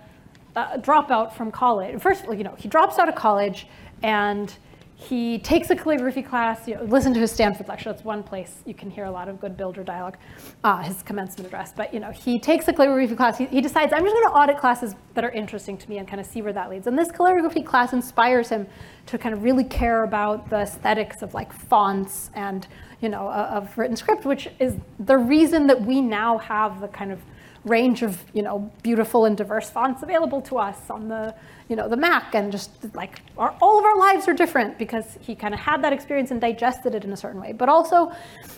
[0.56, 2.00] a dropout from college.
[2.00, 3.66] First, you know, he drops out of college
[4.02, 4.54] and
[5.00, 6.68] he takes a calligraphy class.
[6.68, 7.90] You know, listen to his Stanford lecture.
[7.90, 10.18] That's one place you can hear a lot of good builder dialogue.
[10.62, 11.72] Uh, his commencement address.
[11.74, 13.38] But you know, he takes a calligraphy class.
[13.38, 16.06] He, he decides I'm just going to audit classes that are interesting to me and
[16.06, 16.86] kind of see where that leads.
[16.86, 18.66] And this calligraphy class inspires him
[19.06, 22.66] to kind of really care about the aesthetics of like fonts and
[23.00, 26.88] you know uh, of written script, which is the reason that we now have the
[26.88, 27.20] kind of
[27.64, 31.34] range of you know beautiful and diverse fonts available to us on the
[31.68, 35.18] you know the Mac and just like our, all of our lives are different because
[35.20, 37.52] he kind of had that experience and digested it in a certain way.
[37.52, 38.12] But also,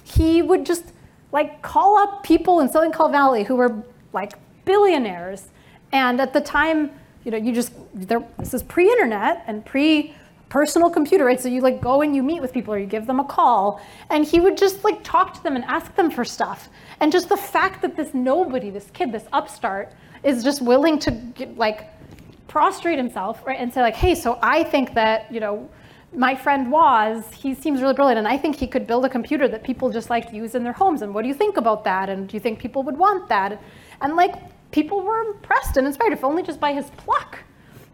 [0.05, 0.93] he would just
[1.33, 4.35] like call up people in Silicon Valley who were like
[4.65, 5.49] billionaires,
[5.93, 6.91] and at the time,
[7.25, 8.25] you know, you just there.
[8.39, 10.15] This is pre-internet and pre
[10.53, 11.41] personal computer, right?
[11.41, 13.81] So you like go and you meet with people or you give them a call
[14.11, 16.69] and he would just like talk to them and ask them for stuff.
[17.01, 21.11] And just the fact that this nobody, this kid, this upstart is just willing to
[21.11, 21.89] get, like
[22.49, 23.59] prostrate himself, right?
[23.59, 25.71] And say like, hey, so I think that, you know,
[26.15, 29.49] my friend was, he seems really brilliant, and I think he could build a computer
[29.49, 31.01] that people just like use in their homes.
[31.01, 32.11] And what do you think about that?
[32.11, 33.59] And do you think people would want that?
[34.03, 34.35] And like
[34.71, 37.39] people were impressed and inspired, if only just by his pluck,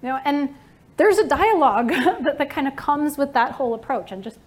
[0.02, 0.18] you know.
[0.24, 0.56] And
[0.98, 1.88] there's a dialogue
[2.24, 4.38] that, that kind of comes with that whole approach, and just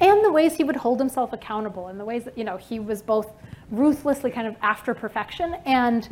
[0.00, 2.80] and the ways he would hold himself accountable, and the ways that you know he
[2.80, 3.30] was both
[3.70, 6.08] ruthlessly kind of after perfection and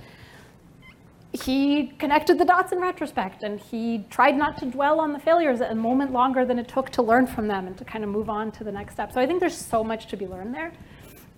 [1.33, 5.61] he connected the dots in retrospect and he tried not to dwell on the failures
[5.61, 8.29] a moment longer than it took to learn from them and to kind of move
[8.29, 9.13] on to the next step.
[9.13, 10.73] So I think there's so much to be learned there.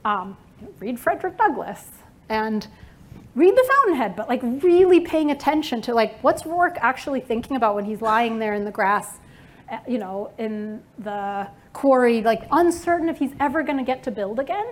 [0.05, 0.37] Um,
[0.79, 1.91] read Frederick Douglass
[2.31, 2.67] and
[3.35, 7.75] read The Fountainhead, but like really paying attention to like what's Roark actually thinking about
[7.75, 9.19] when he's lying there in the grass,
[9.69, 14.11] eh, you know, in the quarry, like uncertain if he's ever going to get to
[14.11, 14.67] build again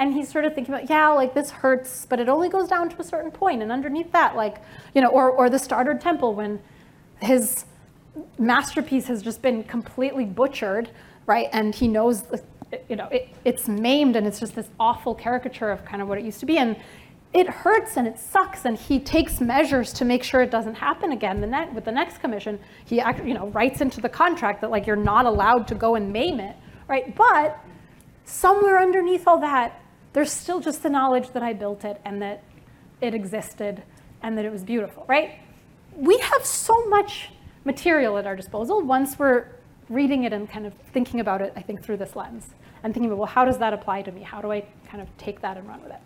[0.00, 2.88] and he's sort of thinking about, yeah, like this hurts, but it only goes down
[2.88, 4.56] to a certain point, and underneath that, like,
[4.94, 6.58] you know, or, or the Stoddard Temple when
[7.20, 7.66] his
[8.38, 10.90] masterpiece has just been completely butchered,
[11.26, 11.48] right?
[11.52, 12.24] And he knows,
[12.88, 16.16] you know, it, it's maimed and it's just this awful caricature of kind of what
[16.16, 16.56] it used to be.
[16.56, 16.76] And
[17.32, 21.12] it hurts and it sucks, and he takes measures to make sure it doesn't happen
[21.12, 21.40] again.
[21.40, 24.96] The with the next commission, he you know, writes into the contract that like you're
[24.96, 26.56] not allowed to go and maim it,
[26.88, 27.14] right?
[27.14, 27.58] But
[28.24, 29.80] somewhere underneath all that,
[30.12, 32.42] there's still just the knowledge that I built it and that
[33.00, 33.84] it existed
[34.22, 35.38] and that it was beautiful, right?
[35.94, 37.30] We have so much
[37.64, 39.46] material at our disposal once we're
[39.88, 42.48] reading it and kind of thinking about it, I think, through this lens
[42.82, 44.22] and thinking about, well, how does that apply to me?
[44.22, 46.00] How do I kind of take that and run with it?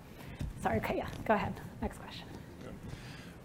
[0.64, 1.52] Sorry, okay, yeah, go ahead.
[1.82, 2.26] Next question.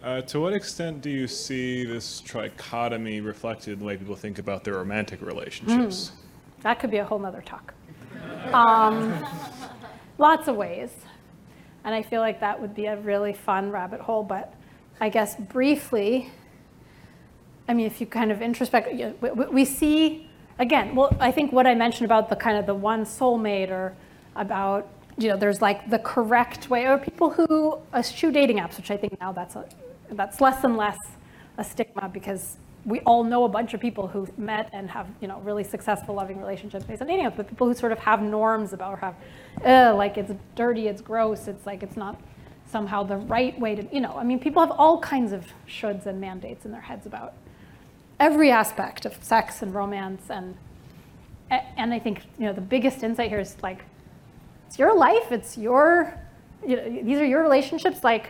[0.02, 4.40] Uh, to what extent do you see this trichotomy reflected in the way people think
[4.40, 6.12] about their romantic relationships?
[6.12, 7.74] Mm, that could be a whole nother talk.
[8.54, 9.26] Um,
[10.18, 10.92] lots of ways.
[11.84, 14.24] And I feel like that would be a really fun rabbit hole.
[14.24, 14.54] But
[15.02, 16.32] I guess briefly,
[17.68, 21.76] I mean, if you kind of introspect, we see, again, well, I think what I
[21.76, 23.94] mentioned about the kind of the one soulmate or
[24.38, 24.88] about,
[25.20, 28.90] you know, there's like the correct way, or people who uh, eschew dating apps, which
[28.90, 29.66] I think now that's, a,
[30.12, 30.98] that's less and less
[31.58, 35.28] a stigma because we all know a bunch of people who met and have you
[35.28, 38.22] know really successful loving relationships based on dating apps, but people who sort of have
[38.22, 42.20] norms about or have like it's dirty, it's gross, it's like it's not
[42.66, 46.06] somehow the right way to you know I mean people have all kinds of shoulds
[46.06, 47.34] and mandates in their heads about
[48.20, 50.56] every aspect of sex and romance and
[51.50, 53.84] and I think you know the biggest insight here is like
[54.70, 56.14] it's your life, it's your
[56.64, 58.04] you know, these are your relationships.
[58.04, 58.28] Like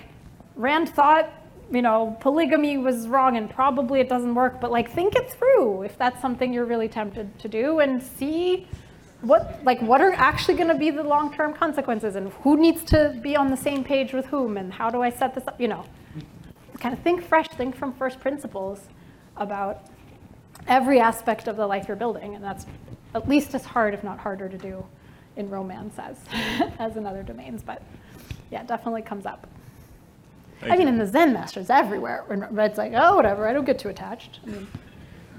[0.56, 1.30] Rand thought
[1.70, 5.84] you know, polygamy was wrong and probably it doesn't work, but like think it through
[5.84, 8.66] if that's something you're really tempted to do and see
[9.22, 13.20] what like what are actually going to be the long-term consequences and who needs to
[13.22, 15.68] be on the same page with whom and how do I set this up, you
[15.68, 15.86] know.
[16.80, 18.80] Kind of think fresh, think from first principles
[19.36, 19.84] about
[20.68, 22.66] every aspect of the life you're building and that's
[23.14, 24.86] at least as hard if not harder to do
[25.40, 26.18] in romance as
[26.80, 27.82] as in other domains, but
[28.52, 29.48] yeah, definitely comes up.
[30.60, 33.64] Thank I mean, in the Zen masters everywhere, when it's like, oh, whatever, I don't
[33.66, 34.42] get too attached.
[34.46, 34.68] I mean,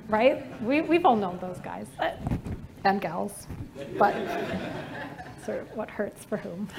[0.09, 0.63] right?
[0.63, 2.13] We, we've all known those guys uh,
[2.85, 3.47] and gals,
[3.99, 4.15] but
[5.45, 6.69] sort of what hurts for whom.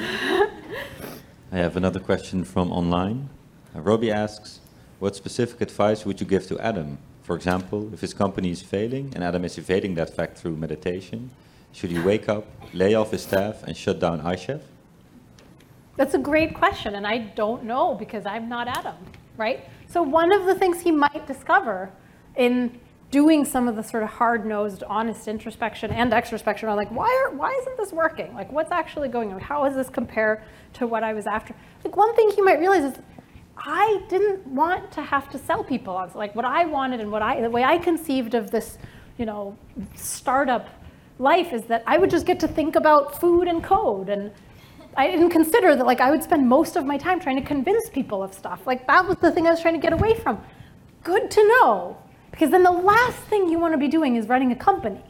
[1.51, 3.29] I have another question from online.
[3.75, 4.59] Uh, Robbie asks,
[4.99, 6.97] what specific advice would you give to Adam?
[7.21, 11.29] For example, if his company is failing and Adam is evading that fact through meditation,
[11.71, 14.61] should he wake up, lay off his staff, and shut down iChef?
[15.97, 18.95] That's a great question, and I don't know because I'm not Adam,
[19.37, 19.67] right?
[19.87, 21.91] So one of the things he might discover
[22.35, 22.79] in
[23.11, 27.35] doing some of the sort of hard-nosed, honest introspection and extrospection are like, why are
[27.35, 28.33] why isn't this working?
[28.33, 29.39] Like, what's actually going on?
[29.41, 30.43] How does this compare
[30.73, 31.53] to what I was after?
[31.83, 32.99] Like, one thing he might realize is,
[33.57, 36.09] I didn't want to have to sell people on.
[36.15, 38.77] Like, what I wanted and what I the way I conceived of this,
[39.17, 39.57] you know,
[39.93, 40.69] startup
[41.21, 44.31] life is that I would just get to think about food and code and
[44.97, 47.89] I didn't consider that like I would spend most of my time trying to convince
[47.89, 48.65] people of stuff.
[48.65, 50.41] Like that was the thing I was trying to get away from.
[51.03, 51.97] Good to know.
[52.31, 55.03] Because then the last thing you want to be doing is running a company,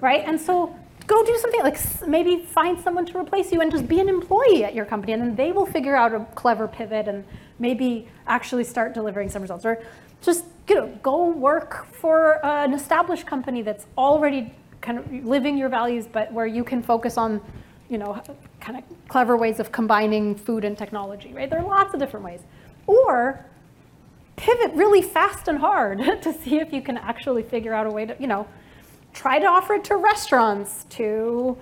[0.00, 0.22] right?
[0.26, 0.76] And so
[1.06, 4.64] go do something like maybe find someone to replace you and just be an employee
[4.64, 7.24] at your company and then they will figure out a clever pivot and
[7.58, 9.80] maybe actually start delivering some results or
[10.20, 14.52] just you know go work for an established company that's already
[14.86, 17.40] kind of living your values but where you can focus on
[17.90, 18.22] you know
[18.60, 21.48] kind of clever ways of combining food and technology, right?
[21.48, 22.40] There are lots of different ways.
[22.86, 23.44] Or
[24.36, 28.06] pivot really fast and hard to see if you can actually figure out a way
[28.06, 28.46] to, you know,
[29.14, 31.56] try to offer it to restaurants, to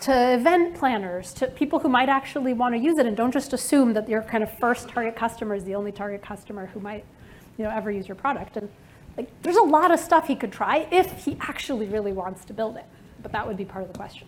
[0.00, 3.52] to event planners, to people who might actually want to use it and don't just
[3.52, 7.04] assume that your kind of first target customer is the only target customer who might,
[7.56, 8.56] you know, ever use your product.
[8.56, 8.68] And
[9.16, 12.52] Like, there's a lot of stuff he could try if he actually really wants to
[12.52, 12.84] build it.
[13.22, 14.26] But that would be part of the question.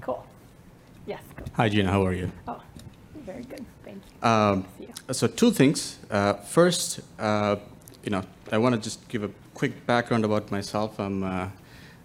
[0.00, 0.24] Cool.
[1.06, 1.22] Yes.
[1.36, 1.44] Go.
[1.54, 1.90] Hi, Gena.
[1.90, 2.30] How are you?
[2.46, 2.60] Oh,
[3.24, 3.64] very good.
[3.84, 4.28] Thank you.
[4.28, 5.14] Um, See you.
[5.14, 5.98] so two things.
[6.10, 7.56] Uh, first, uh,
[8.04, 8.22] you know,
[8.52, 10.98] I want to just give a quick background about myself.
[11.00, 11.48] I'm uh,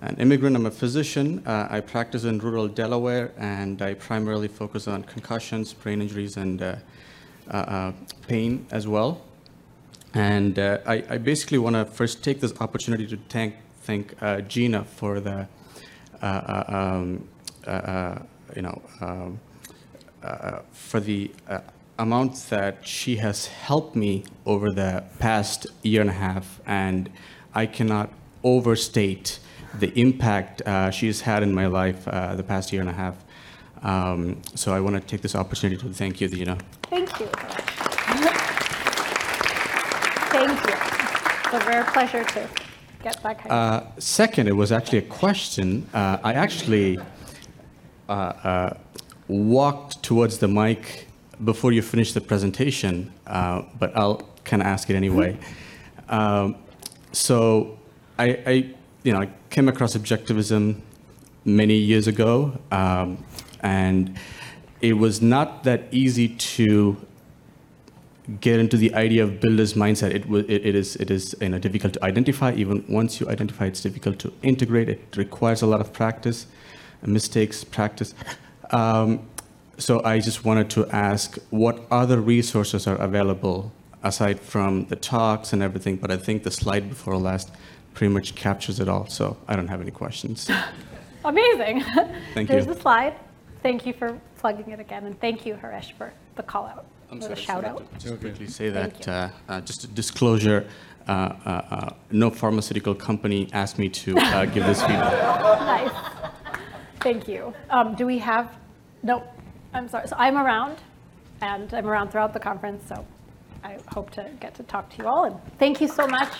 [0.01, 0.55] an immigrant.
[0.55, 1.43] I'm a physician.
[1.45, 6.61] Uh, I practice in rural Delaware, and I primarily focus on concussions, brain injuries, and
[6.61, 6.75] uh,
[7.49, 7.91] uh,
[8.27, 9.21] pain as well.
[10.15, 14.41] And uh, I, I basically want to first take this opportunity to thank thank uh,
[14.41, 15.47] Gena for the,
[16.21, 17.27] uh, uh, um,
[17.67, 18.19] uh,
[18.55, 19.39] you know, um,
[20.71, 21.29] for the
[21.99, 27.09] amount that she has helped me over the past year and a half, and
[27.53, 28.09] I cannot
[28.43, 29.39] overstate
[29.79, 33.15] the impact uh, she's had in my life uh, the past year and a half.
[33.83, 36.57] Um, so I want to take this opportunity to thank you, Gena.
[36.83, 37.84] Thank you.
[40.45, 40.73] Thank you.
[41.57, 42.47] It's a rare pleasure to
[43.01, 43.51] get that kind of.
[43.51, 45.89] Uh, second, it was actually a question.
[45.91, 46.99] Uh, I actually
[48.07, 48.77] uh, uh,
[49.27, 51.07] walked towards the mic
[51.43, 55.35] before you finished the presentation, uh, but I'll kind of ask it anyway.
[56.09, 56.57] Um,
[57.11, 57.79] so,
[58.19, 58.51] I, I,
[59.01, 60.81] you know, I came across objectivism
[61.43, 63.25] many years ago, um,
[63.61, 64.15] and
[64.79, 66.97] it was not that easy to
[68.39, 70.11] get into the idea of builder's mindset.
[70.11, 72.53] It, it, it is, it is you know, difficult to identify.
[72.53, 74.89] Even once you identify, it's difficult to integrate.
[74.89, 76.47] It requires a lot of practice,
[77.05, 78.13] mistakes, practice.
[78.71, 79.27] Um,
[79.77, 83.71] so I just wanted to ask what other resources are available
[84.03, 85.97] aside from the talks and everything.
[85.97, 87.51] But I think the slide before last
[87.93, 89.07] pretty much captures it all.
[89.07, 90.49] So I don't have any questions.
[91.25, 91.81] Amazing.
[91.81, 92.45] Thank Here's you.
[92.45, 93.15] There's the slide.
[93.63, 96.85] Thank you for plugging it again, and thank you, Haresh, for the call out,
[97.15, 97.99] I'm or the sorry, shout sorry, out.
[97.99, 100.67] Just quickly say that, uh, uh, just a disclosure,
[101.07, 105.11] uh, uh, uh, no pharmaceutical company asked me to uh, give this feedback.
[105.59, 105.91] Nice.
[106.99, 107.53] Thank you.
[107.69, 108.57] Um, do we have,
[109.03, 109.23] no,
[109.73, 110.07] I'm sorry.
[110.07, 110.77] So I'm around,
[111.41, 113.05] and I'm around throughout the conference, so
[113.63, 115.25] I hope to get to talk to you all.
[115.25, 116.33] And thank you so much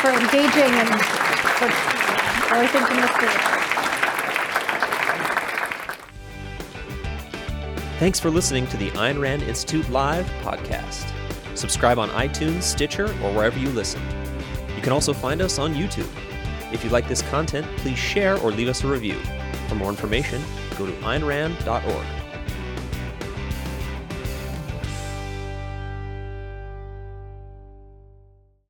[0.00, 0.88] for engaging and
[1.58, 3.87] for really thinking this through.
[7.98, 11.10] Thanks for listening to the Ayn Rand Institute Live podcast.
[11.56, 14.00] Subscribe on iTunes, Stitcher, or wherever you listen.
[14.76, 16.08] You can also find us on YouTube.
[16.72, 19.18] If you like this content, please share or leave us a review.
[19.66, 20.40] For more information,
[20.78, 22.17] go to aynrand.org.